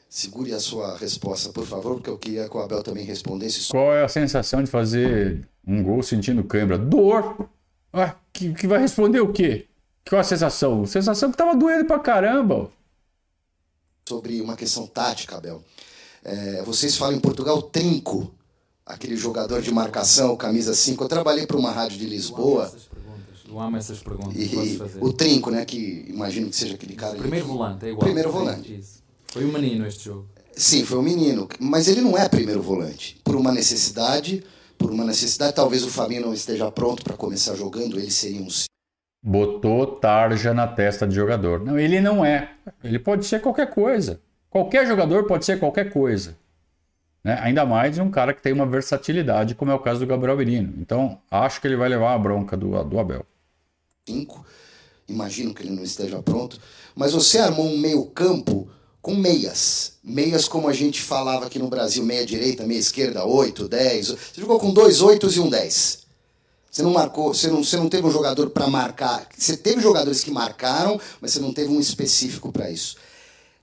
Segure 0.08 0.54
a 0.54 0.60
sua 0.60 0.96
resposta, 0.96 1.50
por 1.50 1.66
favor, 1.66 1.96
porque 1.96 2.10
eu 2.10 2.18
queria 2.18 2.48
que 2.48 2.56
o 2.56 2.60
Abel 2.60 2.84
também 2.84 3.04
respondesse. 3.04 3.70
Qual 3.70 3.92
é 3.92 4.04
a 4.04 4.08
sensação 4.08 4.62
de 4.62 4.70
fazer 4.70 5.48
um 5.66 5.82
gol 5.82 6.00
sentindo 6.00 6.44
cãibra? 6.44 6.78
Dor! 6.78 7.50
Ah, 7.92 8.14
que, 8.32 8.54
que 8.54 8.68
vai 8.68 8.78
responder 8.78 9.18
o 9.18 9.32
quê? 9.32 9.66
Qual 10.08 10.20
a 10.20 10.24
sensação? 10.24 10.86
Sensação 10.86 11.32
que 11.32 11.36
tava 11.36 11.56
doendo 11.56 11.86
pra 11.86 11.98
caramba. 11.98 12.70
Sobre 14.08 14.40
uma 14.40 14.54
questão 14.54 14.86
tática, 14.86 15.38
Abel. 15.38 15.60
É, 16.24 16.62
vocês 16.62 16.96
falam 16.96 17.14
em 17.14 17.20
Portugal 17.20 17.60
trinco, 17.60 18.34
aquele 18.86 19.14
jogador 19.14 19.60
de 19.60 19.70
marcação, 19.70 20.34
camisa 20.36 20.74
5. 20.74 21.04
Eu 21.04 21.08
trabalhei 21.08 21.46
para 21.46 21.58
uma 21.58 21.70
rádio 21.70 21.98
de 21.98 22.06
Lisboa. 22.06 22.72
Eu 23.46 23.60
amo 23.60 23.76
essas 23.76 23.98
perguntas. 23.98 24.34
E, 24.34 24.80
o 25.00 25.12
trinco, 25.12 25.50
né? 25.50 25.64
Que 25.64 26.06
imagino 26.08 26.48
que 26.48 26.56
seja 26.56 26.74
aquele 26.74 26.94
cara. 26.94 27.16
Primeiro 27.16 27.44
ali. 27.44 27.54
volante, 27.54 27.86
é 27.86 27.88
igual. 27.90 28.04
Primeiro 28.04 28.32
volante. 28.32 28.74
Isso. 28.74 29.02
Foi 29.26 29.44
um 29.44 29.52
menino 29.52 29.86
este 29.86 30.06
jogo. 30.06 30.28
Sim, 30.56 30.84
foi 30.84 30.98
um 30.98 31.02
menino. 31.02 31.48
Mas 31.60 31.88
ele 31.88 32.00
não 32.00 32.16
é 32.16 32.28
primeiro 32.28 32.62
volante. 32.62 33.20
Por 33.22 33.36
uma 33.36 33.52
necessidade, 33.52 34.42
por 34.78 34.90
uma 34.90 35.04
necessidade, 35.04 35.54
talvez 35.54 35.84
o 35.84 35.90
Fabinho 35.90 36.22
não 36.22 36.32
esteja 36.32 36.70
pronto 36.70 37.04
para 37.04 37.16
começar 37.16 37.54
jogando, 37.54 37.98
ele 37.98 38.10
seria 38.10 38.40
um. 38.40 38.48
Botou 39.22 39.86
tarja 39.86 40.54
na 40.54 40.66
testa 40.66 41.06
de 41.06 41.14
jogador. 41.14 41.60
Não, 41.60 41.78
ele 41.78 42.00
não 42.00 42.24
é. 42.24 42.54
Ele 42.82 42.98
pode 42.98 43.26
ser 43.26 43.40
qualquer 43.40 43.70
coisa. 43.70 44.20
Qualquer 44.54 44.86
jogador 44.86 45.24
pode 45.24 45.44
ser 45.44 45.58
qualquer 45.58 45.92
coisa. 45.92 46.36
Né? 47.24 47.36
Ainda 47.42 47.66
mais 47.66 47.98
um 47.98 48.08
cara 48.08 48.32
que 48.32 48.40
tem 48.40 48.52
uma 48.52 48.64
versatilidade, 48.64 49.56
como 49.56 49.72
é 49.72 49.74
o 49.74 49.80
caso 49.80 49.98
do 49.98 50.06
Gabriel 50.06 50.36
Menino. 50.36 50.72
Então, 50.78 51.18
acho 51.28 51.60
que 51.60 51.66
ele 51.66 51.74
vai 51.74 51.88
levar 51.88 52.14
a 52.14 52.18
bronca 52.18 52.56
do, 52.56 52.84
do 52.84 53.00
Abel. 53.00 53.26
Cinco. 54.06 54.46
Imagino 55.08 55.52
que 55.52 55.64
ele 55.64 55.74
não 55.74 55.82
esteja 55.82 56.22
pronto. 56.22 56.60
Mas 56.94 57.10
você 57.14 57.38
armou 57.38 57.66
um 57.66 57.76
meio-campo 57.78 58.68
com 59.02 59.16
meias. 59.16 59.94
Meias 60.04 60.46
como 60.46 60.68
a 60.68 60.72
gente 60.72 61.02
falava 61.02 61.46
aqui 61.46 61.58
no 61.58 61.66
Brasil, 61.66 62.04
meia 62.04 62.24
direita, 62.24 62.64
meia 62.64 62.78
esquerda, 62.78 63.24
oito, 63.24 63.68
dez. 63.68 64.06
Você 64.06 64.40
jogou 64.40 64.60
com 64.60 64.72
dois 64.72 65.02
oitos 65.02 65.34
e 65.34 65.40
um 65.40 65.50
dez. 65.50 66.04
Você 66.70 66.80
não 66.80 66.92
marcou, 66.92 67.34
você 67.34 67.48
não, 67.48 67.64
você 67.64 67.76
não 67.76 67.88
teve 67.88 68.06
um 68.06 68.10
jogador 68.12 68.50
para 68.50 68.68
marcar. 68.68 69.26
Você 69.36 69.56
teve 69.56 69.82
jogadores 69.82 70.22
que 70.22 70.30
marcaram, 70.30 71.00
mas 71.20 71.32
você 71.32 71.40
não 71.40 71.52
teve 71.52 71.72
um 71.72 71.80
específico 71.80 72.52
para 72.52 72.70
isso. 72.70 72.96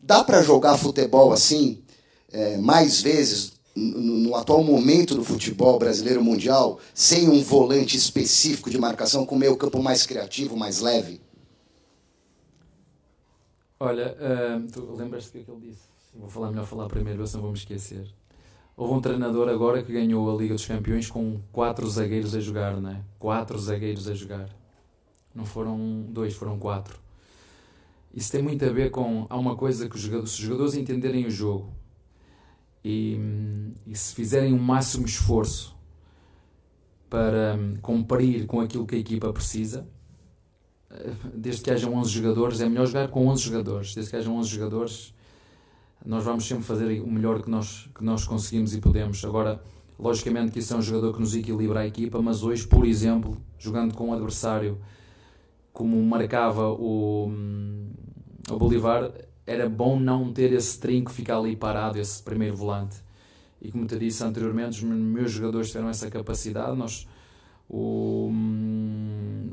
Dá 0.02 0.24
para 0.24 0.41
jogar 0.41 0.78
futebol 0.78 1.32
assim 1.32 1.84
é, 2.32 2.58
mais 2.58 3.02
vezes 3.02 3.54
no, 3.76 4.36
atual 4.36 4.64
momento 4.64 5.16
do 5.16 5.24
futebol 5.24 5.78
brasileiro 5.80 6.24
mundial 6.24 6.80
sem 6.93 7.30
um 7.30 7.41
volante 7.41 7.95
específico 7.95 8.70
de 8.70 8.78
marcação 8.78 9.26
com 9.26 9.36
meio 9.36 9.56
campo 9.58 9.82
mais 9.82 10.06
criativo, 10.06 10.58
mais 10.58 10.80
leve? 10.80 11.22
Olha, 13.80 14.16
uh, 14.16 14.72
tu 14.72 14.93
lembras-te 14.95 15.39
do 15.39 15.43
que 15.43 15.52
ele 15.52 15.70
disse? 15.70 15.82
Vou 16.14 16.30
falar 16.30 16.49
melhor 16.49 16.66
falar 16.66 16.88
primeiro, 16.88 17.26
senão 17.26 17.43
vou 17.43 17.52
me 17.52 17.58
esquecer. 17.58 18.06
Houve 18.78 18.93
um 18.93 19.02
treinador 19.02 19.49
agora 19.49 19.82
que 19.82 19.91
ganhou 19.91 20.30
a 20.30 20.39
Liga 20.39 20.54
dos 20.54 20.66
Campeões 20.66 21.10
com 21.10 21.39
quatro 21.52 21.89
zagueiros 21.89 22.36
a 22.36 22.39
jogar, 22.39 22.80
não 22.80 22.91
é? 22.91 23.02
Quatro 23.18 23.58
zagueiros 23.58 24.08
a 24.08 24.14
jogar. 24.14 24.49
Não 25.34 25.45
foram 25.45 26.06
dois, 26.10 26.34
foram 26.34 26.60
quatro. 26.60 26.99
Isso 28.14 28.32
tem 28.32 28.41
muito 28.41 28.66
a 28.66 28.70
ver 28.70 28.91
com. 28.91 29.26
Há 29.30 29.38
uma 29.38 29.55
coisa 29.55 29.88
que 29.88 29.95
os 29.95 30.01
jogadores, 30.01 30.32
se 30.32 30.39
os 30.39 30.45
jogadores 30.45 30.76
entenderem 30.76 31.26
o 31.26 31.32
jogo 31.32 31.74
e, 32.84 33.18
e 33.88 33.95
se 33.95 34.14
fizerem 34.14 34.53
o 34.53 34.57
um 34.57 34.59
máximo 34.59 35.05
esforço 35.05 35.76
para 37.09 37.57
cumprir 37.82 38.45
com 38.47 38.59
aquilo 38.59 38.86
que 38.86 38.95
a 38.95 38.97
equipa 38.97 39.32
precisa, 39.32 39.88
eh, 40.89 41.12
desde 41.34 41.62
que 41.62 41.72
hajam 41.72 41.93
11 41.93 42.09
jogadores, 42.09 42.62
é 42.62 42.68
melhor 42.68 42.88
jogar 42.88 43.07
com 43.09 43.28
11 43.28 43.43
jogadores. 43.43 43.95
Desde 43.95 44.12
que 44.12 44.18
hajam 44.18 44.36
11 44.38 44.49
jogadores, 44.49 45.14
nós 46.05 46.24
vamos 46.24 46.45
sempre 46.45 46.64
fazer 46.64 47.01
o 47.01 47.09
melhor 47.09 47.41
que 47.41 47.49
nós, 47.49 47.89
que 47.93 48.03
nós 48.03 48.26
conseguimos 48.26 48.74
e 48.74 48.82
podemos. 48.82 49.24
Agora, 49.24 49.62
logicamente 49.97 50.51
que 50.51 50.59
isso 50.59 50.74
é 50.74 50.78
um 50.78 50.82
jogador 50.82 51.14
que 51.14 51.20
nos 51.22 51.36
equilibra 51.36 51.82
a 51.82 51.88
equipa, 51.88 52.22
mas 52.22 52.43
hoje, 52.43 52.68
por 52.68 52.86
exemplo, 52.86 53.38
jogando 53.57 53.93
com 53.93 54.09
um 54.09 54.14
adversário 54.14 54.78
como 55.74 56.01
marcava 56.03 56.69
o, 56.69 57.32
o 58.49 58.57
Bolivar, 58.57 59.11
era 59.45 59.69
bom 59.69 59.99
não 59.99 60.32
ter 60.32 60.51
esse 60.53 60.80
trinco 60.80 61.11
ficar 61.11 61.38
ali 61.38 61.55
parado, 61.55 61.99
esse 61.99 62.22
primeiro 62.22 62.55
volante. 62.55 62.97
E 63.61 63.72
como 63.72 63.86
te 63.86 63.97
disse 63.97 64.24
anteriormente, 64.24 64.78
os 64.78 64.84
meus 64.84 65.32
jogadores 65.32 65.67
tiveram 65.67 65.89
essa 65.89 66.09
capacidade. 66.09 66.76
Nós, 66.76 67.07
o, 67.69 68.32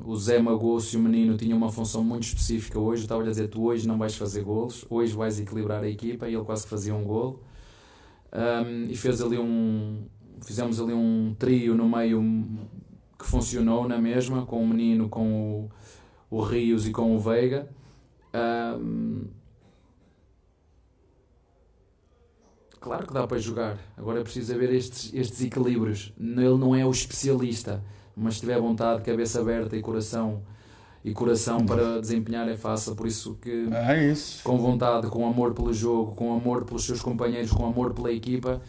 o 0.04 0.16
Zé 0.16 0.40
Magosso 0.40 0.96
e 0.96 0.98
o 0.98 1.02
menino 1.02 1.36
tinham 1.36 1.58
uma 1.58 1.70
função 1.70 2.02
muito 2.02 2.24
específica 2.24 2.78
hoje. 2.78 3.02
Eu 3.02 3.04
estava 3.04 3.22
a 3.22 3.26
dizer: 3.26 3.48
tu 3.48 3.64
hoje 3.64 3.86
não 3.86 3.98
vais 3.98 4.16
fazer 4.16 4.42
golos, 4.42 4.86
hoje 4.88 5.14
vais 5.14 5.38
equilibrar 5.38 5.82
a 5.82 5.88
equipa. 5.88 6.26
E 6.26 6.34
ele 6.34 6.44
quase 6.44 6.66
fazia 6.66 6.94
um 6.94 7.04
golo. 7.04 7.42
Um, 8.32 8.84
e 8.90 8.96
fez 8.96 9.20
ali 9.20 9.38
um. 9.38 10.06
Fizemos 10.40 10.80
ali 10.80 10.94
um 10.94 11.34
trio 11.38 11.74
no 11.74 11.88
meio 11.88 12.22
que 13.18 13.26
funcionou 13.26 13.86
na 13.86 13.98
mesma, 13.98 14.46
com 14.46 14.62
o 14.62 14.66
menino, 14.66 15.08
com 15.08 15.32
o, 15.32 15.70
o 16.30 16.42
Rios 16.42 16.86
e 16.86 16.90
com 16.90 17.14
o 17.14 17.18
Veiga. 17.18 17.68
Um, 18.80 19.24
claro 22.80 23.06
que 23.06 23.14
dá 23.14 23.26
para 23.26 23.38
jogar. 23.38 23.78
Agora 23.96 24.20
é 24.20 24.22
preciso 24.22 24.54
haver 24.54 24.72
estes, 24.72 25.12
estes 25.14 25.42
equilíbrios. 25.42 26.12
Ele 26.18 26.58
não 26.58 26.74
é 26.74 26.84
o 26.84 26.90
especialista, 26.90 27.82
mas 28.16 28.34
se 28.34 28.40
tiver 28.40 28.60
vontade, 28.60 29.02
cabeça 29.02 29.40
aberta 29.40 29.76
e 29.76 29.80
coração 29.80 30.42
e 31.04 31.12
coração 31.12 31.64
para 31.64 32.00
desempenhar 32.00 32.48
é 32.48 32.56
fácil. 32.56 32.94
Por 32.94 33.06
isso 33.06 33.36
que 33.40 33.68
é 33.72 34.10
isso. 34.10 34.42
com 34.42 34.58
vontade, 34.58 35.08
com 35.08 35.26
amor 35.26 35.54
pelo 35.54 35.72
jogo, 35.72 36.14
com 36.14 36.34
amor 36.34 36.64
pelos 36.64 36.84
seus 36.84 37.00
companheiros, 37.00 37.50
com 37.50 37.64
amor 37.64 37.94
pela 37.94 38.12
equipa, 38.12 38.60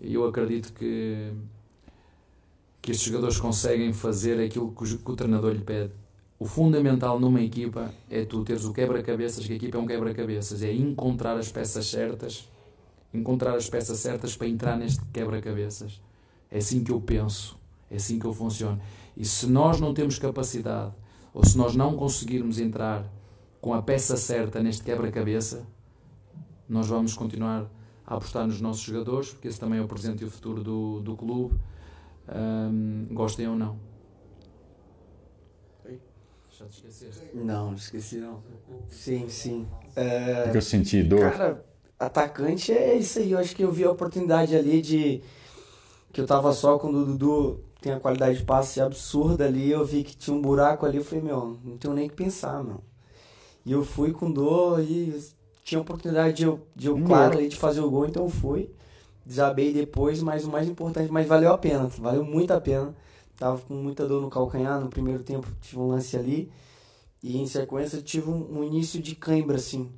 eu 0.00 0.26
acredito 0.26 0.72
que 0.72 1.32
que 2.80 2.90
estes 2.90 3.06
jogadores 3.06 3.40
conseguem 3.40 3.94
fazer 3.94 4.38
aquilo 4.38 4.70
que 4.72 4.84
o, 4.84 4.98
que 4.98 5.10
o 5.10 5.16
treinador 5.16 5.52
lhe 5.52 5.64
pede. 5.64 5.90
O 6.38 6.46
fundamental 6.46 7.20
numa 7.20 7.40
equipa 7.40 7.90
é 8.10 8.24
tu 8.24 8.42
teres 8.44 8.64
o 8.64 8.72
quebra-cabeças, 8.72 9.46
que 9.46 9.52
a 9.52 9.56
equipa 9.56 9.78
é 9.78 9.80
um 9.80 9.86
quebra-cabeças, 9.86 10.62
é 10.62 10.72
encontrar 10.72 11.36
as 11.36 11.50
peças 11.50 11.86
certas, 11.86 12.48
encontrar 13.12 13.54
as 13.54 13.70
peças 13.70 13.98
certas 13.98 14.36
para 14.36 14.48
entrar 14.48 14.76
neste 14.76 15.04
quebra-cabeças. 15.06 16.00
É 16.50 16.58
assim 16.58 16.82
que 16.82 16.90
eu 16.90 17.00
penso, 17.00 17.58
é 17.90 17.96
assim 17.96 18.18
que 18.18 18.26
eu 18.26 18.34
funciono. 18.34 18.80
E 19.16 19.24
se 19.24 19.46
nós 19.46 19.80
não 19.80 19.94
temos 19.94 20.18
capacidade, 20.18 20.92
ou 21.32 21.44
se 21.44 21.56
nós 21.56 21.76
não 21.76 21.96
conseguirmos 21.96 22.58
entrar 22.58 23.04
com 23.60 23.72
a 23.72 23.80
peça 23.80 24.16
certa 24.16 24.62
neste 24.62 24.82
quebra-cabeça, 24.82 25.66
nós 26.68 26.88
vamos 26.88 27.14
continuar 27.14 27.70
a 28.06 28.16
apostar 28.16 28.46
nos 28.46 28.60
nossos 28.60 28.82
jogadores, 28.82 29.30
porque 29.30 29.48
esse 29.48 29.58
também 29.58 29.78
é 29.78 29.82
o 29.82 29.88
presente 29.88 30.22
e 30.22 30.26
o 30.26 30.30
futuro 30.30 30.62
do, 30.62 31.00
do 31.00 31.16
clube, 31.16 31.54
um, 32.28 33.06
gostem 33.12 33.48
ou 33.48 33.56
não. 33.56 33.93
Já 36.58 36.66
te 36.66 36.74
esqueceste? 36.76 37.22
Não, 37.34 37.66
não 37.68 37.74
esqueci 37.74 38.16
não. 38.18 38.42
Sim, 38.88 39.28
sim. 39.28 39.66
É, 39.96 40.42
Porque 40.44 40.58
eu 40.58 40.62
senti 40.62 41.02
dor. 41.02 41.32
Cara, 41.32 41.64
atacante 41.98 42.72
é 42.72 42.96
isso 42.96 43.18
aí. 43.18 43.32
Eu 43.32 43.38
acho 43.38 43.56
que 43.56 43.64
eu 43.64 43.72
vi 43.72 43.84
a 43.84 43.90
oportunidade 43.90 44.54
ali 44.54 44.80
de. 44.80 45.22
Que 46.12 46.20
eu 46.20 46.26
tava 46.26 46.52
só 46.52 46.78
quando 46.78 46.98
o 46.98 47.04
Dudu 47.04 47.60
tem 47.80 47.92
a 47.92 47.98
qualidade 47.98 48.38
de 48.38 48.44
passe 48.44 48.80
absurda 48.80 49.46
ali. 49.46 49.68
Eu 49.70 49.84
vi 49.84 50.04
que 50.04 50.16
tinha 50.16 50.36
um 50.36 50.40
buraco 50.40 50.86
ali. 50.86 50.98
Eu 50.98 51.04
falei, 51.04 51.24
meu, 51.24 51.58
não 51.64 51.76
tenho 51.76 51.92
nem 51.92 52.06
o 52.06 52.10
que 52.10 52.16
pensar, 52.16 52.62
meu. 52.62 52.80
E 53.66 53.72
eu 53.72 53.84
fui 53.84 54.12
com 54.12 54.30
dor 54.30 54.80
e 54.80 55.20
tinha 55.64 55.78
a 55.78 55.82
oportunidade 55.82 56.36
de 56.36 56.44
eu, 56.44 56.60
de 56.76 56.86
eu 56.86 56.96
Hum. 56.96 57.04
claro, 57.04 57.38
ali, 57.38 57.48
de 57.48 57.56
fazer 57.56 57.80
o 57.80 57.90
gol, 57.90 58.06
então 58.06 58.24
eu 58.24 58.28
fui. 58.28 58.70
Desabei 59.26 59.72
depois, 59.72 60.22
mas 60.22 60.44
o 60.44 60.50
mais 60.50 60.68
importante, 60.68 61.10
mas 61.10 61.26
valeu 61.26 61.52
a 61.52 61.58
pena. 61.58 61.86
Valeu 61.98 62.24
muito 62.24 62.52
a 62.52 62.60
pena. 62.60 62.94
Tava 63.36 63.60
com 63.62 63.74
muita 63.74 64.06
dor 64.06 64.20
no 64.22 64.30
calcanhar. 64.30 64.80
No 64.80 64.88
primeiro 64.88 65.22
tempo 65.22 65.48
tive 65.60 65.80
um 65.80 65.88
lance 65.88 66.16
ali. 66.16 66.50
E 67.22 67.38
em 67.38 67.46
sequência 67.46 68.02
tive 68.02 68.28
um, 68.28 68.58
um 68.58 68.64
início 68.64 69.00
de 69.00 69.14
cãibra, 69.14 69.56
assim. 69.56 69.90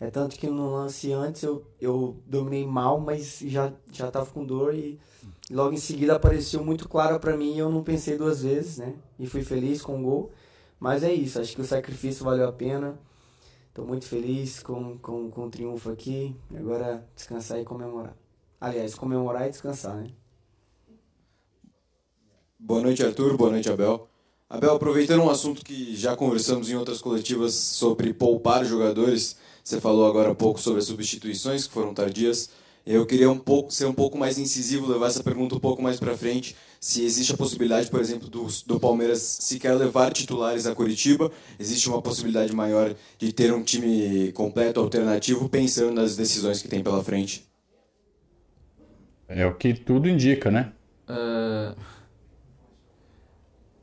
É 0.00 0.10
tanto 0.10 0.36
que 0.36 0.48
no 0.48 0.72
lance 0.72 1.12
antes 1.12 1.44
eu, 1.44 1.64
eu 1.80 2.16
dominei 2.26 2.66
mal, 2.66 2.98
mas 2.98 3.38
já, 3.38 3.72
já 3.92 4.10
tava 4.10 4.26
com 4.26 4.44
dor 4.44 4.74
e 4.74 4.98
logo 5.48 5.72
em 5.72 5.76
seguida 5.76 6.16
apareceu 6.16 6.64
muito 6.64 6.88
claro 6.88 7.20
pra 7.20 7.36
mim 7.36 7.54
e 7.54 7.60
eu 7.60 7.70
não 7.70 7.84
pensei 7.84 8.18
duas 8.18 8.42
vezes, 8.42 8.78
né? 8.78 8.96
E 9.16 9.28
fui 9.28 9.44
feliz 9.44 9.80
com 9.80 10.00
o 10.00 10.02
gol. 10.02 10.32
Mas 10.80 11.04
é 11.04 11.12
isso, 11.12 11.40
acho 11.40 11.54
que 11.54 11.60
o 11.60 11.64
sacrifício 11.64 12.24
valeu 12.24 12.48
a 12.48 12.52
pena. 12.52 12.98
Tô 13.72 13.84
muito 13.84 14.04
feliz 14.06 14.60
com, 14.60 14.98
com, 14.98 15.30
com 15.30 15.46
o 15.46 15.50
triunfo 15.50 15.90
aqui. 15.90 16.34
Agora 16.52 17.06
descansar 17.14 17.60
e 17.60 17.64
comemorar. 17.64 18.16
Aliás, 18.60 18.96
comemorar 18.96 19.46
e 19.46 19.50
descansar, 19.50 19.96
né? 19.98 20.10
Boa 22.64 22.80
noite, 22.80 23.02
Arthur. 23.02 23.36
Boa 23.36 23.50
noite, 23.50 23.68
Abel. 23.68 24.08
Abel, 24.48 24.76
aproveitando 24.76 25.20
um 25.20 25.28
assunto 25.28 25.64
que 25.64 25.96
já 25.96 26.14
conversamos 26.14 26.70
em 26.70 26.76
outras 26.76 27.00
coletivas 27.00 27.54
sobre 27.54 28.14
poupar 28.14 28.64
jogadores, 28.64 29.36
você 29.64 29.80
falou 29.80 30.06
agora 30.06 30.30
há 30.30 30.34
pouco 30.34 30.60
sobre 30.60 30.78
as 30.78 30.86
substituições 30.86 31.66
que 31.66 31.72
foram 31.72 31.92
tardias. 31.92 32.50
Eu 32.86 33.04
queria 33.04 33.28
um 33.28 33.38
pouco 33.38 33.72
ser 33.72 33.86
um 33.86 33.92
pouco 33.92 34.16
mais 34.16 34.38
incisivo, 34.38 34.86
levar 34.86 35.08
essa 35.08 35.24
pergunta 35.24 35.56
um 35.56 35.58
pouco 35.58 35.82
mais 35.82 35.98
para 35.98 36.16
frente. 36.16 36.54
Se 36.80 37.04
existe 37.04 37.34
a 37.34 37.36
possibilidade, 37.36 37.90
por 37.90 37.98
exemplo, 37.98 38.28
do, 38.28 38.46
do 38.64 38.78
Palmeiras 38.78 39.18
sequer 39.40 39.74
levar 39.74 40.12
titulares 40.12 40.64
a 40.64 40.72
Curitiba, 40.72 41.32
existe 41.58 41.88
uma 41.88 42.00
possibilidade 42.00 42.54
maior 42.54 42.94
de 43.18 43.32
ter 43.32 43.52
um 43.52 43.64
time 43.64 44.30
completo, 44.32 44.78
alternativo, 44.78 45.48
pensando 45.48 45.94
nas 45.94 46.14
decisões 46.14 46.62
que 46.62 46.68
tem 46.68 46.80
pela 46.80 47.02
frente. 47.02 47.44
É 49.26 49.44
o 49.46 49.54
que 49.56 49.74
tudo 49.74 50.08
indica, 50.08 50.48
né? 50.48 50.72
Ah, 51.08 51.74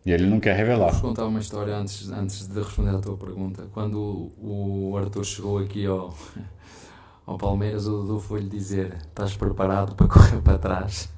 E 0.09 0.11
ele 0.11 0.25
não 0.25 0.39
quer 0.39 0.55
revelar. 0.55 0.91
Vou 0.93 1.01
contar 1.09 1.27
uma 1.27 1.39
história 1.39 1.77
antes, 1.77 2.09
antes 2.09 2.47
de 2.47 2.59
responder 2.59 2.95
à 2.95 2.99
tua 2.99 3.15
pergunta. 3.15 3.67
Quando 3.71 4.33
o, 4.41 4.89
o 4.89 4.97
Arthur 4.97 5.23
chegou 5.23 5.59
aqui 5.59 5.85
ao, 5.85 6.11
ao 7.27 7.37
Palmeiras, 7.37 7.85
o 7.85 7.91
Dudu 7.91 8.19
foi-lhe 8.19 8.49
dizer: 8.49 8.97
Estás 9.07 9.37
preparado 9.37 9.93
para 9.93 10.07
correr 10.07 10.41
para 10.41 10.57
trás? 10.57 11.09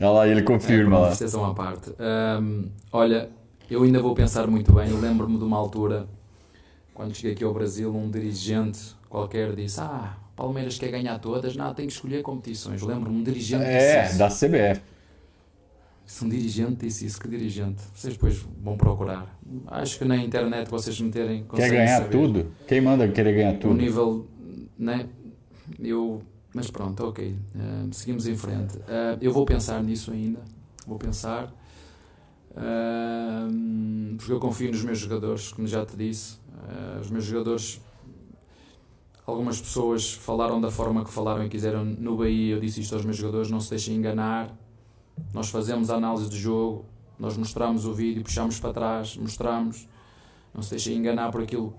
Olha 0.00 0.10
lá, 0.10 0.26
ele 0.26 0.42
confirma 0.42 0.96
é, 0.96 0.98
lá. 0.98 1.06
Tristeza 1.06 1.46
à 1.46 1.54
parte. 1.54 1.94
Ahm, 2.00 2.64
olha, 2.90 3.30
eu 3.70 3.84
ainda 3.84 4.02
vou 4.02 4.12
pensar 4.12 4.48
muito 4.48 4.72
bem. 4.72 4.90
Eu 4.90 4.98
lembro-me 4.98 5.38
de 5.38 5.44
uma 5.44 5.56
altura, 5.56 6.08
quando 6.92 7.14
cheguei 7.14 7.34
aqui 7.34 7.44
ao 7.44 7.54
Brasil, 7.54 7.94
um 7.94 8.10
dirigente 8.10 8.96
qualquer 9.08 9.54
disse: 9.54 9.80
Ah, 9.80 10.16
Palmeiras 10.34 10.76
quer 10.76 10.90
ganhar 10.90 11.16
todas, 11.20 11.54
não, 11.54 11.72
tem 11.72 11.86
que 11.86 11.92
escolher 11.92 12.22
competições. 12.22 12.82
Lembro-me, 12.82 13.20
um 13.20 13.22
dirigente 13.22 13.62
É, 13.62 14.12
da 14.14 14.26
CBF. 14.26 14.89
Se 16.10 16.24
um 16.24 16.28
dirigente 16.28 16.84
disse 16.84 17.06
isso, 17.06 17.20
que 17.20 17.28
dirigente? 17.28 17.80
Vocês 17.94 18.14
depois 18.14 18.44
vão 18.60 18.76
procurar. 18.76 19.38
Acho 19.68 19.96
que 19.96 20.04
na 20.04 20.16
internet 20.16 20.68
vocês 20.68 21.00
meterem. 21.00 21.44
Quer 21.54 21.70
ganhar 21.70 21.98
saber. 21.98 22.10
tudo? 22.10 22.46
Quem 22.66 22.80
manda 22.80 23.06
querer 23.06 23.32
ganhar 23.32 23.54
O 23.54 23.58
tudo? 23.58 23.74
nível, 23.74 24.26
né? 24.76 25.06
Eu, 25.78 26.20
mas 26.52 26.68
pronto, 26.68 27.04
ok. 27.06 27.36
eh, 27.54 27.86
seguimos 27.92 28.26
em 28.26 28.34
frente. 28.34 28.76
Eh, 28.88 29.18
eu 29.20 29.32
vou 29.32 29.46
pensar 29.46 29.80
nisso 29.84 30.10
ainda. 30.10 30.40
Vou 30.84 30.98
pensar. 30.98 31.54
Eh, 32.56 33.48
porque 34.18 34.32
eu 34.32 34.40
confio 34.40 34.72
nos 34.72 34.82
meus 34.82 34.98
jogadores, 34.98 35.52
como 35.52 35.68
já 35.68 35.86
te 35.86 35.96
disse. 35.96 36.38
Os 37.00 37.08
meus 37.08 37.24
jogadores. 37.24 37.80
Algumas 39.24 39.60
pessoas 39.60 40.12
falaram 40.12 40.60
da 40.60 40.72
forma 40.72 41.04
que 41.04 41.10
falaram 41.12 41.44
e 41.46 41.48
quiseram 41.48 41.84
no 41.84 42.16
Bahia. 42.16 42.56
Eu 42.56 42.60
disse 42.60 42.80
isto 42.80 42.96
aos 42.96 43.04
meus 43.04 43.16
jogadores: 43.16 43.48
não 43.48 43.60
se 43.60 43.70
deixem 43.70 43.94
enganar. 43.94 44.52
Nós 45.32 45.48
fazemos 45.48 45.90
a 45.90 45.96
análise 45.96 46.28
do 46.28 46.36
jogo, 46.36 46.84
nós 47.18 47.36
mostramos 47.36 47.84
o 47.86 47.92
vídeo, 47.94 48.22
puxamos 48.22 48.58
para 48.58 48.72
trás, 48.72 49.16
mostramos. 49.16 49.88
Não 50.54 50.62
se 50.62 50.70
deixem 50.70 50.96
enganar 50.96 51.30
por 51.30 51.42
aquilo 51.42 51.72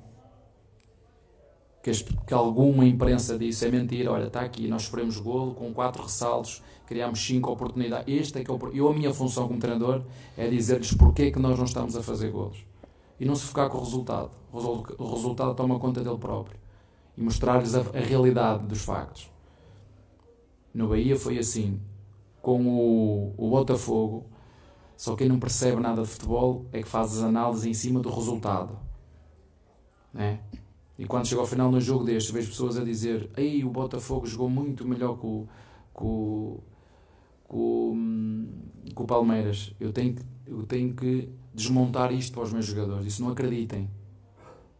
que, 1.83 1.91
que 1.91 2.33
alguma 2.33 2.85
imprensa 2.85 3.37
disse. 3.37 3.65
É 3.65 3.71
mentira. 3.71 4.11
Olha, 4.11 4.27
está 4.27 4.41
aqui, 4.41 4.67
nós 4.67 4.83
sofremos 4.83 5.17
golo 5.17 5.53
com 5.53 5.73
quatro 5.73 6.03
ressaltos, 6.03 6.61
criámos 6.85 7.19
cinco 7.25 7.51
oportunidades. 7.51 8.05
Este 8.07 8.39
é 8.39 8.43
que 8.43 8.51
é 8.51 8.53
o, 8.53 8.57
pro- 8.57 8.71
eu, 8.73 8.87
a 8.87 8.93
minha 8.93 9.13
função 9.13 9.47
como 9.47 9.59
treinador 9.59 10.03
é 10.37 10.47
dizer-lhes 10.47 10.93
porque 10.93 11.23
é 11.23 11.31
que 11.31 11.39
nós 11.39 11.57
não 11.57 11.65
estamos 11.65 11.95
a 11.95 12.01
fazer 12.03 12.31
golos. 12.31 12.65
E 13.19 13.25
não 13.25 13.35
se 13.35 13.43
focar 13.45 13.69
com 13.69 13.77
o 13.77 13.83
resultado. 13.83 14.31
O 14.51 15.13
resultado 15.13 15.53
toma 15.53 15.79
conta 15.79 16.01
dele 16.01 16.17
próprio. 16.17 16.59
E 17.17 17.21
mostrar-lhes 17.21 17.75
a, 17.75 17.81
a 17.81 17.99
realidade 17.99 18.65
dos 18.65 18.81
factos. 18.83 19.29
No 20.73 20.87
Bahia 20.87 21.15
foi 21.15 21.37
assim. 21.37 21.79
Com 22.41 22.65
o, 22.67 23.33
o 23.37 23.49
Botafogo, 23.49 24.25
só 24.97 25.15
quem 25.15 25.29
não 25.29 25.39
percebe 25.39 25.79
nada 25.81 26.01
de 26.01 26.07
futebol 26.07 26.65
é 26.71 26.81
que 26.81 26.87
faz 26.87 27.17
as 27.17 27.23
análises 27.23 27.65
em 27.65 27.73
cima 27.73 27.99
do 27.99 28.09
resultado. 28.09 28.77
Né? 30.13 30.39
E 30.97 31.05
quando 31.05 31.25
chega 31.27 31.41
ao 31.41 31.47
final 31.47 31.69
de 31.71 31.77
um 31.77 31.81
jogo 31.81 32.03
deste, 32.03 32.31
vejo 32.31 32.49
pessoas 32.49 32.77
a 32.77 32.83
dizer: 32.83 33.29
Ei, 33.37 33.63
o 33.63 33.69
Botafogo 33.69 34.25
jogou 34.25 34.49
muito 34.49 34.87
melhor 34.87 35.17
que 35.19 35.25
o, 35.25 35.47
que 35.95 36.03
o, 36.03 36.59
que 37.49 37.55
o, 37.55 37.91
hum, 37.95 38.47
que 38.95 39.01
o 39.01 39.05
Palmeiras. 39.05 39.73
Eu 39.79 39.91
tenho, 39.93 40.15
que- 40.15 40.23
eu 40.45 40.63
tenho 40.63 40.93
que 40.95 41.29
desmontar 41.53 42.11
isto 42.11 42.33
para 42.33 42.43
os 42.43 42.53
meus 42.53 42.65
jogadores. 42.65 43.05
Isso 43.05 43.23
não 43.23 43.31
acreditem. 43.31 43.89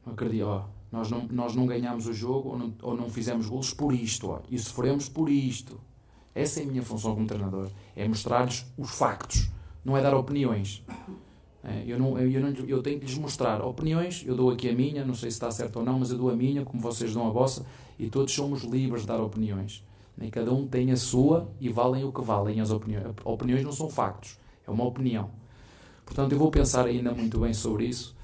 Não 0.05 0.13
acreditem. 0.13 0.43
Ó, 0.45 0.63
nós, 0.91 1.09
não, 1.09 1.27
nós 1.31 1.55
não 1.55 1.65
ganhamos 1.65 2.05
o 2.07 2.13
jogo 2.13 2.49
ou 2.49 2.57
não, 2.57 2.73
ou 2.81 2.95
não 2.95 3.09
fizemos 3.09 3.47
golos 3.47 3.73
por 3.73 3.93
isto. 3.93 4.29
Ó, 4.29 4.41
e 4.49 4.59
sofremos 4.59 5.07
por 5.09 5.29
isto. 5.29 5.79
Essa 6.33 6.61
é 6.61 6.63
a 6.63 6.65
minha 6.65 6.83
função 6.83 7.13
como 7.13 7.27
treinador. 7.27 7.69
É 7.95 8.07
mostrar-lhes 8.07 8.65
os 8.77 8.91
factos. 8.91 9.49
Não 9.83 9.97
é 9.97 10.01
dar 10.01 10.15
opiniões. 10.15 10.83
É, 11.63 11.83
eu, 11.85 11.99
não, 11.99 12.17
eu, 12.17 12.41
não, 12.41 12.49
eu 12.65 12.81
tenho 12.81 12.99
que 12.99 13.05
lhes 13.05 13.17
mostrar 13.17 13.61
opiniões, 13.63 14.23
eu 14.25 14.35
dou 14.35 14.49
aqui 14.49 14.67
a 14.69 14.73
minha, 14.73 15.05
não 15.05 15.13
sei 15.13 15.29
se 15.29 15.35
está 15.35 15.51
certo 15.51 15.77
ou 15.77 15.85
não, 15.85 15.99
mas 15.99 16.09
eu 16.09 16.17
dou 16.17 16.31
a 16.31 16.35
minha, 16.35 16.65
como 16.65 16.81
vocês 16.81 17.13
dão 17.13 17.27
a 17.27 17.29
vossa, 17.29 17.65
e 17.99 18.09
todos 18.09 18.33
somos 18.33 18.63
livres 18.63 19.01
de 19.01 19.07
dar 19.07 19.21
opiniões. 19.21 19.83
Cada 20.31 20.51
um 20.53 20.67
tem 20.67 20.91
a 20.91 20.97
sua 20.97 21.49
e 21.59 21.69
valem 21.69 22.03
o 22.03 22.11
que 22.11 22.21
valem 22.21 22.61
as 22.61 22.71
opiniões. 22.71 23.05
Opiniões 23.23 23.63
não 23.63 23.71
são 23.71 23.89
factos, 23.89 24.37
é 24.67 24.71
uma 24.71 24.85
opinião. 24.85 25.29
Portanto, 26.05 26.31
eu 26.31 26.37
vou 26.37 26.51
pensar 26.51 26.85
ainda 26.85 27.13
muito 27.13 27.39
bem 27.39 27.53
sobre 27.53 27.85
isso. 27.85 28.15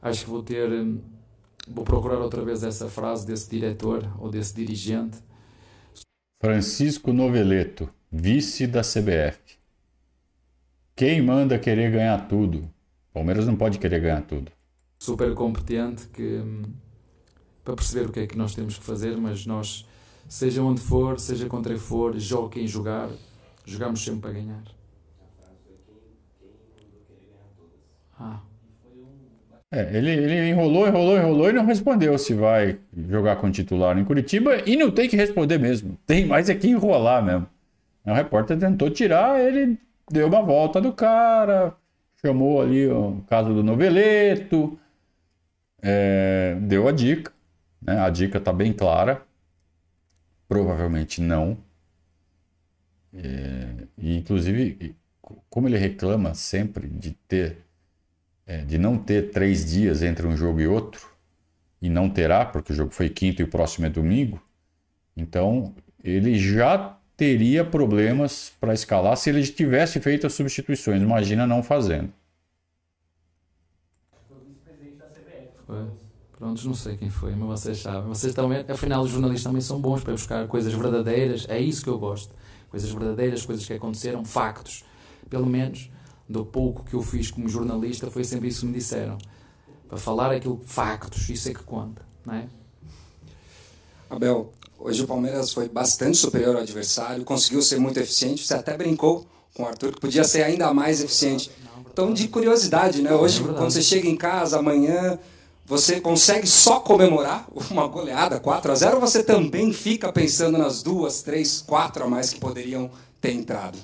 Acho 0.00 0.24
que 0.24 0.30
vou 0.30 0.42
ter. 0.42 0.70
hum, 0.70 0.98
Vou 1.68 1.84
procurar 1.84 2.18
outra 2.18 2.44
vez 2.44 2.64
essa 2.64 2.88
frase 2.88 3.24
desse 3.24 3.48
diretor 3.48 4.04
ou 4.18 4.28
desse 4.28 4.52
dirigente. 4.54 5.18
Francisco 6.42 7.12
Noveleto, 7.12 7.88
vice 8.10 8.66
da 8.66 8.80
CBF. 8.80 9.38
Quem 10.96 11.22
manda 11.22 11.56
querer 11.56 11.92
ganhar 11.92 12.26
tudo? 12.26 12.68
Palmeiras 13.14 13.46
não 13.46 13.54
pode 13.54 13.78
querer 13.78 14.00
ganhar 14.00 14.22
tudo. 14.22 14.50
super 14.98 15.32
competente 15.36 16.08
que 16.08 16.40
hum, 16.40 16.64
para 17.62 17.76
perceber 17.76 18.08
o 18.08 18.12
que 18.12 18.18
é 18.18 18.26
que 18.26 18.36
nós 18.36 18.56
temos 18.56 18.76
que 18.76 18.82
fazer, 18.82 19.16
mas 19.16 19.46
nós, 19.46 19.86
seja 20.28 20.64
onde 20.64 20.80
for, 20.80 21.20
seja 21.20 21.46
contra 21.46 21.74
quem 21.74 21.80
for, 21.80 22.18
jogue 22.18 22.54
quem 22.54 22.66
jogar, 22.66 23.08
jogamos 23.64 24.02
sempre 24.02 24.22
para 24.22 24.32
ganhar. 24.32 24.64
Ah, 28.18 28.40
É, 29.74 29.96
ele, 29.96 30.10
ele 30.10 30.50
enrolou, 30.50 30.86
enrolou, 30.86 31.16
enrolou 31.16 31.48
e 31.48 31.52
não 31.54 31.64
respondeu 31.64 32.18
se 32.18 32.34
vai 32.34 32.78
jogar 33.08 33.36
com 33.36 33.50
titular 33.50 33.96
em 33.96 34.04
Curitiba 34.04 34.58
e 34.68 34.76
não 34.76 34.90
tem 34.90 35.08
que 35.08 35.16
responder 35.16 35.56
mesmo. 35.56 35.98
Tem 36.06 36.26
mais 36.26 36.50
é 36.50 36.54
que 36.54 36.68
enrolar 36.68 37.24
mesmo. 37.24 37.46
O 38.04 38.12
repórter 38.12 38.58
tentou 38.58 38.90
tirar, 38.90 39.40
ele 39.40 39.78
deu 40.10 40.26
uma 40.28 40.42
volta 40.42 40.78
do 40.78 40.92
cara, 40.92 41.74
chamou 42.20 42.60
ali 42.60 42.86
o 42.86 43.24
caso 43.30 43.54
do 43.54 43.62
Noveleto, 43.62 44.78
é, 45.80 46.54
deu 46.60 46.86
a 46.86 46.92
dica. 46.92 47.32
Né? 47.80 47.98
A 47.98 48.10
dica 48.10 48.36
está 48.36 48.52
bem 48.52 48.74
clara. 48.74 49.22
Provavelmente 50.46 51.22
não. 51.22 51.56
É, 53.14 53.86
e 53.96 54.18
inclusive, 54.18 54.94
como 55.48 55.66
ele 55.66 55.78
reclama 55.78 56.34
sempre 56.34 56.86
de 56.86 57.12
ter 57.26 57.56
é, 58.46 58.64
de 58.64 58.78
não 58.78 58.98
ter 58.98 59.30
três 59.30 59.70
dias 59.70 60.02
entre 60.02 60.26
um 60.26 60.36
jogo 60.36 60.60
e 60.60 60.66
outro, 60.66 61.06
e 61.80 61.88
não 61.88 62.08
terá, 62.08 62.44
porque 62.44 62.72
o 62.72 62.76
jogo 62.76 62.92
foi 62.92 63.08
quinto 63.08 63.42
e 63.42 63.44
o 63.44 63.48
próximo 63.48 63.86
é 63.86 63.90
domingo, 63.90 64.40
então 65.16 65.74
ele 66.02 66.38
já 66.38 66.96
teria 67.16 67.64
problemas 67.64 68.52
para 68.60 68.74
escalar 68.74 69.16
se 69.16 69.30
ele 69.30 69.46
tivesse 69.46 70.00
feito 70.00 70.26
as 70.26 70.32
substituições. 70.32 71.00
Imagina 71.00 71.46
não 71.46 71.62
fazendo. 71.62 72.12
Foi. 75.66 75.86
Prontos, 76.36 76.64
não 76.64 76.74
sei 76.74 76.96
quem 76.96 77.08
foi, 77.08 77.36
mas 77.36 77.60
vocês 77.60 77.78
sabem. 77.78 78.08
Vocês 78.08 78.34
também, 78.34 78.64
afinal, 78.68 79.02
os 79.02 79.10
jornalistas 79.10 79.44
também 79.44 79.60
são 79.60 79.80
bons 79.80 80.02
para 80.02 80.12
buscar 80.12 80.46
coisas 80.48 80.72
verdadeiras. 80.72 81.46
É 81.48 81.60
isso 81.60 81.84
que 81.84 81.88
eu 81.88 81.98
gosto. 81.98 82.34
Coisas 82.68 82.90
verdadeiras, 82.90 83.46
coisas 83.46 83.64
que 83.64 83.72
aconteceram, 83.72 84.24
factos. 84.24 84.84
Pelo 85.30 85.46
menos, 85.46 85.88
do 86.28 86.44
pouco 86.44 86.84
que 86.84 86.94
eu 86.94 87.02
fiz 87.02 87.30
como 87.30 87.48
jornalista, 87.48 88.10
foi 88.10 88.24
sempre 88.24 88.48
isso 88.48 88.60
que 88.60 88.66
me 88.66 88.72
disseram. 88.74 89.18
Para 89.88 89.98
falar 89.98 90.32
aquilo, 90.32 90.60
factos, 90.64 91.28
isso 91.28 91.48
é 91.48 91.54
que 91.54 91.62
conta, 91.62 92.02
não 92.24 92.34
é? 92.34 92.46
Abel, 94.08 94.52
hoje 94.78 95.02
o 95.02 95.06
Palmeiras 95.06 95.52
foi 95.52 95.68
bastante 95.68 96.16
superior 96.16 96.56
ao 96.56 96.62
adversário, 96.62 97.24
conseguiu 97.24 97.62
ser 97.62 97.78
muito 97.78 97.98
eficiente. 97.98 98.46
Você 98.46 98.54
até 98.54 98.76
brincou 98.76 99.26
com 99.54 99.62
o 99.62 99.66
Arthur 99.66 99.92
que 99.92 100.00
podia 100.00 100.24
ser 100.24 100.42
ainda 100.42 100.72
mais 100.72 101.02
eficiente. 101.02 101.50
Então, 101.92 102.12
de 102.12 102.28
curiosidade, 102.28 103.02
né? 103.02 103.14
Hoje, 103.14 103.42
quando 103.42 103.70
você 103.70 103.82
chega 103.82 104.08
em 104.08 104.16
casa 104.16 104.58
amanhã, 104.58 105.18
você 105.64 106.00
consegue 106.00 106.46
só 106.46 106.80
comemorar 106.80 107.46
uma 107.70 107.86
goleada 107.86 108.40
4 108.40 108.72
a 108.72 108.74
0 108.74 108.94
ou 108.96 109.00
você 109.00 109.22
também 109.22 109.72
fica 109.72 110.12
pensando 110.12 110.58
nas 110.58 110.82
duas, 110.82 111.22
três, 111.22 111.60
quatro 111.60 112.04
a 112.04 112.08
mais 112.08 112.30
que 112.30 112.40
poderiam 112.40 112.90
ter 113.20 113.32
entrado? 113.32 113.78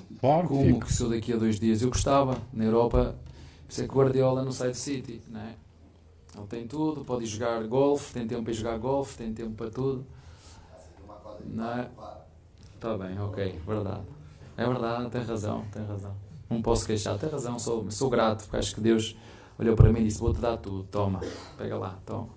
Como 0.47 0.79
que 0.79 0.93
sou 0.93 1.09
daqui 1.09 1.33
a 1.33 1.37
dois 1.37 1.59
dias? 1.59 1.81
Eu 1.81 1.89
gostava, 1.89 2.37
na 2.51 2.65
Europa, 2.65 3.15
ser 3.69 3.87
que 3.87 3.95
Guardiola 3.95 4.43
no 4.43 4.51
Side 4.51 4.77
City, 4.77 5.21
não 5.29 5.39
é? 5.39 5.55
Ele 6.35 6.47
tem 6.47 6.67
tudo, 6.67 7.03
pode 7.03 7.25
jogar 7.25 7.63
golfe, 7.63 8.13
tem 8.13 8.27
tempo 8.27 8.43
para 8.43 8.53
jogar 8.53 8.77
golfe, 8.77 9.17
tem 9.17 9.33
tempo 9.33 9.51
para 9.51 9.69
tudo. 9.69 10.05
Não 11.45 11.71
é? 11.71 11.89
Está 12.75 12.97
bem, 12.97 13.19
ok, 13.19 13.59
verdade. 13.65 14.03
É 14.57 14.65
verdade, 14.65 15.09
tem 15.09 15.21
razão, 15.23 15.65
tem 15.71 15.85
razão. 15.85 16.13
Não 16.49 16.61
posso 16.61 16.85
queixar, 16.85 17.17
tem 17.17 17.29
razão, 17.29 17.57
sou, 17.59 17.89
sou 17.91 18.09
grato, 18.09 18.43
porque 18.43 18.57
acho 18.57 18.75
que 18.75 18.81
Deus 18.81 19.15
olhou 19.57 19.75
para 19.75 19.91
mim 19.91 20.01
e 20.01 20.05
disse: 20.05 20.19
Vou-te 20.19 20.39
dar 20.39 20.57
tudo, 20.57 20.83
toma, 20.83 21.21
pega 21.57 21.77
lá, 21.77 21.99
toma. 22.05 22.29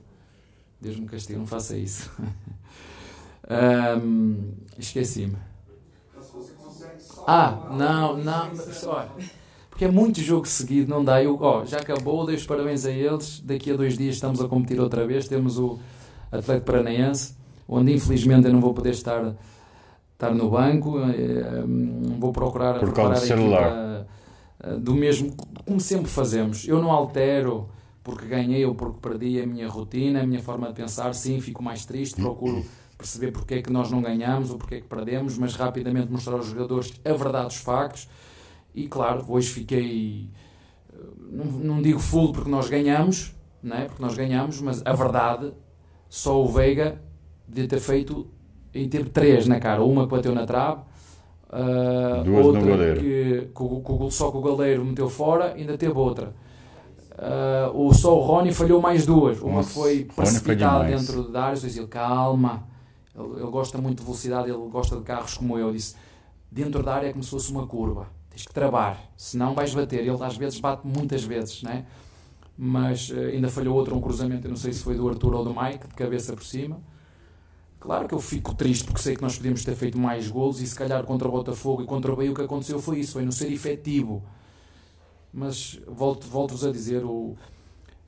Deus 0.81 0.97
me 0.97 1.07
castiga, 1.07 1.39
não 1.39 1.47
faça 1.47 1.77
isso. 1.77 2.11
um, 4.05 4.53
Esqueci-me. 4.79 5.37
Ah, 7.27 7.69
não, 7.71 8.17
não, 8.17 8.51
olha, 8.87 9.09
porque 9.71 9.85
é 9.85 9.91
muito 9.91 10.21
jogo 10.21 10.47
seguido, 10.47 10.91
não 10.91 11.05
dá. 11.05 11.23
Eu, 11.23 11.39
ó, 11.41 11.65
já 11.65 11.79
acabou, 11.79 12.27
dei 12.27 12.37
os 12.37 12.47
parabéns 12.47 12.85
a 12.85 12.91
eles. 12.91 13.41
Daqui 13.41 13.71
a 13.71 13.77
dois 13.77 13.97
dias 13.97 14.17
estamos 14.17 14.41
a 14.41 14.49
competir 14.49 14.81
outra 14.81 15.07
vez. 15.07 15.29
Temos 15.29 15.59
o 15.59 15.79
Atlético 16.31 16.67
Paranaense, 16.67 17.35
onde 17.69 17.93
infelizmente 17.93 18.47
eu 18.47 18.53
não 18.53 18.61
vou 18.61 18.75
poder 18.75 18.91
estar, 18.91 19.35
estar 20.13 20.35
no 20.35 20.51
banco. 20.51 20.99
Vou 22.19 22.33
procurar 22.33 22.79
Por 22.79 22.93
causa 22.93 23.21
do 23.21 23.27
celular. 23.27 23.67
Equipa, 23.67 24.79
do 24.79 24.95
mesmo, 24.95 25.35
como 25.67 25.81
sempre 25.81 26.11
fazemos. 26.11 26.67
Eu 26.67 26.81
não 26.81 26.91
altero 26.91 27.69
porque 28.05 28.27
ganhei 28.27 28.65
ou 28.65 28.75
porque 28.75 28.99
perdi 29.01 29.41
a 29.41 29.47
minha 29.47 29.69
rotina, 29.69 30.23
a 30.23 30.27
minha 30.27 30.43
forma 30.43 30.69
de 30.69 30.75
pensar. 30.75 31.15
Sim, 31.15 31.41
fico 31.41 31.63
mais 31.63 31.85
triste, 31.85 32.21
procuro 32.21 32.65
perceber 33.03 33.33
porque 33.33 33.55
é 33.55 33.63
que 33.63 33.73
nós 33.73 33.91
não 33.91 34.01
ganhamos 34.01 34.51
ou 34.51 34.59
porque 34.59 34.77
é 34.77 34.81
que 34.81 34.87
perdemos, 34.87 35.37
mas 35.37 35.55
rapidamente 35.55 36.11
mostrar 36.11 36.35
aos 36.35 36.47
jogadores 36.47 36.93
a 37.05 37.13
verdade 37.13 37.47
dos 37.47 37.57
factos. 37.57 38.09
E 38.75 38.89
claro, 38.89 39.25
hoje 39.29 39.49
fiquei, 39.49 40.31
não, 41.31 41.45
não 41.45 41.83
digo 41.83 41.99
full 41.99 42.33
porque 42.33 42.51
nós 42.51 42.69
ganhamos, 42.69 43.35
não 43.63 43.77
é? 43.77 43.85
porque 43.85 44.03
nós 44.03 44.15
ganhamos, 44.15 44.61
mas 44.61 44.83
a 44.85 44.93
verdade, 44.93 45.53
só 46.09 46.43
o 46.43 46.49
Veiga 46.49 47.03
devia 47.47 47.69
ter 47.69 47.81
feito 47.81 48.27
e 48.73 48.87
teve 48.89 49.11
três 49.11 49.47
na 49.47 49.61
cara. 49.61 49.83
Uma 49.83 50.07
que 50.07 50.15
bateu 50.15 50.35
na 50.35 50.47
trave, 50.47 50.81
uh, 51.51 52.25
Duas 52.25 52.47
outra 52.47 52.61
no 52.61 52.67
goleiro. 52.67 53.01
que, 53.01 53.49
que, 53.55 53.99
que, 53.99 54.11
só 54.11 54.31
que 54.31 54.37
o 54.37 54.41
goleiro 54.41 54.85
meteu 54.85 55.11
fora, 55.11 55.55
ainda 55.55 55.77
teve 55.77 55.93
outra. 55.93 56.35
Uh, 57.13 57.89
o 57.89 57.93
só 57.93 58.17
o 58.17 58.21
Rony 58.21 58.55
falhou 58.55 58.81
mais 58.81 59.05
duas. 59.05 59.41
Uma 59.41 59.57
Nossa, 59.57 59.75
foi 59.75 60.05
precipitada 60.17 60.85
dentro 60.85 61.25
de 61.25 61.31
Darius, 61.31 61.61
dizia 61.61 61.87
calma. 61.87 62.72
Ele, 63.15 63.41
ele 63.41 63.51
gosta 63.51 63.79
muito 63.79 63.99
de 63.99 64.05
velocidade, 64.05 64.51
ele 64.51 64.69
gosta 64.71 64.97
de 64.97 65.03
carros 65.03 65.37
como 65.37 65.59
eu. 65.59 65.73
Disse 65.73 65.95
dentro 66.51 66.83
da 66.83 66.95
área 66.95 67.09
é 67.09 67.13
como 67.13 67.25
se 67.25 67.31
fosse 67.31 67.51
uma 67.51 67.67
curva. 67.67 68.09
Tens 68.31 68.47
que 68.47 68.53
travar, 68.53 69.11
senão 69.17 69.55
vais 69.55 69.75
bater. 69.75 70.01
Ele 70.01 70.11
às 70.23 70.37
vezes 70.37 70.61
bate 70.61 70.87
muitas 70.87 71.25
vezes, 71.25 71.63
né? 71.63 71.87
mas 72.57 73.11
uh, 73.11 73.19
ainda 73.19 73.49
falhou 73.49 73.77
outro, 73.77 73.97
um 73.97 74.01
cruzamento, 74.01 74.47
eu 74.47 74.51
não 74.51 74.57
sei 74.57 74.73
se 74.73 74.83
foi 74.83 74.97
do 74.97 75.09
Arthur 75.09 75.35
ou 75.35 75.45
do 75.45 75.55
Mike, 75.55 75.89
de 75.89 75.95
cabeça 75.95 76.33
por 76.35 76.45
cima. 76.45 76.81
Claro 77.81 78.07
que 78.07 78.15
eu 78.15 78.21
fico 78.21 78.55
triste 78.55 78.85
porque 78.85 79.01
sei 79.01 79.17
que 79.17 79.23
nós 79.23 79.37
podíamos 79.37 79.65
ter 79.65 79.75
feito 79.75 79.99
mais 79.99 80.29
golos 80.29 80.61
e 80.61 80.67
se 80.67 80.75
calhar 80.75 81.03
contra 81.05 81.27
o 81.27 81.31
Botafogo 81.33 81.83
e 81.83 81.87
contra 81.87 82.13
o 82.13 82.17
Bahia 82.17 82.31
o 82.31 82.35
que 82.35 82.43
aconteceu 82.43 82.79
foi 82.81 83.01
isso, 83.01 83.15
foi 83.15 83.25
não 83.25 83.33
ser 83.33 83.51
efetivo. 83.51 84.23
Mas 85.33 85.81
volto-vos 85.89 86.33
volto 86.33 86.69
a 86.69 86.71
dizer, 86.71 87.05
o, 87.05 87.37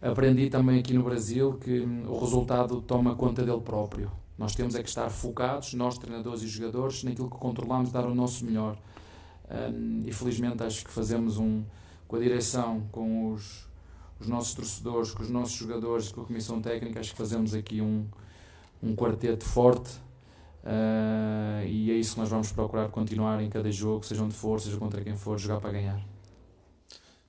aprendi 0.01 0.49
também 0.49 0.79
aqui 0.79 0.95
no 0.95 1.03
Brasil 1.03 1.55
que 1.55 1.81
hum, 1.81 2.05
o 2.07 2.19
resultado 2.21 2.81
toma 2.83 3.17
conta 3.17 3.43
dele 3.43 3.61
próprio. 3.61 4.13
Nós 4.37 4.55
temos 4.55 4.75
é 4.75 4.83
que 4.83 4.89
estar 4.89 5.09
focados, 5.11 5.75
nós 5.75 5.97
treinadores 5.97 6.43
e 6.43 6.49
jogadores, 6.49 7.05
naquilo 7.05 7.31
que 7.31 7.39
controlamos, 7.39 7.93
dar 7.93 8.05
o 8.05 8.15
nosso 8.15 8.45
melhor. 8.45 8.77
Um, 9.49 10.03
e 10.05 10.13
felizmente 10.13 10.63
acho 10.63 10.85
que 10.85 10.91
fazemos 10.91 11.39
um, 11.39 11.63
com 12.09 12.17
a 12.17 12.19
direção, 12.19 12.87
com 12.91 13.33
os, 13.33 13.69
os 14.19 14.27
nossos 14.27 14.55
torcedores, 14.55 15.13
com 15.13 15.23
os 15.23 15.31
nossos 15.31 15.55
jogadores, 15.55 16.11
com 16.11 16.23
a 16.23 16.25
comissão 16.25 16.61
técnica, 16.61 16.99
acho 16.99 17.13
que 17.13 17.17
fazemos 17.17 17.55
aqui 17.55 17.81
um, 17.81 18.07
um 18.83 18.97
quarteto 18.97 19.45
forte 19.45 19.91
uh, 20.65 21.65
e 21.67 21.91
é 21.91 21.95
isso 21.95 22.15
que 22.15 22.21
nós 22.21 22.29
vamos 22.29 22.51
procurar 22.51 22.89
continuar 22.89 23.41
em 23.41 23.49
cada 23.49 23.71
jogo, 23.71 24.05
seja 24.05 24.23
onde 24.23 24.35
for, 24.35 24.61
seja 24.61 24.77
contra 24.79 25.03
quem 25.03 25.17
for, 25.17 25.39
jogar 25.39 25.61
para 25.61 25.73
ganhar. 25.73 26.05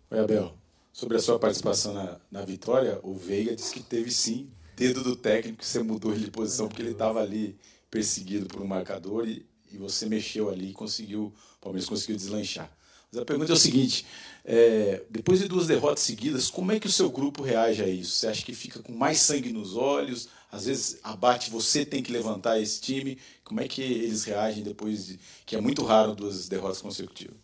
Oi, 0.10 0.20
Abel. 0.20 0.54
Sobre 0.92 1.18
a 1.18 1.20
sua 1.20 1.38
participação 1.38 1.94
na, 1.94 2.18
na 2.32 2.42
vitória, 2.42 3.00
o 3.04 3.14
Veiga 3.14 3.54
disse 3.56 3.74
que 3.74 3.84
teve 3.84 4.10
sim 4.10 4.50
dedo 4.76 5.04
do 5.04 5.16
técnico 5.16 5.60
que 5.60 5.66
você 5.66 5.82
mudou 5.82 6.14
ele 6.14 6.26
de 6.26 6.32
posição 6.32 6.68
porque 6.68 6.82
ele 6.82 6.92
estava 6.92 7.22
ali 7.22 7.58
perseguido 7.90 8.48
por 8.48 8.62
um 8.62 8.68
marcador 8.68 9.28
e, 9.28 9.46
e 9.72 9.78
você 9.78 10.06
mexeu 10.06 10.50
ali 10.50 10.72
e 10.72 10.74
conseguiu, 10.74 11.34
o 11.58 11.62
Palmeiras 11.62 11.88
conseguiu 11.88 12.16
deslanchar. 12.18 12.70
Mas 13.12 13.22
a 13.22 13.26
pergunta 13.26 13.52
é 13.52 13.56
o 13.56 13.58
seguinte: 13.58 14.06
é, 14.44 15.04
depois 15.10 15.40
de 15.40 15.48
duas 15.48 15.68
derrotas 15.68 16.04
seguidas, 16.04 16.50
como 16.50 16.72
é 16.72 16.80
que 16.80 16.88
o 16.88 16.92
seu 16.92 17.10
grupo 17.10 17.42
reage 17.42 17.82
a 17.82 17.88
isso? 17.88 18.18
Você 18.18 18.28
acha 18.28 18.44
que 18.44 18.54
fica 18.54 18.80
com 18.82 18.92
mais 18.92 19.20
sangue 19.20 19.52
nos 19.52 19.76
olhos? 19.78 20.28
Às 20.52 20.66
vezes 20.66 21.00
abate, 21.04 21.50
você 21.50 21.86
tem 21.86 22.04
que 22.04 22.12
levantar 22.12 22.60
esse 22.60 22.82
time. 22.82 23.18
Como 23.44 23.62
é 23.62 23.68
que 23.68 23.82
eles 23.82 24.24
reagem 24.24 24.64
depois 24.64 25.08
de 25.08 25.20
que 25.46 25.56
é 25.56 25.62
muito 25.62 25.84
raro 25.84 26.16
duas 26.16 26.48
derrotas 26.48 26.82
consecutivas? 26.82 27.36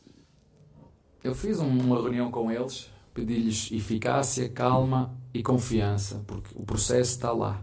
Eu 1.24 1.36
fiz 1.36 1.60
uma 1.60 2.02
reunião 2.02 2.32
com 2.32 2.52
eles, 2.52 2.88
pedi-lhes 3.14 3.72
eficácia, 3.72 4.50
calma 4.50 5.21
e 5.34 5.42
confiança, 5.42 6.24
porque 6.28 6.50
o 6.56 6.66
processo 6.66 7.12
está 7.12 7.32
lá. 7.32 7.62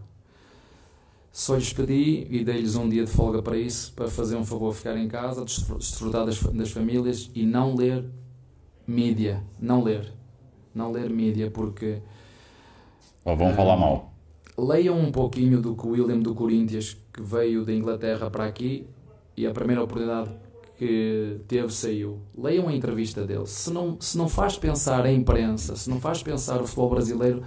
Só 1.30 1.54
lhes 1.54 1.72
pedi 1.72 2.26
e 2.30 2.42
dei-lhes 2.42 2.74
um 2.74 2.88
dia 2.88 3.04
de 3.04 3.10
folga 3.10 3.42
para 3.42 3.56
isso, 3.56 3.92
para 3.92 4.08
fazer 4.08 4.36
um 4.36 4.44
favor, 4.44 4.74
ficar 4.74 4.96
em 4.96 5.06
casa, 5.06 5.44
desfrutar 5.44 6.26
das, 6.26 6.40
das 6.40 6.70
famílias 6.70 7.30
e 7.34 7.44
não 7.44 7.74
ler 7.74 8.04
mídia. 8.86 9.42
Não 9.60 9.82
ler. 9.82 10.12
Não 10.74 10.90
ler 10.90 11.10
mídia, 11.10 11.50
porque. 11.50 11.98
Ou 13.24 13.36
vão 13.36 13.54
falar 13.54 13.76
mal. 13.76 14.12
Leiam 14.56 14.98
um 14.98 15.12
pouquinho 15.12 15.60
do 15.60 15.76
que 15.76 15.86
o 15.86 15.90
William 15.90 16.18
do 16.18 16.34
Corinthians, 16.34 16.96
que 17.12 17.22
veio 17.22 17.64
da 17.64 17.72
Inglaterra 17.72 18.28
para 18.28 18.46
aqui 18.46 18.86
e 19.36 19.46
a 19.46 19.52
primeira 19.52 19.84
oportunidade 19.84 20.30
que 20.78 21.40
teve 21.48 21.74
saiu. 21.74 22.20
Leiam 22.36 22.68
a 22.68 22.72
entrevista 22.72 23.26
dele. 23.26 23.46
Se 23.46 23.70
não, 23.72 24.00
se 24.00 24.16
não 24.16 24.28
faz 24.28 24.56
pensar 24.56 25.04
a 25.04 25.12
imprensa, 25.12 25.74
se 25.74 25.90
não 25.90 26.00
faz 26.00 26.22
pensar 26.22 26.62
o 26.62 26.66
futebol 26.66 26.88
brasileiro, 26.88 27.42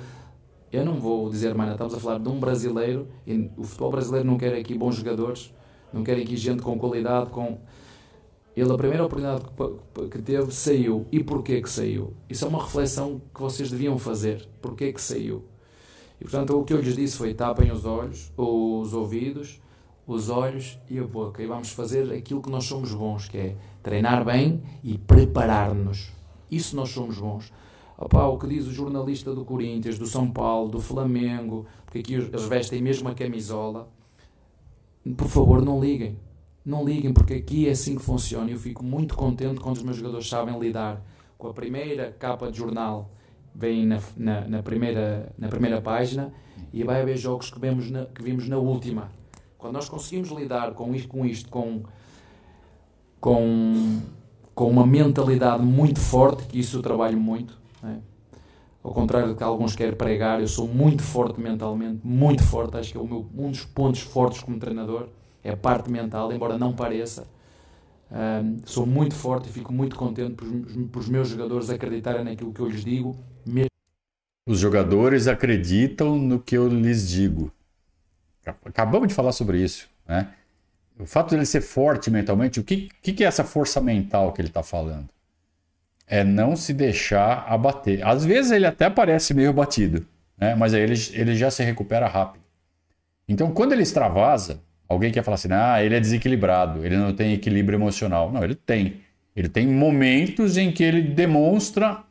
eu 0.72 0.84
não 0.84 1.00
vou 1.00 1.30
dizer 1.30 1.56
mais 1.56 1.70
nada. 1.70 1.86
Estamos 1.86 1.94
a 1.94 2.00
falar 2.00 2.20
de 2.20 2.28
um 2.28 2.40
brasileiro. 2.40 3.08
E 3.26 3.50
o 3.56 3.64
futebol 3.64 3.90
brasileiro 3.90 4.28
não 4.28 4.38
quer 4.38 4.54
aqui 4.54 4.78
bons 4.78 4.96
jogadores, 4.96 5.54
não 5.94 6.04
quer 6.04 6.18
aqui 6.18 6.36
gente 6.36 6.62
com 6.62 6.78
qualidade. 6.78 7.30
com 7.30 7.58
Ele, 8.54 8.70
a 8.70 8.78
primeira 8.78 9.06
oportunidade 9.06 9.46
que 10.12 10.22
teve, 10.22 10.52
saiu. 10.52 11.08
E 11.10 11.24
porquê 11.24 11.62
que 11.62 11.70
saiu? 11.70 12.14
Isso 12.30 12.44
é 12.44 12.50
uma 12.50 12.62
reflexão 12.62 13.22
que 13.34 13.40
vocês 13.40 13.72
deviam 13.72 13.98
fazer. 13.98 14.46
Porquê 14.62 14.92
que 14.92 15.02
saiu? 15.02 15.46
E 16.20 16.26
portanto, 16.26 16.60
o 16.60 16.66
que 16.66 16.74
eu 16.74 16.82
lhes 16.82 16.98
disse 16.98 17.16
foi: 17.16 17.34
tapem 17.34 17.72
os 17.72 17.86
olhos, 17.86 18.30
os 18.36 18.94
ouvidos, 18.94 19.62
os 20.06 20.30
olhos 20.30 20.80
e 20.90 21.00
a 21.00 21.04
boca. 21.04 21.42
E 21.42 21.46
vamos 21.46 21.72
fazer 21.72 22.12
aquilo 22.12 22.42
que 22.42 22.50
nós 22.50 22.66
somos 22.66 22.94
bons, 22.94 23.28
que 23.28 23.38
é 23.38 23.56
treinar 23.82 24.26
bem 24.26 24.62
e 24.84 24.98
preparar-nos. 24.98 26.12
Isso 26.50 26.76
nós 26.76 26.90
somos 26.90 27.18
bons. 27.18 27.52
Opa, 27.98 28.26
o 28.26 28.38
que 28.38 28.48
diz 28.48 28.66
o 28.68 28.74
jornalista 28.74 29.34
do 29.34 29.46
Corinthians, 29.46 29.98
do 30.00 30.08
São 30.08 30.30
Paulo, 30.30 30.70
do 30.70 30.82
Flamengo, 30.82 31.68
porque 31.86 32.00
aqui 32.00 32.16
eles 32.16 32.44
vestem 32.46 32.82
mesmo 32.82 33.08
a 33.08 33.14
camisola. 33.14 33.88
Por 35.16 35.28
favor, 35.28 35.64
não 35.64 35.80
liguem. 35.80 36.18
Não 36.66 36.84
liguem, 36.84 37.14
porque 37.14 37.36
aqui 37.36 37.68
é 37.68 37.72
assim 37.72 37.96
que 37.96 38.02
funciona. 38.02 38.50
Eu 38.50 38.58
fico 38.58 38.84
muito 38.84 39.16
contente 39.16 39.60
quando 39.60 39.78
os 39.78 39.84
meus 39.84 39.98
jogadores 39.98 40.28
sabem 40.28 40.58
lidar 40.60 41.04
com 41.38 41.48
a 41.48 41.54
primeira 41.54 42.12
capa 42.12 42.52
de 42.52 42.58
jornal, 42.58 43.10
vem 43.54 43.86
na, 43.86 44.00
na, 44.16 44.48
na 44.48 44.64
primeira, 44.64 45.34
na 45.38 45.48
primeira 45.48 45.82
página, 45.82 46.32
e 46.72 46.84
vai 46.84 47.02
haver 47.02 47.18
jogos 47.18 47.50
que, 47.50 47.60
vemos 47.60 47.90
na, 47.90 48.06
que 48.06 48.22
vimos 48.22 48.48
na 48.48 48.58
última. 48.58 49.12
Quando 49.62 49.76
nós 49.76 49.88
conseguimos 49.88 50.30
lidar 50.32 50.74
com 50.74 50.96
isto, 50.96 51.08
com, 51.08 51.24
isto, 51.24 51.48
com, 51.48 51.84
com, 53.20 54.02
com 54.56 54.68
uma 54.68 54.88
mentalidade 54.88 55.62
muito 55.62 56.00
forte, 56.00 56.48
que 56.48 56.60
isso 56.60 56.78
eu 56.78 56.82
trabalho 56.82 57.20
muito, 57.20 57.60
é? 57.84 57.98
Ao 58.84 58.92
contrário 58.92 59.28
do 59.28 59.36
que 59.36 59.44
alguns 59.44 59.76
querem 59.76 59.94
pregar, 59.94 60.42
eu 60.42 60.48
sou 60.48 60.68
muito 60.68 61.04
forte 61.04 61.40
mentalmente, 61.40 62.00
muito 62.04 62.42
forte. 62.42 62.78
Acho 62.78 62.92
que 62.92 62.98
é 62.98 63.04
meu, 63.04 63.28
um 63.38 63.52
dos 63.52 63.64
pontos 63.64 64.02
fortes 64.02 64.42
como 64.42 64.58
treinador 64.58 65.10
é 65.44 65.52
a 65.52 65.58
parte 65.58 65.92
mental, 65.92 66.34
embora 66.34 66.58
não 66.58 66.74
pareça. 66.74 67.28
Um, 68.12 68.58
sou 68.66 68.88
muito 68.88 69.14
forte 69.14 69.48
e 69.48 69.52
fico 69.52 69.72
muito 69.72 69.96
contente 69.96 70.34
por, 70.34 70.48
por 70.92 71.00
os 71.00 71.08
meus 71.08 71.30
jogadores 71.30 71.70
acreditarem 71.70 72.26
naquilo 72.26 72.52
que 72.52 72.60
eu 72.60 72.68
lhes 72.68 72.84
digo. 72.84 73.16
Os 74.50 74.58
jogadores 74.58 75.28
acreditam 75.28 76.18
no 76.18 76.40
que 76.40 76.58
eu 76.58 76.68
lhes 76.68 77.08
digo. 77.08 77.52
Acabamos 78.66 79.08
de 79.08 79.14
falar 79.14 79.32
sobre 79.32 79.62
isso. 79.62 79.90
Né? 80.08 80.28
O 81.00 81.06
fato 81.06 81.30
de 81.30 81.36
ele 81.36 81.46
ser 81.46 81.62
forte 81.62 82.10
mentalmente, 82.12 82.60
o 82.60 82.64
que, 82.64 82.90
que, 83.02 83.24
é 83.24 83.28
essa 83.28 83.44
força 83.44 83.82
mental 83.82 84.32
que 84.34 84.42
ele 84.42 84.50
está 84.50 84.62
falando? 84.62 85.10
é 86.12 86.26
não 86.26 86.58
se 86.58 86.74
deixar 86.74 87.46
abater. 87.48 88.06
Às 88.06 88.26
vezes 88.26 88.52
ele 88.52 88.66
até 88.66 88.90
parece 88.90 89.34
meio 89.34 89.54
batido, 89.54 90.06
né? 90.38 90.54
mas 90.56 90.74
aí 90.74 90.82
ele, 90.82 90.96
ele 91.14 91.36
já 91.36 91.50
se 91.50 91.64
recupera 91.64 92.06
rápido. 92.06 92.44
Então, 93.30 93.50
quando 93.54 93.72
ele 93.72 93.82
extravasa, 93.82 94.62
alguém 94.90 95.10
quer 95.10 95.24
falar 95.24 95.36
assim: 95.36 95.48
ah, 95.54 95.82
ele 95.82 95.96
é 95.96 96.00
desequilibrado, 96.02 96.86
ele 96.86 96.98
não 96.98 97.14
tem 97.14 97.32
equilíbrio 97.32 97.78
emocional. 97.78 98.30
Não, 98.30 98.44
ele 98.44 98.56
tem. 98.56 99.00
Ele 99.34 99.48
tem 99.48 99.66
momentos 99.66 100.58
em 100.58 100.70
que 100.70 100.84
ele 100.84 101.02
demonstra 101.02 102.04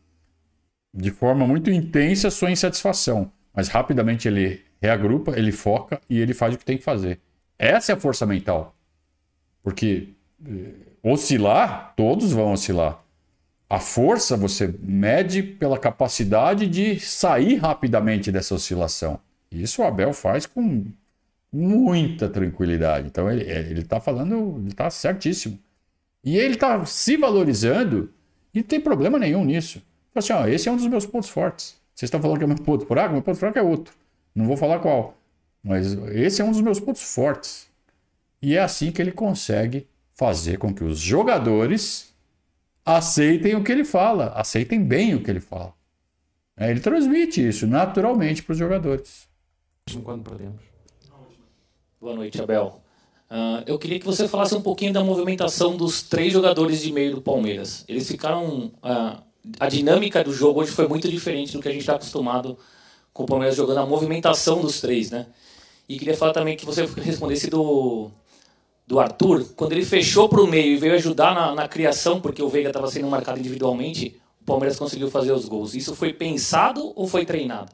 de 0.92 1.10
forma 1.10 1.46
muito 1.46 1.70
intensa 1.70 2.30
sua 2.30 2.50
insatisfação, 2.50 3.30
mas 3.54 3.68
rapidamente 3.68 4.26
ele 4.26 4.62
reagrupa, 4.80 5.38
ele 5.38 5.52
foca 5.52 6.00
e 6.08 6.18
ele 6.18 6.34
faz 6.34 6.54
o 6.54 6.58
que 6.58 6.64
tem 6.64 6.78
que 6.78 6.84
fazer. 6.84 7.20
Essa 7.58 7.92
é 7.92 7.94
a 7.94 8.00
força 8.00 8.24
mental. 8.24 8.74
Porque 9.62 10.08
eh, 10.46 10.72
oscilar, 11.02 11.92
todos 11.96 12.32
vão 12.32 12.52
oscilar. 12.52 13.02
A 13.68 13.78
força 13.78 14.36
você 14.36 14.74
mede 14.82 15.42
pela 15.42 15.78
capacidade 15.78 16.66
de 16.66 16.98
sair 16.98 17.56
rapidamente 17.56 18.32
dessa 18.32 18.54
oscilação. 18.54 19.20
Isso 19.50 19.82
o 19.82 19.84
Abel 19.84 20.12
faz 20.12 20.46
com 20.46 20.86
muita 21.52 22.28
tranquilidade. 22.28 23.06
Então 23.06 23.30
ele 23.30 23.80
está 23.80 24.00
falando, 24.00 24.56
ele 24.58 24.68
está 24.68 24.90
certíssimo. 24.90 25.58
E 26.24 26.36
ele 26.36 26.54
está 26.54 26.84
se 26.84 27.16
valorizando 27.16 28.12
e 28.52 28.58
não 28.60 28.66
tem 28.66 28.80
problema 28.80 29.18
nenhum 29.18 29.44
nisso. 29.44 29.82
Assim, 30.14 30.32
ó, 30.32 30.46
esse 30.46 30.68
é 30.68 30.72
um 30.72 30.76
dos 30.76 30.86
meus 30.86 31.06
pontos 31.06 31.28
fortes. 31.28 31.76
Vocês 31.94 32.08
estão 32.08 32.20
falando 32.20 32.38
que 32.38 32.44
é 32.44 32.46
meu 32.46 32.56
ponto 32.56 32.86
fraco, 32.86 33.12
meu 33.12 33.22
ponto 33.22 33.38
fraco 33.38 33.58
é 33.58 33.62
outro. 33.62 33.94
Não 34.34 34.46
vou 34.46 34.56
falar 34.56 34.78
qual. 34.78 35.16
Mas 35.62 35.92
esse 36.14 36.40
é 36.40 36.44
um 36.44 36.52
dos 36.52 36.60
meus 36.60 36.80
pontos 36.80 37.02
fortes. 37.02 37.68
E 38.42 38.56
é 38.56 38.60
assim 38.60 38.90
que 38.90 39.02
ele 39.02 39.12
consegue 39.12 39.86
fazer 40.14 40.58
com 40.58 40.74
que 40.74 40.84
os 40.84 40.98
jogadores 40.98 42.14
aceitem 42.84 43.54
o 43.54 43.62
que 43.62 43.70
ele 43.70 43.84
fala, 43.84 44.32
aceitem 44.34 44.82
bem 44.82 45.14
o 45.14 45.22
que 45.22 45.30
ele 45.30 45.40
fala. 45.40 45.74
É, 46.56 46.70
ele 46.70 46.80
transmite 46.80 47.46
isso 47.46 47.66
naturalmente 47.66 48.42
para 48.42 48.52
os 48.52 48.58
jogadores. 48.58 49.28
Quando 50.04 50.28
perdemos. 50.28 50.60
Boa 52.00 52.14
noite, 52.14 52.40
Abel. 52.40 52.80
Uh, 53.30 53.62
eu 53.66 53.78
queria 53.78 53.98
que 53.98 54.04
você 54.04 54.26
falasse 54.26 54.54
um 54.54 54.60
pouquinho 54.62 54.92
da 54.92 55.04
movimentação 55.04 55.76
dos 55.76 56.02
três 56.02 56.32
jogadores 56.32 56.82
de 56.82 56.92
meio 56.92 57.14
do 57.14 57.22
Palmeiras. 57.22 57.84
Eles 57.88 58.08
ficaram. 58.08 58.72
Uh, 58.82 59.30
a 59.58 59.68
dinâmica 59.68 60.22
do 60.22 60.34
jogo 60.34 60.60
hoje 60.60 60.70
foi 60.70 60.86
muito 60.86 61.08
diferente 61.08 61.52
do 61.52 61.62
que 61.62 61.68
a 61.68 61.72
gente 61.72 61.80
está 61.80 61.94
acostumado 61.94 62.58
com 63.12 63.24
o 63.24 63.26
Palmeiras 63.26 63.56
jogando, 63.56 63.78
a 63.78 63.86
movimentação 63.86 64.60
dos 64.60 64.80
três, 64.80 65.10
né? 65.10 65.26
E 65.88 65.98
queria 65.98 66.16
falar 66.16 66.32
também 66.32 66.56
que 66.56 66.64
você 66.64 66.86
respondesse 66.86 67.50
do, 67.50 68.10
do 68.86 69.00
Arthur, 69.00 69.44
quando 69.56 69.72
ele 69.72 69.84
fechou 69.84 70.28
para 70.28 70.40
o 70.40 70.46
meio 70.46 70.74
e 70.74 70.76
veio 70.76 70.94
ajudar 70.94 71.34
na, 71.34 71.54
na 71.54 71.68
criação, 71.68 72.20
porque 72.20 72.42
o 72.42 72.48
Veiga 72.48 72.68
estava 72.68 72.88
sendo 72.88 73.08
marcado 73.08 73.38
individualmente, 73.38 74.20
o 74.40 74.44
Palmeiras 74.44 74.78
conseguiu 74.78 75.10
fazer 75.10 75.32
os 75.32 75.46
gols. 75.46 75.74
Isso 75.74 75.94
foi 75.94 76.12
pensado 76.12 76.92
ou 76.94 77.06
foi 77.06 77.24
treinado? 77.24 77.72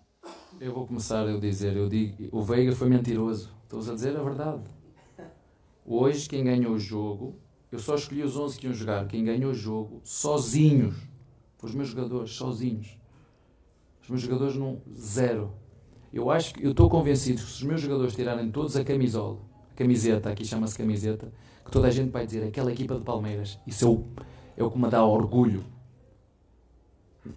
Eu 0.58 0.72
vou 0.72 0.86
começar 0.86 1.28
a 1.28 1.36
dizer, 1.38 1.76
eu 1.76 1.88
digo, 1.88 2.28
o 2.32 2.42
Veiga 2.42 2.72
foi 2.72 2.88
mentiroso. 2.88 3.50
Estou 3.62 3.80
a 3.80 3.94
dizer 3.94 4.16
a 4.16 4.22
verdade. 4.22 4.62
Hoje 5.84 6.28
quem 6.28 6.42
ganhou 6.42 6.72
o 6.72 6.78
jogo, 6.78 7.38
eu 7.70 7.78
só 7.78 7.94
escolhi 7.94 8.22
os 8.22 8.36
11 8.36 8.58
que 8.58 8.66
iam 8.66 8.74
jogar. 8.74 9.06
Quem 9.06 9.24
ganhou 9.24 9.50
o 9.50 9.54
jogo 9.54 10.00
sozinhos, 10.02 10.96
os 11.62 11.74
meus 11.74 11.88
jogadores 11.88 12.30
sozinhos. 12.32 12.95
Os 14.06 14.10
meus 14.10 14.22
jogadores 14.22 14.56
não 14.56 14.80
zero. 14.96 15.52
Eu 16.12 16.30
acho 16.30 16.54
que 16.54 16.64
eu 16.64 16.70
estou 16.70 16.88
convencido 16.88 17.42
que 17.42 17.48
se 17.48 17.56
os 17.56 17.62
meus 17.64 17.80
jogadores 17.80 18.14
tirarem 18.14 18.50
todos 18.50 18.76
a 18.76 18.84
camisola 18.84 19.38
camiseta, 19.74 20.30
aqui 20.30 20.44
chama-se 20.44 20.76
camiseta, 20.76 21.30
que 21.64 21.70
toda 21.70 21.88
a 21.88 21.90
gente 21.90 22.10
vai 22.10 22.24
dizer, 22.24 22.42
aquela 22.44 22.72
equipa 22.72 22.96
de 22.96 23.02
Palmeiras, 23.02 23.58
isso 23.66 23.84
é 23.84 23.88
o, 23.88 24.04
é 24.56 24.64
o 24.64 24.70
que 24.70 24.78
me 24.78 24.88
dá 24.88 25.04
orgulho. 25.04 25.64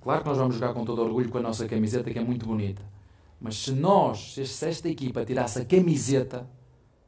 Claro 0.02 0.22
que 0.22 0.30
nós 0.30 0.38
vamos 0.38 0.56
jogar 0.56 0.74
com 0.74 0.86
todo 0.86 1.02
orgulho 1.02 1.30
com 1.30 1.40
a 1.40 1.42
nossa 1.42 1.68
camiseta, 1.68 2.10
que 2.12 2.20
é 2.20 2.24
muito 2.24 2.46
bonita. 2.46 2.82
Mas 3.42 3.56
se 3.56 3.72
nós, 3.72 4.36
se 4.36 4.66
esta 4.66 4.88
equipa 4.88 5.26
tirasse 5.26 5.60
a 5.60 5.66
camiseta, 5.66 6.48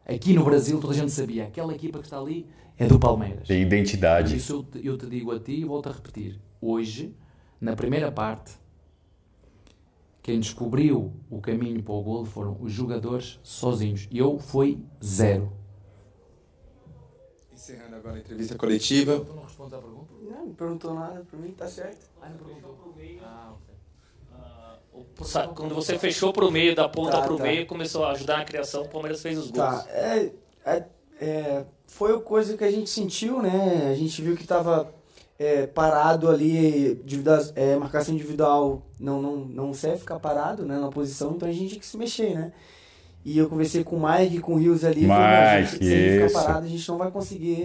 aqui 0.06 0.34
no 0.34 0.44
Brasil 0.44 0.80
toda 0.80 0.94
a 0.94 0.98
gente 0.98 1.12
sabia, 1.12 1.46
aquela 1.46 1.74
equipa 1.74 2.00
que 2.00 2.06
está 2.06 2.20
ali 2.20 2.48
é 2.78 2.88
do 2.88 3.00
Palmeiras. 3.00 3.48
Tem 3.48 3.62
identidade. 3.62 4.36
Isso 4.36 4.54
eu 4.54 4.64
te, 4.64 4.86
eu 4.86 4.98
te 4.98 5.06
digo 5.06 5.32
a 5.32 5.40
ti 5.40 5.54
e 5.54 5.64
volto 5.64 5.88
a 5.88 5.92
repetir. 5.92 6.40
Hoje, 6.60 7.16
na 7.60 7.76
primeira 7.76 8.12
parte, 8.12 8.54
quem 10.22 10.40
descobriu 10.40 11.14
o 11.30 11.42
caminho 11.42 11.82
para 11.82 11.94
o 11.94 12.04
gol 12.04 12.26
foram 12.26 12.58
os 12.62 12.72
jogadores 12.72 13.40
sozinhos. 13.42 14.08
E 14.12 14.20
eu 14.20 14.38
fui 14.38 14.80
zero. 15.04 15.52
Encerrando 17.52 17.96
agora 17.96 18.16
a 18.16 18.20
entrevista 18.20 18.56
coletiva. 18.56 19.20
Tu 19.20 19.34
não 19.34 19.44
respondes 19.44 19.74
à 19.74 19.78
pergunta? 19.80 20.14
Não, 20.22 20.46
não 20.46 20.54
perguntou 20.54 20.94
nada 20.94 21.26
para 21.30 21.40
mim, 21.40 21.52
tá 21.52 21.68
certo. 21.68 22.08
Ah, 22.22 22.30
não 22.30 22.38
perguntou 22.38 22.74
para 22.74 22.90
o 22.90 22.96
meio. 22.96 23.20
Ah, 23.24 23.54
ok. 23.54 23.76
Uh, 24.94 25.54
quando 25.56 25.74
você 25.74 25.98
fechou 25.98 26.32
para 26.32 26.46
o 26.46 26.52
meio, 26.52 26.76
da 26.76 26.88
ponta 26.88 27.12
tá, 27.12 27.22
para 27.22 27.34
o 27.34 27.38
tá. 27.38 27.44
meio, 27.44 27.66
começou 27.66 28.06
a 28.06 28.12
ajudar 28.12 28.38
na 28.38 28.46
criação, 28.46 28.84
o 28.84 28.90
Palmeiras 28.90 29.22
fez 29.22 29.38
os 29.38 29.50
gols. 29.50 29.84
Tá, 29.84 29.86
é, 29.90 30.32
é, 30.66 30.86
é, 31.20 31.66
foi 31.88 32.20
coisa 32.22 32.56
que 32.56 32.64
a 32.64 32.72
gente 32.72 32.90
sentiu, 32.90 33.42
né? 33.42 33.90
A 33.92 33.96
gente 33.96 34.22
viu 34.22 34.36
que 34.36 34.44
estava 34.44 34.94
é, 35.42 35.66
parado 35.66 36.30
ali, 36.30 37.04
é, 37.56 37.76
marcação 37.76 38.14
individual 38.14 38.86
não, 39.00 39.20
não, 39.20 39.38
não 39.38 39.74
serve 39.74 39.98
ficar 39.98 40.20
parado 40.20 40.64
né, 40.68 40.80
na 40.80 40.90
posição, 40.90 41.32
então 41.32 41.50
a 41.50 41.52
gente 41.52 41.70
tinha 41.70 41.80
que 41.80 41.86
se 41.86 41.98
mexer, 41.98 42.36
né? 42.36 42.54
E 43.26 43.40
eu 43.40 43.50
conversei 43.50 43.84
com 43.84 43.98
o 43.98 44.08
Mike, 44.08 44.40
com 44.40 44.54
o 44.54 44.58
Rios 44.58 44.84
ali, 44.84 45.02
Mike, 45.02 45.14
falei, 45.14 45.66
gente, 45.66 45.78
se 45.78 45.94
ele 45.94 46.28
ficar 46.28 46.42
parado, 46.42 46.66
a 46.66 46.70
gente 46.70 46.88
não 46.90 46.98
vai 46.98 47.12
conseguir 47.12 47.64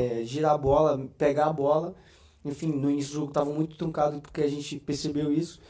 é, 0.00 0.24
girar 0.24 0.52
a 0.52 0.58
bola, 0.58 1.08
pegar 1.18 1.46
a 1.46 1.52
bola. 1.52 1.94
Enfim, 2.44 2.68
no 2.68 2.90
início 2.90 3.12
do 3.12 3.14
jogo 3.16 3.28
estava 3.28 3.50
muito 3.50 3.76
truncado 3.76 4.20
porque 4.20 4.40
a 4.40 4.48
gente 4.48 4.76
percebeu 4.76 5.32
isso. 5.32 5.60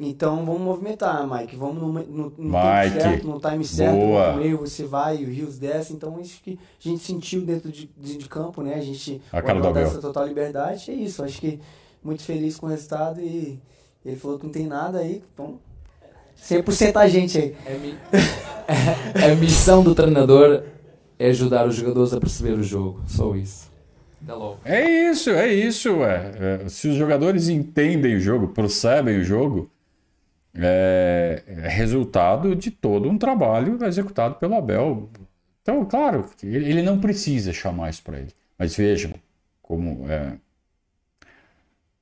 Então 0.00 0.44
vamos 0.44 0.60
movimentar, 0.60 1.26
Mike. 1.28 1.56
Vamos 1.56 1.82
no, 1.82 1.92
no, 1.92 2.02
no 2.30 2.32
Mike, 2.38 2.92
tempo 2.92 3.00
certo, 3.00 3.26
no 3.26 3.40
time 3.40 3.64
certo, 3.64 3.96
boa. 3.96 4.32
no 4.32 4.38
meio 4.38 4.58
você 4.58 4.84
vai, 4.84 5.16
o 5.16 5.26
Rios 5.26 5.58
desce. 5.58 5.92
Então 5.92 6.20
isso 6.20 6.40
que 6.42 6.58
a 6.84 6.88
gente 6.88 7.02
sentiu 7.02 7.40
dentro 7.40 7.72
de, 7.72 7.90
de, 7.96 8.16
de 8.16 8.28
campo, 8.28 8.62
né? 8.62 8.74
A 8.74 8.80
gente 8.80 9.20
a 9.32 9.42
cara 9.42 9.60
do 9.60 9.78
essa 9.78 9.98
total 10.00 10.26
liberdade. 10.26 10.90
É 10.90 10.94
isso, 10.94 11.24
acho 11.24 11.40
que 11.40 11.58
muito 12.02 12.22
feliz 12.22 12.56
com 12.56 12.66
o 12.66 12.68
resultado 12.68 13.20
e 13.20 13.58
ele 14.04 14.16
falou 14.16 14.38
que 14.38 14.44
não 14.44 14.52
tem 14.52 14.66
nada 14.66 15.00
aí, 15.00 15.22
então 15.34 15.58
100% 16.40 16.96
a 16.96 17.08
gente 17.08 17.36
aí. 17.36 17.56
É 17.66 17.74
mi... 17.74 17.94
a 19.14 19.34
missão 19.36 19.82
do 19.82 19.94
treinador 19.94 20.62
é 21.18 21.28
ajudar 21.28 21.66
os 21.66 21.74
jogadores 21.74 22.12
a 22.14 22.20
perceber 22.20 22.52
o 22.52 22.62
jogo, 22.62 23.02
só 23.06 23.34
isso. 23.34 23.68
É 24.64 25.10
isso, 25.10 25.30
é 25.30 25.52
isso. 25.52 26.02
É. 26.04 26.68
Se 26.68 26.88
os 26.88 26.96
jogadores 26.96 27.48
entendem 27.48 28.16
o 28.16 28.20
jogo, 28.20 28.48
percebem 28.48 29.18
o 29.18 29.24
jogo, 29.24 29.70
é, 30.58 31.42
resultado 31.68 32.54
de 32.56 32.70
todo 32.70 33.08
um 33.08 33.16
trabalho 33.16 33.82
executado 33.84 34.34
pelo 34.36 34.54
Abel. 34.54 35.08
Então, 35.62 35.84
claro, 35.84 36.28
ele 36.42 36.82
não 36.82 36.98
precisa 36.98 37.52
chamar 37.52 37.90
isso 37.90 38.02
para 38.02 38.18
ele. 38.18 38.32
Mas 38.58 38.74
vejam 38.76 39.12
como 39.62 40.10
é, 40.10 40.32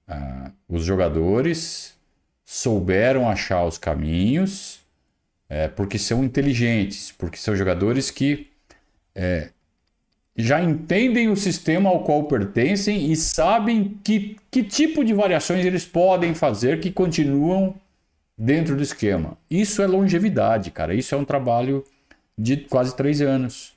é, 0.08 0.50
os 0.68 0.84
jogadores 0.84 1.94
souberam 2.44 3.28
achar 3.28 3.64
os 3.64 3.76
caminhos 3.76 4.80
é, 5.48 5.68
porque 5.68 5.98
são 5.98 6.24
inteligentes, 6.24 7.12
porque 7.12 7.36
são 7.36 7.54
jogadores 7.54 8.10
que 8.10 8.48
é, 9.14 9.50
já 10.36 10.62
entendem 10.62 11.28
o 11.28 11.36
sistema 11.36 11.88
ao 11.88 12.04
qual 12.04 12.24
pertencem 12.24 13.10
e 13.10 13.16
sabem 13.16 13.98
que, 14.04 14.36
que 14.50 14.62
tipo 14.62 15.04
de 15.04 15.14
variações 15.14 15.64
eles 15.64 15.84
podem 15.86 16.34
fazer 16.34 16.80
que 16.80 16.90
continuam 16.90 17.74
dentro 18.36 18.76
do 18.76 18.82
esquema. 18.82 19.38
Isso 19.50 19.82
é 19.82 19.86
longevidade, 19.86 20.70
cara. 20.70 20.94
Isso 20.94 21.14
é 21.14 21.18
um 21.18 21.24
trabalho 21.24 21.84
de 22.36 22.56
quase 22.58 22.94
três 22.94 23.20
anos. 23.20 23.74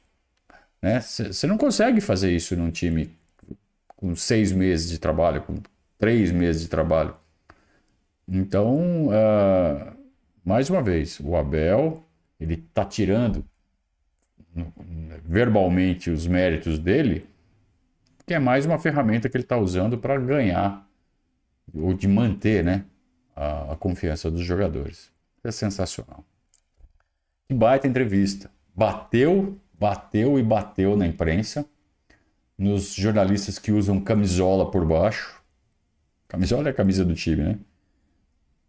Você 1.01 1.47
né? 1.47 1.51
não 1.51 1.57
consegue 1.57 2.01
fazer 2.01 2.35
isso 2.35 2.55
num 2.55 2.71
time 2.71 3.11
com 3.95 4.15
seis 4.15 4.51
meses 4.51 4.89
de 4.89 4.97
trabalho, 4.97 5.41
com 5.41 5.55
três 5.97 6.31
meses 6.31 6.61
de 6.61 6.67
trabalho. 6.69 7.15
Então, 8.27 9.07
uh, 9.07 9.93
mais 10.43 10.69
uma 10.69 10.81
vez, 10.81 11.19
o 11.19 11.35
Abel 11.35 12.03
ele 12.39 12.53
está 12.53 12.85
tirando 12.85 13.43
verbalmente 15.25 16.09
os 16.09 16.25
méritos 16.25 16.79
dele, 16.79 17.27
que 18.25 18.33
é 18.33 18.39
mais 18.39 18.65
uma 18.65 18.79
ferramenta 18.79 19.27
que 19.29 19.35
ele 19.35 19.43
está 19.43 19.57
usando 19.57 19.97
para 19.97 20.17
ganhar 20.17 20.87
ou 21.73 21.93
de 21.93 22.07
manter, 22.07 22.63
né? 22.63 22.85
A, 23.39 23.71
a 23.71 23.75
confiança 23.77 24.29
dos 24.29 24.41
jogadores. 24.41 25.09
É 25.41 25.49
sensacional. 25.49 26.25
Que 27.47 27.53
baita 27.53 27.87
entrevista. 27.87 28.51
Bateu, 28.75 29.57
bateu 29.79 30.37
e 30.37 30.43
bateu 30.43 30.97
na 30.97 31.07
imprensa, 31.07 31.65
nos 32.57 32.93
jornalistas 32.93 33.57
que 33.57 33.71
usam 33.71 34.01
camisola 34.01 34.69
por 34.69 34.85
baixo. 34.85 35.41
Camisola 36.27 36.67
é 36.67 36.71
a 36.71 36.73
camisa 36.73 37.05
do 37.05 37.15
time, 37.15 37.43
né? 37.43 37.59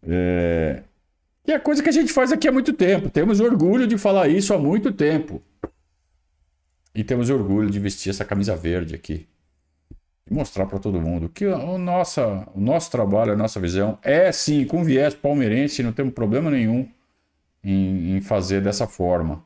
É... 0.03 0.83
E 1.45 1.51
é 1.51 1.59
coisa 1.59 1.83
que 1.83 1.89
a 1.89 1.91
gente 1.91 2.13
faz 2.13 2.31
aqui 2.31 2.47
há 2.47 2.51
muito 2.51 2.71
tempo. 2.71 3.09
Temos 3.09 3.39
orgulho 3.39 3.85
de 3.85 3.97
falar 3.97 4.29
isso 4.29 4.53
há 4.53 4.57
muito 4.57 4.91
tempo. 4.91 5.41
E 6.95 7.03
temos 7.03 7.29
orgulho 7.29 7.69
de 7.69 7.79
vestir 7.79 8.09
essa 8.09 8.23
camisa 8.23 8.55
verde 8.55 8.95
aqui. 8.95 9.27
Mostrar 10.29 10.65
para 10.65 10.79
todo 10.79 11.01
mundo 11.01 11.27
que 11.27 11.45
o, 11.45 11.77
nossa, 11.77 12.47
o 12.53 12.61
nosso 12.61 12.89
trabalho, 12.89 13.33
a 13.33 13.35
nossa 13.35 13.59
visão 13.59 13.97
é 14.01 14.31
sim 14.31 14.65
com 14.65 14.83
viés 14.83 15.13
palmeirense, 15.13 15.83
não 15.83 15.91
temos 15.91 16.13
problema 16.13 16.49
nenhum 16.49 16.87
em, 17.63 18.15
em 18.15 18.21
fazer 18.21 18.61
dessa 18.61 18.87
forma. 18.87 19.43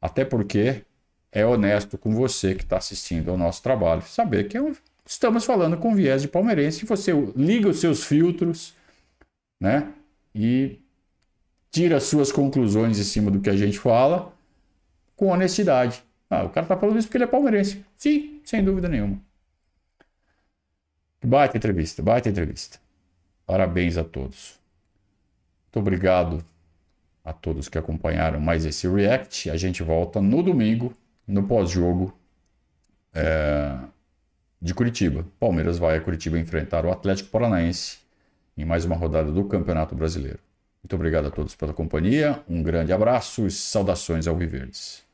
Até 0.00 0.24
porque 0.24 0.84
é 1.30 1.44
honesto 1.46 1.96
com 1.96 2.14
você 2.14 2.54
que 2.54 2.62
está 2.62 2.76
assistindo 2.76 3.30
ao 3.30 3.38
nosso 3.38 3.62
trabalho. 3.62 4.02
Saber 4.02 4.48
que 4.48 4.58
estamos 5.06 5.44
falando 5.44 5.76
com 5.76 5.94
viés 5.94 6.22
de 6.22 6.28
palmeirense, 6.28 6.84
você 6.84 7.12
liga 7.34 7.68
os 7.68 7.80
seus 7.80 8.04
filtros, 8.04 8.74
né? 9.60 9.92
E 10.34 10.78
tira 11.70 11.96
as 11.96 12.04
suas 12.04 12.30
conclusões 12.30 12.98
em 12.98 13.04
cima 13.04 13.30
do 13.30 13.40
que 13.40 13.50
a 13.50 13.56
gente 13.56 13.78
fala 13.78 14.32
com 15.16 15.28
honestidade. 15.28 16.02
Ah, 16.28 16.44
o 16.44 16.50
cara 16.50 16.66
tá 16.66 16.76
falando 16.76 16.98
isso 16.98 17.08
porque 17.08 17.16
ele 17.16 17.24
é 17.24 17.28
palmeirense. 17.28 17.84
Sim, 17.96 18.40
sem 18.44 18.62
dúvida 18.62 18.88
nenhuma. 18.88 19.18
Baita 21.24 21.56
entrevista, 21.56 22.02
baita 22.02 22.28
entrevista. 22.28 22.78
Parabéns 23.46 23.96
a 23.96 24.04
todos. 24.04 24.58
Muito 25.66 25.78
obrigado 25.78 26.44
a 27.24 27.32
todos 27.32 27.68
que 27.68 27.78
acompanharam 27.78 28.40
mais 28.40 28.64
esse 28.64 28.88
React. 28.88 29.50
A 29.50 29.56
gente 29.56 29.82
volta 29.82 30.20
no 30.20 30.42
domingo, 30.42 30.92
no 31.26 31.44
pós-jogo 31.44 32.12
é, 33.14 33.78
de 34.60 34.74
Curitiba. 34.74 35.24
Palmeiras 35.38 35.78
vai 35.78 35.96
a 35.96 36.00
Curitiba 36.00 36.38
enfrentar 36.38 36.84
o 36.84 36.90
Atlético 36.90 37.30
Paranaense 37.30 37.98
em 38.56 38.64
mais 38.64 38.84
uma 38.84 38.96
rodada 38.96 39.30
do 39.30 39.44
Campeonato 39.44 39.94
Brasileiro. 39.94 40.40
Muito 40.82 40.96
obrigado 40.96 41.28
a 41.28 41.30
todos 41.30 41.54
pela 41.54 41.72
companhia, 41.72 42.42
um 42.48 42.62
grande 42.62 42.92
abraço 42.92 43.46
e 43.46 43.50
saudações 43.50 44.26
ao 44.26 44.36
Viverdes. 44.36 45.04